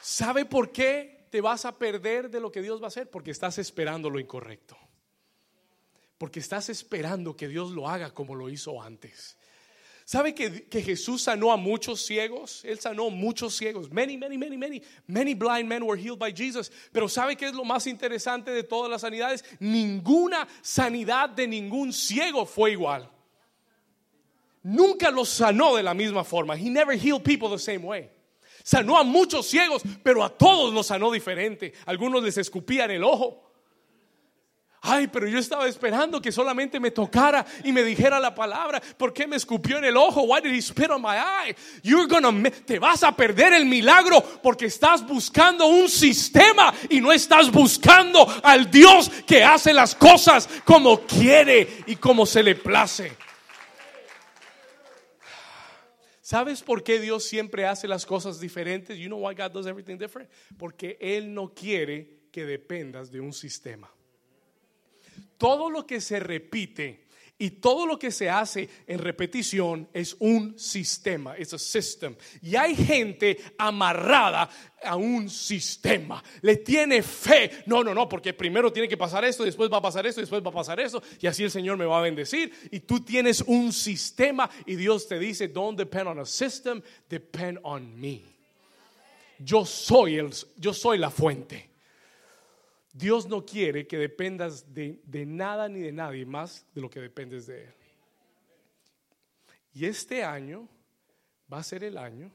¿Sabe 0.00 0.44
por 0.44 0.72
qué 0.72 1.26
te 1.30 1.40
vas 1.40 1.64
a 1.64 1.78
perder 1.78 2.28
de 2.28 2.40
lo 2.40 2.52
que 2.52 2.60
Dios 2.60 2.80
va 2.80 2.86
a 2.86 2.88
hacer? 2.88 3.08
Porque 3.10 3.30
estás 3.30 3.58
esperando 3.58 4.10
lo 4.10 4.18
incorrecto. 4.18 4.76
Porque 6.18 6.40
estás 6.40 6.68
esperando 6.68 7.36
que 7.36 7.48
Dios 7.48 7.70
lo 7.70 7.88
haga 7.88 8.12
como 8.12 8.34
lo 8.34 8.50
hizo 8.50 8.82
antes. 8.82 9.38
¿Sabe 10.04 10.34
que, 10.34 10.64
que, 10.68 10.82
Jesús 10.82 11.22
sanó 11.22 11.52
a 11.52 11.56
muchos 11.56 12.04
ciegos? 12.04 12.64
Él 12.64 12.78
sanó 12.80 13.08
muchos 13.08 13.56
ciegos. 13.56 13.90
Many, 13.90 14.16
many, 14.16 14.36
many, 14.36 14.56
many. 14.56 14.82
Many 15.06 15.34
blind 15.34 15.68
men 15.68 15.84
were 15.84 15.96
healed 15.96 16.18
by 16.18 16.32
Jesus. 16.32 16.70
Pero 16.92 17.08
¿sabe 17.08 17.36
qué 17.36 17.46
es 17.46 17.54
lo 17.54 17.64
más 17.64 17.86
interesante 17.86 18.50
de 18.50 18.64
todas 18.64 18.90
las 18.90 19.02
sanidades? 19.02 19.44
Ninguna 19.60 20.48
sanidad 20.60 21.30
de 21.30 21.46
ningún 21.46 21.92
ciego 21.92 22.46
fue 22.46 22.72
igual. 22.72 23.08
Nunca 24.64 25.10
los 25.10 25.28
sanó 25.28 25.76
de 25.76 25.82
la 25.82 25.94
misma 25.94 26.24
forma. 26.24 26.56
He 26.56 26.68
never 26.68 26.96
healed 26.96 27.22
people 27.22 27.48
the 27.48 27.58
same 27.58 27.84
way. 27.84 28.10
Sanó 28.64 28.96
a 28.96 29.04
muchos 29.04 29.46
ciegos, 29.46 29.82
pero 30.02 30.24
a 30.24 30.30
todos 30.30 30.72
los 30.72 30.86
sanó 30.86 31.10
diferente. 31.10 31.72
Algunos 31.86 32.22
les 32.22 32.38
escupían 32.38 32.90
el 32.90 33.04
ojo. 33.04 33.51
Ay, 34.84 35.06
pero 35.06 35.28
yo 35.28 35.38
estaba 35.38 35.68
esperando 35.68 36.20
que 36.20 36.32
solamente 36.32 36.80
me 36.80 36.90
tocara 36.90 37.46
y 37.62 37.70
me 37.70 37.84
dijera 37.84 38.18
la 38.18 38.34
palabra. 38.34 38.82
¿Por 38.96 39.12
qué 39.12 39.28
me 39.28 39.36
escupió 39.36 39.78
en 39.78 39.84
el 39.84 39.96
ojo? 39.96 40.22
Why 40.22 40.40
did 40.40 40.52
he 40.52 40.60
spit 40.60 40.90
on 40.90 41.00
my 41.00 41.14
eye? 41.14 41.54
You're 41.84 42.08
gonna 42.08 42.50
te 42.66 42.80
vas 42.80 43.04
a 43.04 43.14
perder 43.14 43.52
el 43.52 43.64
milagro 43.64 44.20
porque 44.42 44.66
estás 44.66 45.06
buscando 45.06 45.66
un 45.66 45.88
sistema 45.88 46.74
y 46.90 47.00
no 47.00 47.12
estás 47.12 47.52
buscando 47.52 48.26
al 48.42 48.68
Dios 48.72 49.08
que 49.24 49.44
hace 49.44 49.72
las 49.72 49.94
cosas 49.94 50.48
como 50.64 51.02
quiere 51.02 51.84
y 51.86 51.94
como 51.94 52.26
se 52.26 52.42
le 52.42 52.56
place. 52.56 53.12
¿Sabes 56.22 56.60
por 56.60 56.82
qué 56.82 56.98
Dios 56.98 57.22
siempre 57.22 57.66
hace 57.66 57.86
las 57.86 58.04
cosas 58.04 58.40
diferentes? 58.40 58.98
You 58.98 59.06
know 59.06 59.20
why 59.20 59.34
God 59.34 59.52
does 59.52 59.66
everything 59.66 59.96
different? 59.96 60.28
Porque 60.58 60.98
Él 61.00 61.32
no 61.32 61.54
quiere 61.54 62.22
que 62.32 62.44
dependas 62.44 63.12
de 63.12 63.20
un 63.20 63.32
sistema. 63.32 63.88
Todo 65.42 65.68
lo 65.68 65.84
que 65.84 66.00
se 66.00 66.20
repite 66.20 67.02
y 67.36 67.50
todo 67.50 67.84
lo 67.84 67.98
que 67.98 68.12
se 68.12 68.30
hace 68.30 68.68
en 68.86 69.00
repetición 69.00 69.88
es 69.92 70.14
un 70.20 70.56
sistema, 70.56 71.36
es 71.36 71.52
un 71.52 71.58
system. 71.58 72.14
Y 72.40 72.54
hay 72.54 72.76
gente 72.76 73.36
amarrada 73.58 74.48
a 74.84 74.94
un 74.94 75.28
sistema. 75.28 76.22
Le 76.42 76.58
tiene 76.58 77.02
fe. 77.02 77.64
No, 77.66 77.82
no, 77.82 77.92
no, 77.92 78.08
porque 78.08 78.32
primero 78.32 78.72
tiene 78.72 78.88
que 78.88 78.96
pasar 78.96 79.24
esto, 79.24 79.42
después 79.42 79.68
va 79.68 79.78
a 79.78 79.82
pasar 79.82 80.06
esto, 80.06 80.20
después 80.20 80.40
va 80.46 80.50
a 80.50 80.54
pasar 80.54 80.78
esto, 80.78 81.02
y 81.20 81.26
así 81.26 81.42
el 81.42 81.50
Señor 81.50 81.76
me 81.76 81.86
va 81.86 81.98
a 81.98 82.02
bendecir. 82.02 82.52
Y 82.70 82.78
tú 82.78 83.00
tienes 83.00 83.40
un 83.40 83.72
sistema 83.72 84.48
y 84.64 84.76
Dios 84.76 85.08
te 85.08 85.18
dice, 85.18 85.48
don't 85.48 85.76
depend 85.76 86.06
on 86.06 86.20
a 86.20 86.24
system, 86.24 86.80
depend 87.08 87.58
on 87.64 88.00
me. 88.00 88.22
Yo 89.40 89.66
soy 89.66 90.18
el, 90.18 90.30
yo 90.56 90.72
soy 90.72 90.98
la 90.98 91.10
fuente. 91.10 91.71
Dios 92.92 93.26
no 93.26 93.44
quiere 93.44 93.86
que 93.86 93.96
dependas 93.96 94.72
de, 94.74 95.00
de 95.04 95.24
nada 95.24 95.68
ni 95.68 95.80
de 95.80 95.92
nadie 95.92 96.26
más 96.26 96.66
de 96.74 96.80
lo 96.80 96.90
que 96.90 97.00
dependes 97.00 97.46
de 97.46 97.64
Él. 97.64 97.74
Y 99.72 99.86
este 99.86 100.22
año 100.22 100.68
va 101.50 101.58
a 101.58 101.62
ser 101.62 101.84
el 101.84 101.96
año 101.96 102.30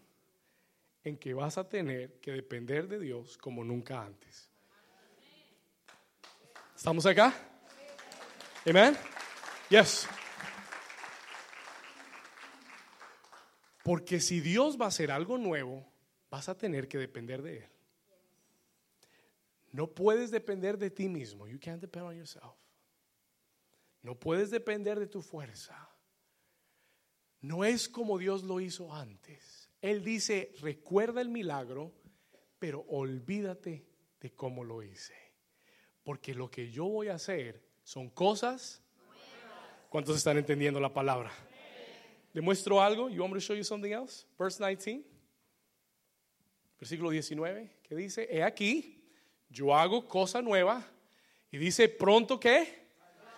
en 1.03 1.17
que 1.17 1.33
vas 1.33 1.57
a 1.57 1.69
tener 1.69 2.19
que 2.19 2.31
depender 2.31 2.87
de 2.87 2.99
Dios 2.99 3.37
como 3.37 3.63
nunca 3.63 4.03
antes. 4.03 4.49
¿Estamos 6.75 7.05
acá? 7.05 7.33
Amén. 8.65 8.97
Yes. 9.69 10.07
Porque 13.83 14.19
si 14.19 14.41
Dios 14.41 14.79
va 14.79 14.85
a 14.85 14.89
hacer 14.89 15.11
algo 15.11 15.37
nuevo, 15.37 15.85
vas 16.29 16.49
a 16.49 16.57
tener 16.57 16.87
que 16.87 16.97
depender 16.97 17.41
de 17.41 17.59
Él. 17.59 17.76
No 19.71 19.87
puedes 19.87 20.31
depender 20.31 20.77
de 20.77 20.89
ti 20.89 21.09
mismo. 21.09 21.47
You 21.47 21.59
can't 21.59 21.81
depend 21.81 22.05
on 22.05 22.15
yourself. 22.15 22.55
No 24.01 24.15
puedes 24.15 24.49
depender 24.49 24.99
de 24.99 25.07
tu 25.07 25.21
fuerza. 25.21 25.89
No 27.41 27.63
es 27.63 27.87
como 27.87 28.17
Dios 28.17 28.43
lo 28.43 28.59
hizo 28.59 28.93
antes. 28.93 29.69
Él 29.81 30.03
dice, 30.03 30.53
recuerda 30.61 31.21
el 31.21 31.29
milagro, 31.29 31.93
pero 32.59 32.85
olvídate 32.89 33.85
de 34.19 34.33
cómo 34.33 34.63
lo 34.63 34.81
hice. 34.81 35.13
Porque 36.03 36.33
lo 36.33 36.49
que 36.49 36.71
yo 36.71 36.85
voy 36.85 37.09
a 37.09 37.15
hacer 37.15 37.63
son 37.83 38.09
cosas. 38.09 38.81
¿Cuántos 39.89 40.17
están 40.17 40.37
entendiendo 40.37 40.79
la 40.79 40.93
palabra? 40.93 41.31
¿Le 42.33 42.41
muestro 42.41 42.81
algo? 42.81 43.09
You 43.09 43.21
want 43.21 43.33
me 43.33 43.39
to 43.39 43.45
show 43.45 43.55
you 43.55 43.63
something 43.63 43.91
else? 43.91 44.25
Verse 44.37 44.63
19. 44.63 45.03
Versículo 46.79 47.09
19, 47.09 47.79
que 47.81 47.95
dice, 47.95 48.27
he 48.29 48.43
aquí 48.43 48.96
yo 49.49 49.75
hago 49.75 50.07
cosa 50.07 50.41
nueva 50.41 50.85
y 51.51 51.57
dice, 51.57 51.89
pronto 51.89 52.39
que 52.39 52.87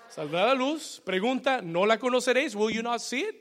saldrá 0.09 0.47
la 0.47 0.53
luz. 0.53 1.01
Pregunta, 1.05 1.61
¿no 1.61 1.85
la 1.85 1.97
conoceréis? 1.99 2.55
Will 2.55 2.75
you 2.75 2.81
not 2.81 2.99
see 2.99 3.21
it? 3.21 3.35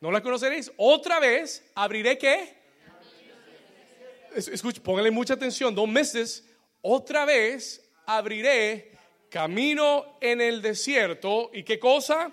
¿No 0.00 0.10
la 0.10 0.22
conoceréis? 0.22 0.70
Otra 0.76 1.18
vez, 1.18 1.70
abriré 1.74 2.18
qué? 2.18 2.62
Escucha, 4.36 4.82
póngale 4.82 5.10
mucha 5.10 5.34
atención, 5.34 5.74
dos 5.74 5.88
meses. 5.88 6.44
Otra 6.82 7.24
vez 7.24 7.90
abriré 8.04 8.92
camino 9.30 10.18
en 10.20 10.40
el 10.40 10.60
desierto 10.60 11.50
y 11.52 11.62
qué 11.62 11.78
cosa? 11.78 12.30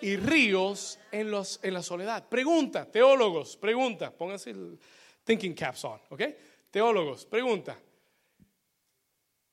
Y 0.00 0.16
ríos 0.16 0.98
en, 1.12 1.30
los, 1.30 1.60
en 1.62 1.74
la 1.74 1.82
soledad. 1.82 2.28
Pregunta, 2.28 2.90
teólogos, 2.90 3.56
pregunta, 3.56 4.10
pónganse 4.10 4.50
el 4.50 4.78
thinking 5.24 5.54
caps 5.54 5.84
on, 5.84 6.00
¿ok? 6.08 6.22
Teólogos, 6.70 7.26
pregunta. 7.26 7.78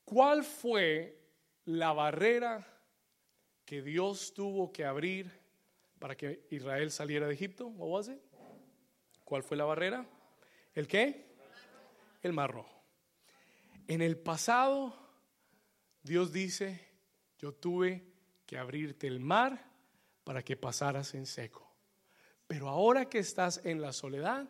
¿Cuál 0.10 0.43
fue 0.43 1.22
la 1.66 1.93
barrera 1.93 2.66
que 3.64 3.84
Dios 3.84 4.34
tuvo 4.34 4.72
que 4.72 4.84
abrir 4.84 5.32
para 5.99 6.18
que 6.18 6.47
Israel 6.49 6.89
saliera 6.89 7.28
de 7.28 7.36
Egipto? 7.36 7.68
What 7.68 8.07
¿Cuál 9.24 9.43
fue 9.43 9.55
la 9.55 9.66
barrera? 9.66 10.10
¿El 10.74 10.88
qué? 10.88 11.36
El 12.24 12.34
mar 12.34 12.51
rojo. 12.51 12.84
En 13.88 14.01
el 14.01 14.18
pasado, 14.18 14.95
Dios 16.01 16.34
dice, 16.34 16.84
yo 17.38 17.53
tuve 17.53 18.03
que 18.47 18.57
abrirte 18.57 19.05
el 19.05 19.20
mar 19.20 19.64
para 20.24 20.41
que 20.41 20.57
pasaras 20.57 21.14
en 21.14 21.28
seco. 21.28 21.72
Pero 22.47 22.68
ahora 22.68 23.10
que 23.10 23.20
estás 23.20 23.64
en 23.64 23.80
la 23.80 23.93
soledad, 23.93 24.49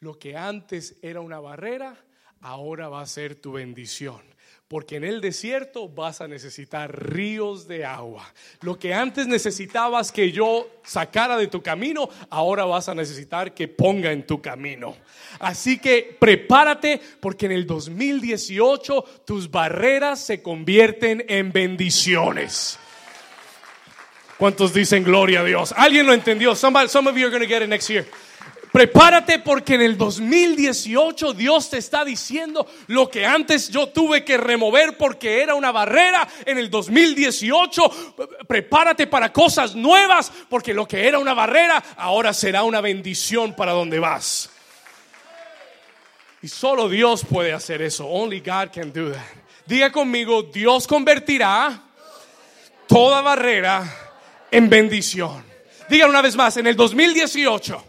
lo 0.00 0.18
que 0.18 0.34
antes 0.34 0.96
era 1.02 1.20
una 1.20 1.40
barrera, 1.40 2.06
ahora 2.40 2.88
va 2.88 3.02
a 3.02 3.06
ser 3.06 3.38
tu 3.38 3.52
bendición. 3.52 4.37
Porque 4.68 4.96
en 4.96 5.04
el 5.04 5.22
desierto 5.22 5.88
vas 5.88 6.20
a 6.20 6.28
necesitar 6.28 6.94
ríos 7.10 7.66
de 7.66 7.86
agua. 7.86 8.30
Lo 8.60 8.78
que 8.78 8.92
antes 8.92 9.26
necesitabas 9.26 10.12
que 10.12 10.30
yo 10.30 10.68
sacara 10.84 11.38
de 11.38 11.46
tu 11.46 11.62
camino, 11.62 12.10
ahora 12.28 12.66
vas 12.66 12.90
a 12.90 12.94
necesitar 12.94 13.54
que 13.54 13.66
ponga 13.66 14.12
en 14.12 14.26
tu 14.26 14.42
camino. 14.42 14.94
Así 15.40 15.78
que 15.78 16.14
prepárate 16.18 17.00
porque 17.18 17.46
en 17.46 17.52
el 17.52 17.66
2018 17.66 19.04
tus 19.24 19.50
barreras 19.50 20.20
se 20.20 20.42
convierten 20.42 21.24
en 21.28 21.50
bendiciones. 21.50 22.78
¿Cuántos 24.36 24.74
dicen 24.74 25.02
gloria 25.02 25.40
a 25.40 25.44
Dios? 25.44 25.72
¿Alguien 25.76 26.06
lo 26.06 26.12
entendió? 26.12 26.54
some 26.54 26.78
of 26.78 27.16
you 27.16 27.26
are 27.26 27.30
going 27.30 27.42
to 27.42 27.48
get 27.48 27.62
it 27.62 27.68
next 27.68 27.88
year. 27.88 28.06
Prepárate 28.72 29.38
porque 29.38 29.74
en 29.74 29.82
el 29.82 29.96
2018 29.96 31.32
Dios 31.32 31.70
te 31.70 31.78
está 31.78 32.04
diciendo 32.04 32.66
lo 32.88 33.08
que 33.08 33.24
antes 33.24 33.70
yo 33.70 33.88
tuve 33.88 34.24
que 34.24 34.36
remover 34.36 34.96
porque 34.96 35.42
era 35.42 35.54
una 35.54 35.72
barrera. 35.72 36.28
En 36.44 36.58
el 36.58 36.70
2018 36.70 38.16
prepárate 38.46 39.06
para 39.06 39.32
cosas 39.32 39.74
nuevas 39.74 40.30
porque 40.48 40.74
lo 40.74 40.86
que 40.86 41.06
era 41.06 41.18
una 41.18 41.34
barrera 41.34 41.82
ahora 41.96 42.32
será 42.32 42.62
una 42.62 42.80
bendición 42.80 43.54
para 43.54 43.72
donde 43.72 43.98
vas. 43.98 44.50
Y 46.42 46.48
solo 46.48 46.88
Dios 46.88 47.24
puede 47.28 47.52
hacer 47.52 47.82
eso. 47.82 48.06
Only 48.06 48.40
God 48.40 48.70
can 48.72 48.92
do 48.92 49.10
that. 49.10 49.22
Diga 49.66 49.90
conmigo, 49.90 50.42
Dios 50.42 50.86
convertirá 50.86 51.82
toda 52.86 53.20
barrera 53.22 53.84
en 54.50 54.70
bendición. 54.70 55.44
Diga 55.88 56.06
una 56.06 56.22
vez 56.22 56.36
más, 56.36 56.56
en 56.58 56.66
el 56.66 56.76
2018 56.76 57.87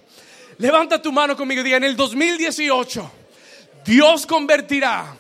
Levanta 0.60 1.01
tu 1.01 1.14
mano 1.14 1.38
conmigo 1.38 1.62
y 1.62 1.64
diga, 1.64 1.78
en 1.78 1.86
el 1.86 1.95
2018 1.95 3.12
Dios 3.86 4.26
convertirá 4.26 5.16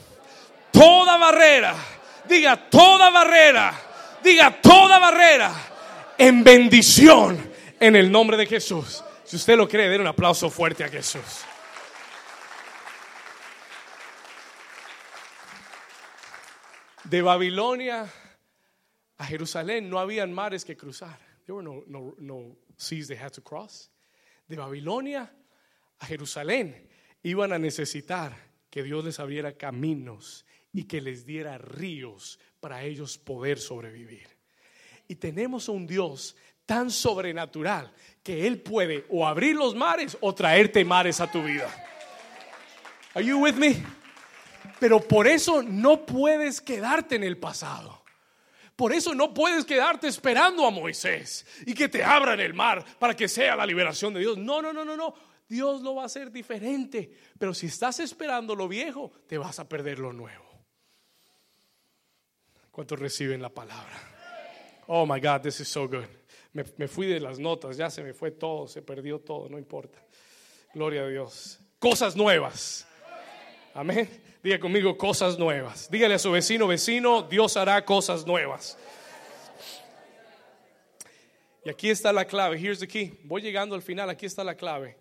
toda 0.69 1.15
barrera, 1.17 1.75
diga 2.27 2.69
toda 2.69 3.09
barrera, 3.09 3.73
diga 4.21 4.61
toda 4.61 4.99
barrera 4.99 5.53
en 6.17 6.43
bendición 6.43 7.51
en 7.79 7.95
el 7.95 8.11
nombre 8.11 8.35
de 8.35 8.47
Jesús. 8.47 9.01
Si 9.23 9.37
usted 9.37 9.55
lo 9.55 9.65
cree, 9.65 9.87
den 9.87 10.01
un 10.01 10.07
aplauso 10.07 10.49
fuerte 10.49 10.83
a 10.83 10.89
Jesús. 10.89 11.23
De 17.05 17.21
Babilonia 17.21 18.11
a 19.17 19.25
Jerusalén 19.25 19.89
no 19.89 19.99
habían 19.99 20.33
mares 20.33 20.65
que 20.65 20.75
cruzar. 20.75 21.17
There 21.45 21.53
were 21.53 21.63
no, 21.63 21.81
no, 21.87 22.13
no 22.19 22.57
seas 22.75 23.07
they 23.07 23.17
had 23.17 23.31
to 23.31 23.41
cross 23.41 23.89
de 24.49 24.57
Babilonia 24.57 25.31
a 25.99 26.05
Jerusalén, 26.05 26.89
iban 27.23 27.53
a 27.53 27.59
necesitar 27.59 28.35
que 28.69 28.83
Dios 28.83 29.05
les 29.05 29.19
abriera 29.19 29.53
caminos 29.53 30.45
y 30.73 30.83
que 30.83 31.01
les 31.01 31.25
diera 31.25 31.57
ríos 31.57 32.39
para 32.59 32.83
ellos 32.83 33.17
poder 33.17 33.59
sobrevivir. 33.59 34.27
Y 35.07 35.15
tenemos 35.15 35.69
un 35.69 35.87
Dios 35.87 36.35
tan 36.65 36.91
sobrenatural 36.91 37.91
que 38.21 38.45
Él 38.45 38.61
puede 38.61 39.05
o 39.09 39.25
abrir 39.25 39.55
los 39.55 39.75
mares 39.75 40.17
o 40.21 40.35
traerte 40.35 40.83
mares 40.85 41.19
a 41.19 41.31
tu 41.31 41.41
vida. 41.41 41.67
Are 43.15 43.25
you 43.25 43.39
with 43.39 43.55
me? 43.55 43.83
Pero 44.79 44.99
por 44.99 45.27
eso 45.27 45.63
no 45.63 46.05
puedes 46.05 46.61
quedarte 46.61 47.15
en 47.15 47.23
el 47.23 47.37
pasado. 47.37 47.98
Por 48.79 48.93
eso 48.93 49.13
no 49.13 49.33
puedes 49.33 49.65
quedarte 49.65 50.07
esperando 50.07 50.65
a 50.65 50.71
Moisés 50.71 51.45
y 51.65 51.73
que 51.73 51.89
te 51.89 52.01
abran 52.01 52.39
el 52.39 52.53
mar 52.53 52.85
para 52.97 53.13
que 53.13 53.27
sea 53.27 53.53
la 53.57 53.65
liberación 53.65 54.13
de 54.13 54.21
Dios. 54.21 54.37
No, 54.37 54.61
no, 54.61 54.71
no, 54.71 54.85
no, 54.85 54.95
no. 54.95 55.13
Dios 55.49 55.81
lo 55.81 55.95
va 55.95 56.03
a 56.03 56.05
hacer 56.05 56.31
diferente. 56.31 57.11
Pero 57.37 57.53
si 57.53 57.67
estás 57.67 57.99
esperando 57.99 58.55
lo 58.55 58.69
viejo, 58.69 59.11
te 59.27 59.37
vas 59.37 59.59
a 59.59 59.67
perder 59.67 59.99
lo 59.99 60.13
nuevo. 60.13 60.45
¿Cuántos 62.71 62.97
reciben 62.97 63.41
la 63.41 63.49
palabra? 63.49 63.99
Oh 64.87 65.05
my 65.05 65.19
God, 65.19 65.41
this 65.41 65.59
is 65.59 65.67
so 65.67 65.85
good. 65.85 66.05
Me, 66.53 66.63
me 66.77 66.87
fui 66.87 67.05
de 67.05 67.19
las 67.19 67.37
notas, 67.37 67.75
ya 67.75 67.89
se 67.89 68.01
me 68.01 68.13
fue 68.13 68.31
todo, 68.31 68.65
se 68.69 68.81
perdió 68.81 69.19
todo, 69.19 69.49
no 69.49 69.57
importa. 69.57 70.01
Gloria 70.73 71.01
a 71.01 71.07
Dios. 71.09 71.59
Cosas 71.79 72.15
nuevas. 72.15 72.87
Amén. 73.73 74.28
Diga 74.41 74.57
conmigo 74.57 74.97
cosas 74.97 75.37
nuevas. 75.37 75.91
Dígale 75.91 76.15
a 76.15 76.19
su 76.19 76.31
vecino, 76.31 76.65
vecino, 76.65 77.23
Dios 77.23 77.57
hará 77.57 77.83
cosas 77.83 78.25
nuevas. 78.25 78.77
Y 81.65 81.69
aquí 81.69 81.89
está 81.89 82.13
la 82.13 82.23
clave. 82.23 82.57
Here's 82.57 82.79
the 82.79 82.87
key. 82.87 83.19
Voy 83.25 83.41
llegando 83.41 83.75
al 83.75 83.81
final. 83.81 84.09
Aquí 84.09 84.25
está 84.25 84.45
la 84.45 84.55
clave. 84.55 84.97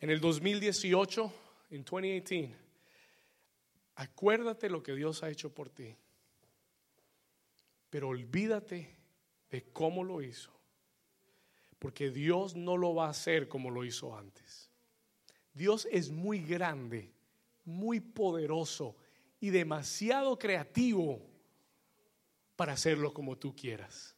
En 0.00 0.10
el 0.10 0.20
2018, 0.20 1.32
en 1.70 1.84
2018, 1.84 2.54
acuérdate 3.94 4.68
lo 4.68 4.82
que 4.82 4.94
Dios 4.94 5.22
ha 5.22 5.30
hecho 5.30 5.54
por 5.54 5.70
ti. 5.70 5.96
Pero 7.88 8.08
olvídate 8.08 8.94
de 9.48 9.62
cómo 9.72 10.04
lo 10.04 10.20
hizo. 10.20 10.50
Porque 11.78 12.10
Dios 12.10 12.54
no 12.54 12.76
lo 12.76 12.94
va 12.94 13.06
a 13.06 13.10
hacer 13.10 13.48
como 13.48 13.70
lo 13.70 13.86
hizo 13.86 14.14
antes. 14.14 14.70
Dios 15.54 15.88
es 15.90 16.10
muy 16.10 16.40
grande 16.40 17.13
muy 17.64 18.00
poderoso 18.00 18.96
y 19.40 19.50
demasiado 19.50 20.38
creativo 20.38 21.20
para 22.56 22.72
hacerlo 22.72 23.12
como 23.12 23.36
tú 23.36 23.54
quieras. 23.54 24.16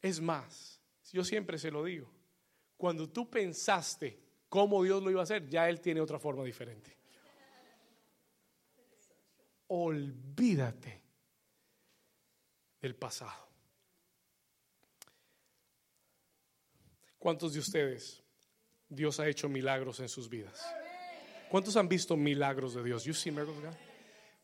Es 0.00 0.20
más, 0.20 0.80
yo 1.12 1.24
siempre 1.24 1.58
se 1.58 1.70
lo 1.70 1.84
digo, 1.84 2.10
cuando 2.76 3.08
tú 3.08 3.30
pensaste 3.30 4.18
cómo 4.48 4.82
Dios 4.82 5.02
lo 5.02 5.10
iba 5.10 5.20
a 5.20 5.24
hacer, 5.24 5.48
ya 5.48 5.68
Él 5.68 5.80
tiene 5.80 6.00
otra 6.00 6.18
forma 6.18 6.44
diferente. 6.44 6.96
Olvídate 9.68 11.02
del 12.80 12.94
pasado. 12.94 13.48
¿Cuántos 17.18 17.54
de 17.54 17.60
ustedes 17.60 18.23
Dios 18.94 19.20
ha 19.20 19.28
hecho 19.28 19.48
milagros 19.48 20.00
en 20.00 20.08
sus 20.08 20.28
vidas. 20.28 20.64
¿Cuántos 21.50 21.76
han 21.76 21.88
visto 21.88 22.16
milagros 22.16 22.74
de 22.74 22.82
Dios? 22.82 23.04
You 23.04 23.14
see 23.14 23.30
miracles? 23.30 23.74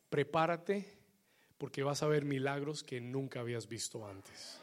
Prepárate 0.08 0.86
porque 1.58 1.82
vas 1.82 2.02
a 2.02 2.06
ver 2.06 2.24
milagros 2.24 2.82
que 2.82 3.00
nunca 3.00 3.40
habías 3.40 3.68
visto 3.68 4.06
antes. 4.06 4.58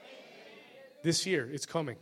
This 1.04 1.24
year 1.26 1.54
it's 1.54 1.68
coming. 1.68 1.98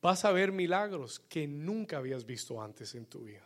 Vas 0.00 0.24
a 0.24 0.32
ver 0.32 0.52
milagros 0.52 1.18
que 1.18 1.46
nunca 1.46 1.98
habías 1.98 2.24
visto 2.24 2.62
antes 2.62 2.94
en 2.94 3.06
tu 3.06 3.24
vida. 3.24 3.44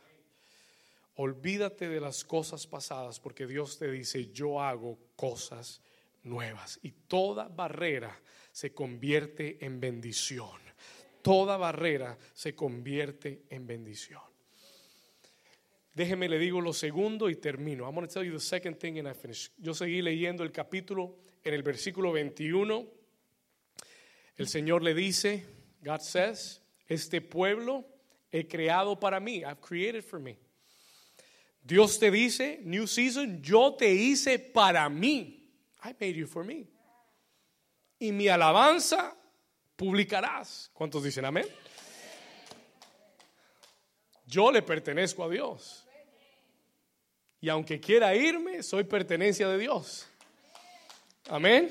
Olvídate 1.16 1.88
de 1.88 2.00
las 2.00 2.24
cosas 2.24 2.66
pasadas 2.66 3.20
porque 3.20 3.46
Dios 3.46 3.78
te 3.78 3.90
dice, 3.90 4.30
yo 4.32 4.60
hago 4.60 4.98
cosas 5.16 5.80
nuevas. 6.22 6.78
Y 6.82 6.92
toda 6.92 7.48
barrera 7.48 8.18
se 8.50 8.72
convierte 8.72 9.64
en 9.64 9.80
bendición 9.80 10.71
toda 11.22 11.56
barrera 11.56 12.18
se 12.34 12.54
convierte 12.54 13.44
en 13.48 13.66
bendición. 13.66 14.20
Déjeme 15.94 16.28
le 16.28 16.38
digo 16.38 16.60
lo 16.60 16.72
segundo 16.72 17.28
y 17.28 17.36
termino. 17.36 17.84
I'm 17.84 17.94
going 17.94 18.06
to 18.06 18.12
tell 18.12 18.24
you 18.24 18.32
the 18.32 18.40
second 18.40 18.78
thing 18.78 18.98
and 18.98 19.06
I 19.06 19.12
finish. 19.12 19.50
Yo 19.58 19.72
seguí 19.74 20.00
leyendo 20.00 20.42
el 20.42 20.50
capítulo 20.50 21.18
en 21.44 21.54
el 21.54 21.62
versículo 21.62 22.12
21. 22.12 22.86
El 24.36 24.48
Señor 24.48 24.82
le 24.82 24.94
dice, 24.94 25.44
God 25.82 26.00
says, 26.00 26.62
este 26.88 27.20
pueblo 27.20 27.84
he 28.30 28.46
creado 28.48 28.98
para 28.98 29.20
mí. 29.20 29.44
I've 29.44 29.60
created 29.60 30.02
for 30.02 30.18
me. 30.18 30.38
Dios 31.62 31.98
te 31.98 32.10
dice, 32.10 32.60
new 32.64 32.86
season, 32.86 33.42
yo 33.42 33.74
te 33.74 33.92
hice 33.92 34.38
para 34.38 34.88
mí. 34.88 35.50
I 35.84 35.94
made 36.00 36.16
you 36.16 36.26
for 36.26 36.44
me. 36.44 36.66
Y 37.98 38.12
mi 38.12 38.28
alabanza 38.28 39.14
publicarás. 39.76 40.70
¿Cuántos 40.72 41.02
dicen 41.02 41.24
amén? 41.24 41.46
Yo 44.26 44.50
le 44.50 44.62
pertenezco 44.62 45.24
a 45.24 45.28
Dios. 45.28 45.86
Y 47.40 47.48
aunque 47.48 47.80
quiera 47.80 48.14
irme, 48.14 48.62
soy 48.62 48.84
pertenencia 48.84 49.48
de 49.48 49.58
Dios. 49.58 50.08
Amén. 51.28 51.70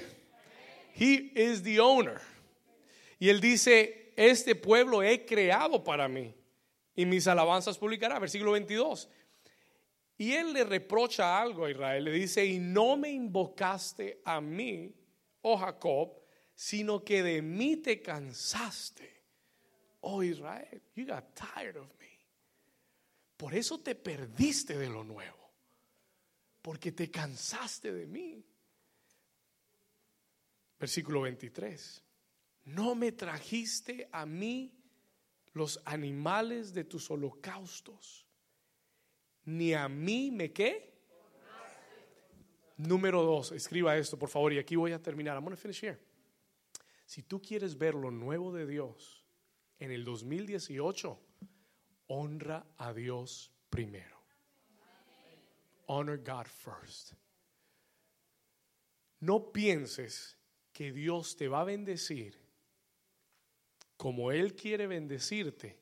He 0.93 1.31
is 1.35 1.63
the 1.63 1.79
owner. 1.79 2.19
Y 3.17 3.29
él 3.29 3.39
dice, 3.39 4.13
este 4.15 4.55
pueblo 4.55 5.01
he 5.01 5.25
creado 5.25 5.83
para 5.83 6.07
mí 6.07 6.35
y 6.95 7.05
mis 7.05 7.27
alabanzas 7.27 7.77
publicará. 7.77 8.19
Versículo 8.19 8.51
22. 8.51 9.09
Y 10.17 10.33
él 10.33 10.53
le 10.53 10.63
reprocha 10.63 11.41
algo 11.41 11.65
a 11.65 11.71
Israel. 11.71 12.03
Le 12.03 12.11
dice, 12.11 12.45
y 12.45 12.59
no 12.59 12.97
me 12.97 13.09
invocaste 13.09 14.21
a 14.23 14.39
mí, 14.39 14.93
oh 15.41 15.57
Jacob, 15.57 16.20
sino 16.61 17.03
que 17.03 17.23
de 17.23 17.41
mí 17.41 17.77
te 17.77 18.03
cansaste. 18.03 19.23
Oh 20.01 20.21
Israel, 20.21 20.79
you 20.93 21.07
got 21.07 21.33
tired 21.33 21.75
of 21.75 21.87
me. 21.99 22.19
Por 23.35 23.55
eso 23.55 23.79
te 23.79 23.95
perdiste 23.95 24.77
de 24.77 24.87
lo 24.87 25.03
nuevo, 25.03 25.51
porque 26.61 26.91
te 26.91 27.09
cansaste 27.09 27.91
de 27.91 28.05
mí. 28.05 28.45
Versículo 30.79 31.21
23. 31.21 32.03
No 32.65 32.93
me 32.93 33.11
trajiste 33.11 34.07
a 34.11 34.27
mí 34.27 34.71
los 35.53 35.81
animales 35.83 36.75
de 36.75 36.83
tus 36.83 37.09
holocaustos, 37.09 38.27
ni 39.45 39.73
a 39.73 39.89
mí 39.89 40.29
me 40.29 40.51
qué. 40.53 40.93
Número 42.77 43.23
dos, 43.23 43.51
escriba 43.51 43.97
esto 43.97 44.19
por 44.19 44.29
favor 44.29 44.53
y 44.53 44.59
aquí 44.59 44.75
voy 44.75 44.91
a 44.91 45.01
terminar. 45.01 45.37
I'm 45.37 45.43
going 45.43 45.55
to 45.55 45.59
finish 45.59 45.81
here. 45.81 46.10
Si 47.11 47.23
tú 47.23 47.41
quieres 47.41 47.77
ver 47.77 47.93
lo 47.93 48.09
nuevo 48.09 48.53
de 48.53 48.65
Dios 48.65 49.25
en 49.79 49.91
el 49.91 50.05
2018, 50.05 51.19
honra 52.07 52.65
a 52.77 52.93
Dios 52.93 53.51
primero. 53.69 54.17
Honor 55.87 56.19
God 56.23 56.45
first. 56.45 57.11
No 59.19 59.51
pienses 59.51 60.37
que 60.71 60.93
Dios 60.93 61.35
te 61.35 61.49
va 61.49 61.59
a 61.59 61.65
bendecir 61.65 62.39
como 63.97 64.31
Él 64.31 64.55
quiere 64.55 64.87
bendecirte 64.87 65.81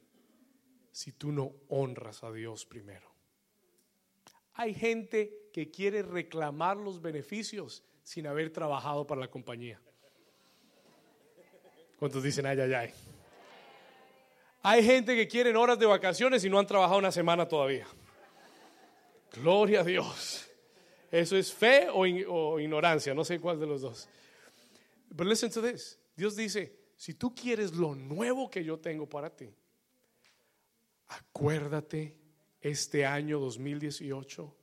si 0.91 1.11
tú 1.11 1.31
no 1.31 1.53
honras 1.67 2.23
a 2.23 2.31
Dios 2.31 2.65
primero. 2.65 3.07
Hay 4.53 4.73
gente 4.73 5.51
que 5.53 5.69
quiere 5.69 6.01
reclamar 6.01 6.77
los 6.77 6.99
beneficios 6.99 7.83
sin 8.01 8.25
haber 8.25 8.51
trabajado 8.51 9.05
para 9.05 9.21
la 9.21 9.29
compañía. 9.29 9.79
¿Cuántos 11.99 12.23
dicen 12.23 12.45
ay, 12.45 12.59
ay, 12.59 12.73
ay? 12.73 12.93
Hay 14.61 14.83
gente 14.83 15.15
que 15.15 15.27
quiere 15.27 15.55
horas 15.55 15.77
de 15.77 15.85
vacaciones 15.85 16.43
y 16.45 16.49
no 16.49 16.57
han 16.57 16.65
trabajado 16.65 16.97
una 16.97 17.11
semana 17.11 17.45
todavía. 17.47 17.87
Gloria 19.33 19.81
a 19.81 19.83
Dios. 19.83 20.49
¿Eso 21.11 21.35
es 21.35 21.53
fe 21.53 21.87
o, 21.89 22.01
o 22.01 22.59
ignorancia? 22.59 23.13
No 23.13 23.23
sé 23.25 23.39
cuál 23.39 23.59
de 23.59 23.67
los 23.67 23.81
dos. 23.81 24.07
Pero 25.15 25.29
listen 25.29 25.51
to 25.51 25.61
this. 25.61 25.99
Dios 26.15 26.35
dice, 26.35 26.77
si 26.95 27.13
tú 27.13 27.33
quieres 27.33 27.73
lo 27.73 27.95
nuevo 27.95 28.49
que 28.49 28.63
yo 28.63 28.79
tengo 28.79 29.07
para 29.07 29.29
ti, 29.29 29.53
acuérdate 31.07 32.15
este 32.61 33.05
año 33.05 33.39
2018, 33.39 34.55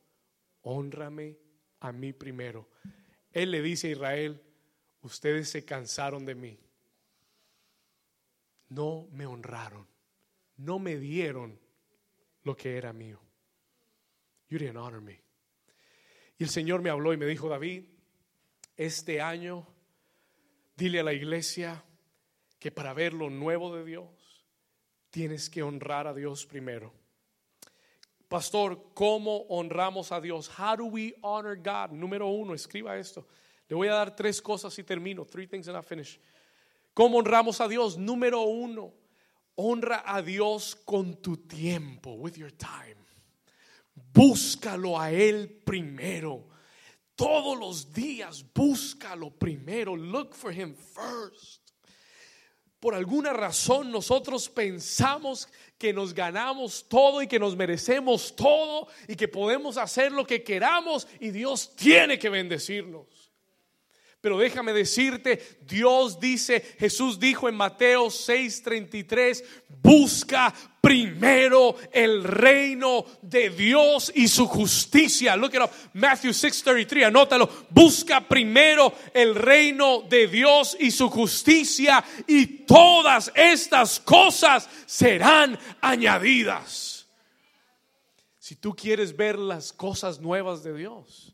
honrame 0.63 1.39
a 1.81 1.93
mí 1.93 2.13
primero. 2.13 2.69
Él 3.33 3.51
le 3.51 3.63
dice 3.63 3.89
a 3.89 3.91
Israel, 3.91 4.43
ustedes 5.03 5.49
se 5.51 5.65
cansaron 5.65 6.25
de 6.25 6.35
mí. 6.35 6.59
No 8.69 9.09
me 9.13 9.27
honraron, 9.27 9.87
no 10.57 10.79
me 10.79 10.97
dieron 10.97 11.59
lo 12.43 12.57
que 12.57 12.77
era 12.77 12.93
mío. 12.93 13.21
You 14.49 14.59
didn't 14.59 14.77
honor 14.77 15.01
me. 15.01 15.21
Y 16.39 16.45
el 16.45 16.51
Señor 16.51 16.83
me 16.83 16.91
habló 16.91 17.13
y 17.13 17.17
me 17.17 17.27
dijo, 17.27 17.49
David, 17.49 17.85
este 18.77 19.21
año 19.21 19.67
dile 20.77 21.01
a 21.01 21.05
la 21.05 21.13
iglesia 21.13 21.83
que 22.59 22.71
para 22.71 22.93
ver 22.93 23.15
lo 23.15 23.31
nuevo 23.31 23.75
de 23.75 23.85
Dios 23.85 24.45
tienes 25.11 25.49
que 25.49 25.63
honrar 25.63 26.07
a 26.07 26.15
Dios 26.15 26.47
primero. 26.47 26.93
Pastor, 28.29 28.93
¿cómo 28.93 29.47
honramos 29.49 30.11
a 30.13 30.21
Dios? 30.21 30.51
How 30.59 30.77
do 30.77 30.87
we 30.87 31.15
honor 31.23 31.57
God? 31.57 31.93
Número 31.93 32.27
uno, 32.27 32.55
escriba 32.55 32.99
esto. 32.99 33.27
Le 33.69 33.77
voy 33.77 33.89
a 33.89 33.95
dar 33.95 34.15
tres 34.15 34.43
cosas 34.43 34.77
y 34.79 34.85
termino. 34.85 35.25
Three 35.25 35.47
things 35.47 35.69
and 35.69 35.79
I 35.79 35.83
finish. 35.83 36.19
¿Cómo 36.97 37.19
honramos 37.19 37.61
a 37.61 37.69
Dios? 37.69 37.99
Número 37.99 38.41
uno, 38.41 38.95
honra 39.55 40.03
a 40.07 40.23
Dios 40.23 40.75
con 40.75 41.21
tu 41.21 41.37
tiempo, 41.37 42.15
with 42.15 42.37
your 42.37 42.51
time. 42.53 42.97
Búscalo 44.15 44.99
a 44.99 45.13
Él 45.13 45.61
primero. 45.63 46.49
Todos 47.15 47.59
los 47.59 47.93
días 47.93 48.43
búscalo 48.55 49.31
primero. 49.31 49.95
Look 49.95 50.35
for 50.35 50.51
Him 50.51 50.75
first 50.75 51.67
por 52.87 52.95
alguna 52.95 53.33
razón 53.33 53.91
nosotros 53.91 54.49
pensamos 54.49 55.49
que 55.77 55.93
nos 55.93 56.15
ganamos 56.15 56.87
todo 56.89 57.21
y 57.21 57.27
que 57.27 57.39
nos 57.41 57.57
merecemos 57.57 58.37
todo 58.37 58.87
y 59.09 59.17
que 59.17 59.27
podemos 59.27 59.77
hacer 59.77 60.13
lo 60.13 60.25
que 60.25 60.45
queramos 60.45 61.09
y 61.19 61.31
Dios 61.31 61.75
tiene 61.75 62.17
que 62.17 62.29
bendecirnos. 62.29 63.26
Pero 64.27 64.39
déjame 64.39 64.73
decirte, 64.73 65.61
Dios 65.69 66.19
dice, 66.19 66.61
Jesús 66.81 67.21
dijo 67.21 67.49
en 67.49 67.55
Mateo 67.55 68.07
6:33, 68.07 69.45
busca 69.81 70.53
primero 70.81 71.77
el 71.93 72.25
reino 72.25 73.07
de 73.23 73.51
Dios 73.51 74.11
y 74.13 74.27
su 74.27 74.49
justicia. 74.49 75.37
Look 75.37 75.55
at 75.55 75.67
up, 75.67 75.71
Matthew 75.93 76.33
6:33, 76.33 77.05
anótalo. 77.05 77.49
Busca 77.71 78.27
primero 78.27 78.93
el 79.15 79.37
reino 79.37 80.03
de 80.09 80.27
Dios 80.27 80.77
y 80.81 80.91
su 80.91 81.09
justicia 81.09 82.05
y 82.27 82.65
todas 82.67 83.31
estas 83.33 84.01
cosas 84.01 84.69
serán 84.87 85.57
añadidas. 85.81 87.07
Si 88.41 88.57
tú 88.57 88.75
quieres 88.75 89.17
ver 89.17 89.39
las 89.39 89.73
cosas 89.73 90.19
nuevas 90.19 90.65
de 90.65 90.75
Dios, 90.75 91.33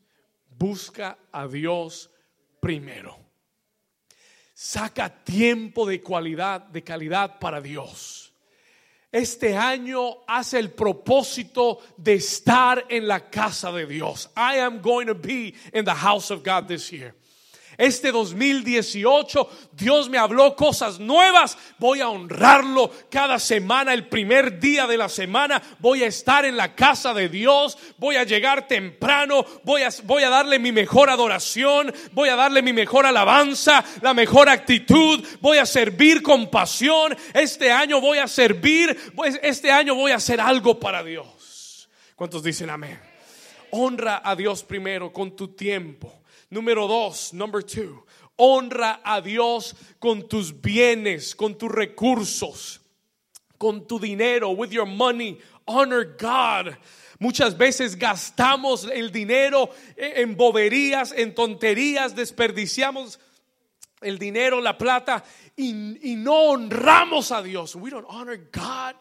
busca 0.58 1.16
a 1.32 1.48
Dios 1.48 2.10
primero. 2.62 3.18
Saca 4.54 5.10
tiempo 5.24 5.84
de 5.84 6.00
cualidad, 6.00 6.60
de 6.60 6.84
calidad 6.84 7.40
para 7.40 7.60
Dios. 7.60 8.32
Este 9.10 9.56
año 9.56 10.18
hace 10.26 10.60
el 10.60 10.70
propósito 10.70 11.80
de 11.96 12.14
estar 12.14 12.86
en 12.88 13.08
la 13.08 13.28
casa 13.28 13.72
de 13.72 13.84
Dios. 13.84 14.30
I 14.36 14.60
am 14.60 14.80
going 14.80 15.06
to 15.06 15.14
be 15.14 15.54
in 15.74 15.84
the 15.84 15.94
house 15.94 16.30
of 16.30 16.44
God 16.44 16.68
this 16.68 16.90
year. 16.92 17.14
Este 17.82 18.12
2018 18.12 19.50
Dios 19.72 20.08
me 20.08 20.16
habló 20.16 20.54
cosas 20.54 21.00
nuevas. 21.00 21.58
Voy 21.78 22.00
a 22.00 22.08
honrarlo 22.08 22.92
cada 23.10 23.40
semana, 23.40 23.92
el 23.92 24.06
primer 24.06 24.60
día 24.60 24.86
de 24.86 24.96
la 24.96 25.08
semana. 25.08 25.60
Voy 25.80 26.04
a 26.04 26.06
estar 26.06 26.44
en 26.44 26.56
la 26.56 26.76
casa 26.76 27.12
de 27.12 27.28
Dios. 27.28 27.76
Voy 27.98 28.14
a 28.14 28.22
llegar 28.22 28.68
temprano. 28.68 29.44
Voy 29.64 29.82
a, 29.82 29.88
voy 30.04 30.22
a 30.22 30.30
darle 30.30 30.60
mi 30.60 30.70
mejor 30.70 31.10
adoración. 31.10 31.92
Voy 32.12 32.28
a 32.28 32.36
darle 32.36 32.62
mi 32.62 32.72
mejor 32.72 33.04
alabanza, 33.04 33.84
la 34.00 34.14
mejor 34.14 34.48
actitud. 34.48 35.20
Voy 35.40 35.58
a 35.58 35.66
servir 35.66 36.22
con 36.22 36.48
pasión. 36.50 37.16
Este 37.34 37.72
año 37.72 38.00
voy 38.00 38.18
a 38.18 38.28
servir. 38.28 39.12
Pues 39.16 39.40
este 39.42 39.72
año 39.72 39.96
voy 39.96 40.12
a 40.12 40.16
hacer 40.18 40.40
algo 40.40 40.78
para 40.78 41.02
Dios. 41.02 41.88
¿Cuántos 42.14 42.44
dicen 42.44 42.70
amén? 42.70 43.00
Honra 43.72 44.22
a 44.24 44.36
Dios 44.36 44.62
primero 44.62 45.12
con 45.12 45.34
tu 45.34 45.48
tiempo 45.48 46.21
Número 46.52 46.86
dos, 46.86 47.32
number 47.32 47.62
two, 47.62 48.04
honra 48.36 49.00
a 49.02 49.22
Dios 49.22 49.74
con 49.98 50.28
tus 50.28 50.52
bienes, 50.52 51.34
con 51.34 51.56
tus 51.56 51.70
recursos, 51.72 52.78
con 53.56 53.86
tu 53.86 53.98
dinero, 53.98 54.50
with 54.50 54.70
your 54.70 54.84
money. 54.84 55.40
Honor 55.66 56.04
God. 56.18 56.76
Muchas 57.18 57.56
veces 57.56 57.96
gastamos 57.96 58.84
el 58.84 59.10
dinero 59.10 59.70
en 59.96 60.36
boberías, 60.36 61.12
en 61.16 61.34
tonterías, 61.34 62.14
desperdiciamos 62.14 63.18
el 64.02 64.18
dinero, 64.18 64.60
la 64.60 64.76
plata 64.76 65.24
y, 65.56 66.10
y, 66.12 66.16
no 66.16 66.50
honramos 66.50 67.32
a 67.32 67.42
Dios. 67.42 67.74
We 67.76 67.88
don't 67.88 68.06
honor 68.06 68.36
God. 68.52 68.96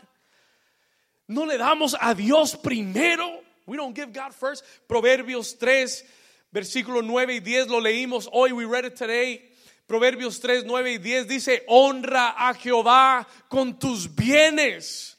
No 1.28 1.46
le 1.46 1.58
damos 1.58 1.98
a 2.00 2.14
Dios 2.14 2.56
primero. 2.56 3.42
We 3.66 3.76
don't 3.76 3.94
give 3.94 4.14
God 4.14 4.32
first. 4.32 4.64
Proverbios 4.88 5.58
3 5.58 6.21
versículo 6.52 7.02
9 7.02 7.36
y 7.36 7.40
10 7.40 7.68
lo 7.68 7.80
leímos 7.80 8.30
hoy, 8.32 8.52
we 8.52 8.66
read 8.66 8.86
it 8.86 8.96
today. 8.96 9.50
Proverbios 9.88 10.40
3, 10.40 10.64
9 10.66 10.94
y 10.94 10.98
10 11.00 11.28
dice, 11.28 11.64
honra 11.68 12.36
a 12.38 12.54
Jehová 12.54 13.28
con 13.50 13.78
tus 13.78 14.14
bienes 14.14 15.18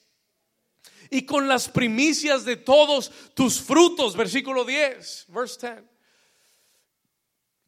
y 1.10 1.26
con 1.26 1.46
las 1.46 1.68
primicias 1.68 2.44
de 2.46 2.56
todos 2.56 3.12
tus 3.34 3.60
frutos. 3.60 4.16
Versículo 4.16 4.64
10, 4.64 5.26
verse 5.28 5.74
10. 5.74 5.84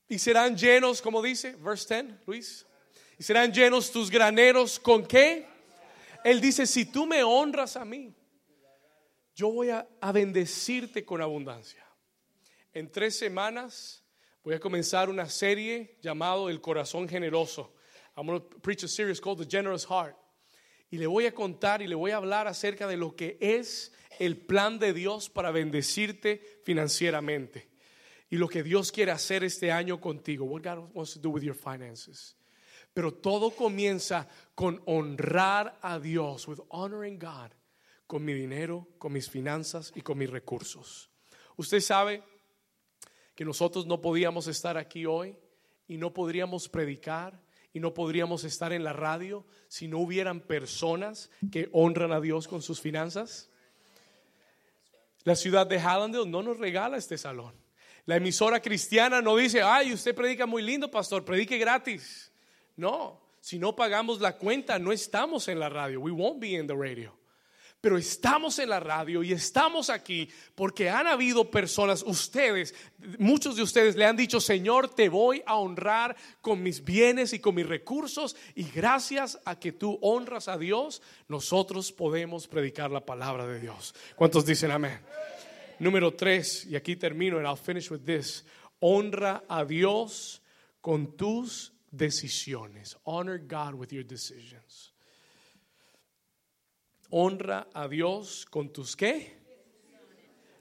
Y 0.09 0.19
serán 0.19 0.57
llenos, 0.57 1.03
como 1.03 1.21
dice, 1.21 1.57
verse 1.57 2.03
10, 2.03 2.27
Luis. 2.27 2.67
Y 3.19 3.23
serán 3.23 3.53
llenos 3.53 3.91
tus 3.91 4.11
graneros 4.11 4.79
con 4.79 5.07
qué? 5.07 5.47
Él 6.25 6.41
dice, 6.41 6.67
si 6.67 6.87
tú 6.87 7.05
me 7.05 7.23
honras 7.23 7.77
a 7.77 7.85
mí, 7.85 8.15
yo 9.35 9.51
voy 9.51 9.69
a, 9.69 9.87
a 10.01 10.11
bendecirte 10.11 11.05
con 11.05 11.21
abundancia. 11.21 11.84
En 12.75 12.91
tres 12.91 13.17
semanas 13.17 14.03
voy 14.43 14.55
a 14.55 14.61
comenzar 14.61 15.09
una 15.09 15.29
serie 15.29 15.97
llamado 16.03 16.51
El 16.51 16.61
Corazón 16.61 17.09
Generoso. 17.09 17.73
I'm 18.17 18.27
going 18.27 18.41
to 18.41 18.59
preach 18.61 18.83
a 18.83 18.89
series 18.89 19.21
called 19.21 19.39
The 19.39 19.47
Generous 19.49 19.87
Heart. 19.87 20.17
Y 20.91 20.99
le 20.99 21.07
voy 21.07 21.27
a 21.27 21.33
contar 21.33 21.83
y 21.83 21.87
le 21.87 21.95
voy 21.95 22.11
a 22.11 22.17
hablar 22.17 22.49
acerca 22.49 22.89
de 22.89 22.97
lo 22.97 23.15
que 23.15 23.39
es 23.41 23.93
el 24.19 24.37
plan 24.37 24.81
de 24.81 24.93
Dios 24.93 25.31
para 25.31 25.53
bendecirte 25.53 26.43
financieramente. 26.65 27.71
Y 28.29 28.39
lo 28.39 28.49
que 28.49 28.65
Dios 28.65 28.91
quiere 28.91 29.13
hacer 29.13 29.45
este 29.45 29.71
año 29.71 30.01
contigo. 30.01 30.45
What 30.45 30.63
God 30.63 30.91
wants 30.95 31.15
to 31.15 31.21
do 31.21 31.31
with 31.31 31.43
your 31.43 31.55
finances. 31.55 32.37
Pero 32.93 33.15
todo 33.15 33.53
comienza 33.53 34.29
con 34.57 34.83
honrar 34.87 35.79
a 35.81 36.01
Dios, 36.01 36.49
with 36.49 36.59
honoring 36.71 37.21
God, 37.21 37.53
con 38.09 38.25
mi 38.25 38.35
dinero, 38.35 38.89
con 38.99 39.13
mis 39.13 39.31
finanzas 39.31 39.93
y 39.95 40.01
con 40.01 40.19
mis 40.19 40.31
recursos. 40.31 41.09
Usted 41.57 41.81
sabe, 41.81 42.23
que 43.35 43.45
nosotros 43.45 43.87
no 43.87 44.01
podíamos 44.01 44.47
estar 44.47 44.77
aquí 44.77 45.07
hoy 45.07 45.37
y 45.87 45.97
no 45.97 46.13
podríamos 46.13 46.69
predicar 46.69 47.41
y 47.73 47.81
no 47.81 47.93
podríamos 47.93 48.45
estar 48.45 48.73
en 48.73 48.85
la 48.85 48.93
radio 48.93 49.45
si 49.69 49.89
no 49.89 49.99
hubieran 49.99 50.41
personas 50.41 51.31
que 51.51 51.69
honran 51.73 52.13
a 52.13 52.21
Dios 52.21 52.47
con 52.47 52.63
sus 52.63 52.81
finanzas? 52.81 53.51
La 55.25 55.35
ciudad 55.37 55.67
de 55.67 55.81
Hallandale 55.81 56.29
no 56.29 56.43
nos 56.43 56.59
regala 56.59 56.97
este 56.97 57.19
salón. 57.19 57.55
La 58.07 58.17
emisora 58.17 58.61
cristiana 58.61 59.23
no 59.23 59.37
dice, 59.37 59.63
ay, 59.63 59.93
usted 59.93 60.15
predica 60.15 60.47
muy 60.47 60.63
lindo, 60.63 60.91
pastor, 60.91 61.25
predique 61.25 61.57
gratis. 61.57 62.31
No, 62.77 63.21
si 63.41 63.59
no 63.59 63.75
pagamos 63.75 64.21
la 64.21 64.37
cuenta, 64.37 64.79
no 64.79 64.93
estamos 64.93 65.49
en 65.49 65.59
la 65.59 65.71
radio. 65.71 66.01
We 66.01 66.11
won't 66.11 66.39
be 66.39 66.55
in 66.55 66.67
the 66.67 66.75
radio. 66.75 67.17
Pero 67.85 67.99
estamos 67.99 68.59
en 68.61 68.71
la 68.71 68.81
radio 68.81 69.23
y 69.23 69.33
estamos 69.33 69.91
aquí 69.91 70.27
porque 70.55 70.89
han 70.89 71.07
habido 71.07 71.51
personas, 71.51 72.03
ustedes, 72.03 72.75
muchos 73.19 73.57
de 73.57 73.63
ustedes 73.63 73.95
le 73.95 74.07
han 74.07 74.17
dicho, 74.17 74.41
Señor, 74.41 74.89
te 74.89 75.11
voy 75.11 75.43
a 75.45 75.57
honrar 75.57 76.17
con 76.41 76.63
mis 76.63 76.83
bienes 76.83 77.35
y 77.35 77.41
con 77.41 77.55
mis 77.55 77.67
recursos 77.67 78.37
y 78.55 78.63
gracias 78.71 79.39
a 79.45 79.61
que 79.61 79.73
tú 79.73 79.99
honras 80.01 80.49
a 80.49 80.57
Dios, 80.57 81.03
nosotros 81.29 81.93
podemos 81.93 82.49
predicar 82.49 82.91
la 82.91 83.05
palabra 83.05 83.47
de 83.47 83.61
Dios. 83.61 83.95
¿Cuántos 84.17 84.47
dicen 84.47 84.71
amén? 84.71 84.99
Número 85.79 86.15
tres, 86.15 86.65
y 86.65 86.77
aquí 86.77 86.97
termino, 86.97 87.37
and 87.37 87.47
I'll 87.47 87.55
finish 87.55 87.91
with 87.91 88.07
this. 88.07 88.47
Honra 88.81 89.45
a 89.47 89.63
Dios 89.67 90.41
con 90.81 91.19
tus 91.19 91.75
decisiones. 91.95 92.97
Honor 93.05 93.37
God 93.37 93.75
with 93.75 93.93
your 93.93 94.07
decisions. 94.07 94.94
Honra 97.17 97.69
a 97.73 97.87
Dios 97.87 98.45
con 98.45 98.73
tus 98.73 98.97
qué? 98.97 99.39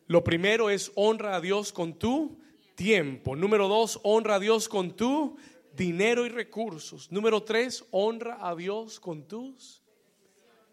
Lo 0.06 0.24
primero 0.24 0.70
es 0.70 0.92
honra 0.94 1.36
a 1.36 1.42
Dios 1.42 1.74
con 1.74 1.98
tu 1.98 2.38
tiempo. 2.76 3.36
Número 3.36 3.68
dos, 3.68 4.00
honra 4.04 4.36
a 4.36 4.40
Dios 4.40 4.70
con 4.70 4.96
tu 4.96 5.36
dinero 5.76 6.28
y 6.28 6.30
recursos. 6.30 7.12
Número 7.12 7.42
tres, 7.42 7.84
honra 7.90 8.38
a 8.48 8.56
Dios 8.56 9.00
con 9.00 9.28
tus 9.28 9.82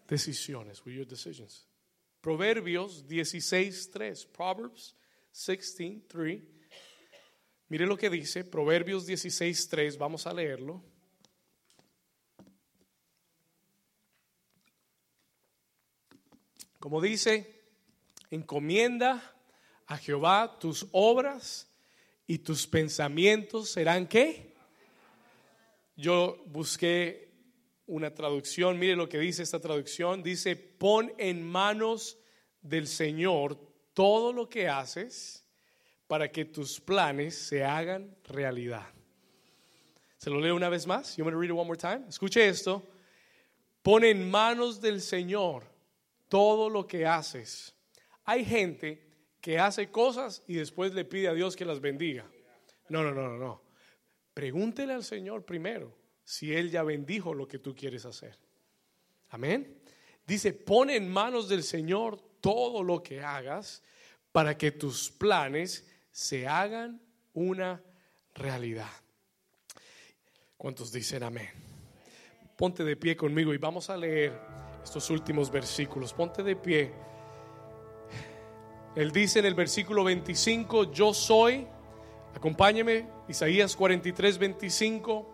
decisiones. 0.07 0.85
With 0.85 0.97
your 0.97 1.07
decisions. 1.07 1.66
Proverbios 2.20 3.09
16:3. 3.09 4.26
Proverbs 4.26 4.95
16:3. 5.33 6.43
Mire 7.68 7.87
lo 7.87 7.97
que 7.97 8.11
dice 8.11 8.45
Proverbios 8.45 9.07
16:3. 9.07 9.97
Vamos 9.97 10.26
a 10.26 10.35
leerlo. 10.35 10.85
Como 16.81 17.03
dice, 17.03 17.61
encomienda 18.31 19.22
a 19.87 19.99
Jehová 19.99 20.59
tus 20.59 20.87
obras 20.93 21.68
y 22.26 22.39
tus 22.39 22.66
pensamientos 22.66 23.70
serán 23.70 24.09
qué? 24.09 24.55
Yo 25.95 26.43
busqué 26.47 27.35
una 27.87 28.14
traducción, 28.14 28.78
mire 28.78 28.97
lo 28.97 29.11
que 29.11 29.18
dice 29.18 29.43
esta 29.43 29.61
traducción, 29.61 30.22
dice, 30.22 30.57
pon 30.57 31.12
en 31.18 31.47
manos 31.47 32.16
del 32.62 32.89
Señor 32.89 33.59
todo 33.93 34.33
lo 34.33 34.49
que 34.49 34.66
haces 34.66 35.45
para 36.07 36.33
que 36.33 36.47
tus 36.47 36.81
planes 36.81 37.37
se 37.37 37.62
hagan 37.62 38.16
realidad. 38.24 38.89
Se 40.16 40.31
lo 40.31 40.41
leo 40.41 40.57
una 40.57 40.70
vez 40.70 40.87
más. 40.87 41.14
You 41.18 41.24
want 41.24 41.35
to 41.35 41.39
read 41.39 41.51
it 41.51 41.57
one 41.57 41.66
more 41.66 41.78
time? 41.78 42.07
Escuche 42.09 42.49
esto. 42.49 42.83
Pon 43.83 44.03
en 44.03 44.31
manos 44.31 44.81
del 44.81 45.03
Señor 45.03 45.70
todo 46.31 46.70
lo 46.70 46.87
que 46.87 47.05
haces. 47.05 47.74
Hay 48.24 48.45
gente 48.47 49.05
que 49.41 49.59
hace 49.59 49.91
cosas 49.91 50.43
y 50.47 50.55
después 50.55 50.95
le 50.95 51.05
pide 51.05 51.28
a 51.28 51.35
Dios 51.35 51.57
que 51.57 51.64
las 51.64 51.81
bendiga. 51.81 52.24
No, 52.89 53.03
no, 53.03 53.12
no, 53.12 53.28
no, 53.28 53.37
no. 53.37 53.62
Pregúntele 54.33 54.93
al 54.95 55.05
Señor 55.05 55.45
primero 55.45 55.93
si 56.24 56.55
Él 56.55 56.70
ya 56.70 56.85
bendijo 56.85 57.35
lo 57.35 57.49
que 57.49 57.59
tú 57.59 57.74
quieres 57.74 58.07
hacer. 58.07 58.39
Amén. 59.31 59.83
Dice, 60.24 60.53
pon 60.53 60.89
en 60.91 61.11
manos 61.11 61.49
del 61.49 61.64
Señor 61.64 62.20
todo 62.41 62.85
lo 62.85 63.03
que 63.03 63.20
hagas 63.20 63.83
para 64.31 64.57
que 64.57 64.70
tus 64.70 65.11
planes 65.11 65.85
se 66.12 66.47
hagan 66.47 67.03
una 67.35 67.83
realidad. 68.35 68.91
¿Cuántos 70.57 70.93
dicen 70.93 71.24
amén? 71.24 71.51
Ponte 72.57 72.85
de 72.85 72.97
pie 72.97 73.16
conmigo 73.16 73.53
y 73.53 73.59
vamos 73.59 73.91
a 73.91 73.97
leer 73.97 74.60
estos 74.83 75.11
últimos 75.11 75.51
versículos. 75.51 76.12
Ponte 76.12 76.43
de 76.43 76.57
pie. 76.57 76.93
Él 78.95 79.12
dice 79.12 79.39
en 79.39 79.47
el 79.47 79.55
versículo 79.55 80.03
25, 80.05 80.93
yo 80.93 81.14
soy, 81.14 81.66
acompáñeme, 82.35 83.09
Isaías 83.28 83.76
43, 83.76 84.39
25. 84.39 85.26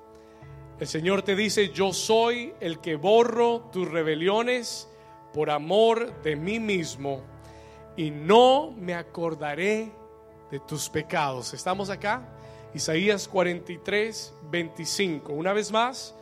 El 0.79 0.87
Señor 0.87 1.23
te 1.23 1.35
dice, 1.35 1.71
yo 1.71 1.93
soy 1.95 2.53
el 2.61 2.81
que 2.81 2.97
borro 2.97 3.71
tus 3.73 3.91
rebeliones 3.91 4.89
por 5.33 5.51
amor 5.51 6.23
de 6.23 6.37
mí 6.37 6.61
mismo 6.61 7.23
y 7.97 8.11
no 8.11 8.73
me 8.77 8.95
acordaré 8.95 9.91
de 10.51 10.61
tus 10.61 10.89
pecados. 10.89 11.55
¿Estamos 11.55 11.89
acá? 11.89 12.29
Isaías 12.75 13.27
43, 13.27 14.35
25. 14.51 15.33
Una 15.33 15.55
vez 15.55 15.73
más, 15.73 16.15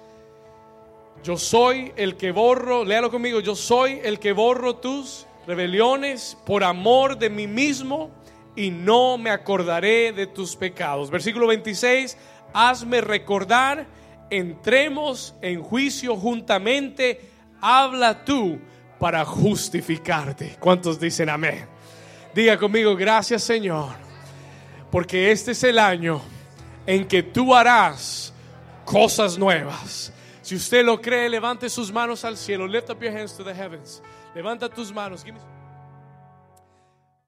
yo 1.23 1.39
soy 1.39 1.93
el 1.97 2.17
que 2.17 2.33
borro, 2.33 2.85
léalo 2.85 3.11
conmigo, 3.11 3.41
yo 3.41 3.55
soy 3.55 4.01
el 4.03 4.19
que 4.19 4.33
borro 4.33 4.77
tus 4.77 5.27
rebeliones 5.47 6.37
por 6.45 6.65
amor 6.65 7.19
de 7.19 7.31
mí 7.31 7.47
mismo 7.47 8.11
y 8.57 8.71
no 8.71 9.19
me 9.19 9.31
acordaré 9.31 10.13
de 10.13 10.27
tus 10.27 10.57
pecados. 10.57 11.11
Versículo 11.11 11.47
26, 11.47 12.17
hazme 12.53 13.01
recordar, 13.01 13.87
entremos 14.31 15.35
en 15.43 15.63
juicio 15.63 16.17
juntamente, 16.17 17.21
habla 17.61 18.25
tú 18.25 18.59
para 18.99 19.25
justificarte. 19.25 20.57
¿Cuántos 20.61 21.01
dicen 21.01 21.29
amén? 21.29 21.67
Diga 22.35 22.59
conmigo, 22.59 22.97
gracias 22.97 23.43
Señor, 23.43 23.95
porque 24.91 25.31
este 25.31 25.53
es 25.53 25.63
el 25.65 25.79
año 25.79 26.21
en 26.87 27.07
que 27.07 27.23
tú 27.23 27.55
harás 27.55 28.33
cosas 28.85 29.39
nuevas 29.39 30.14
si 30.45 30.55
usted 30.57 30.85
lo 30.85 31.01
cree, 31.01 31.29
levante 31.31 31.71
sus 31.71 31.91
manos 31.91 32.25
al 32.25 32.37
cielo. 32.37 32.67
Lift 32.69 32.91
up 32.91 33.03
your 33.03 33.13
hands 33.13 33.35
to 33.37 33.43
the 33.43 33.55
heavens. 33.55 34.03
Levanta 34.35 34.69
tus 34.69 34.93
manos. 34.93 35.25
Give 35.25 35.35
me- 35.35 35.54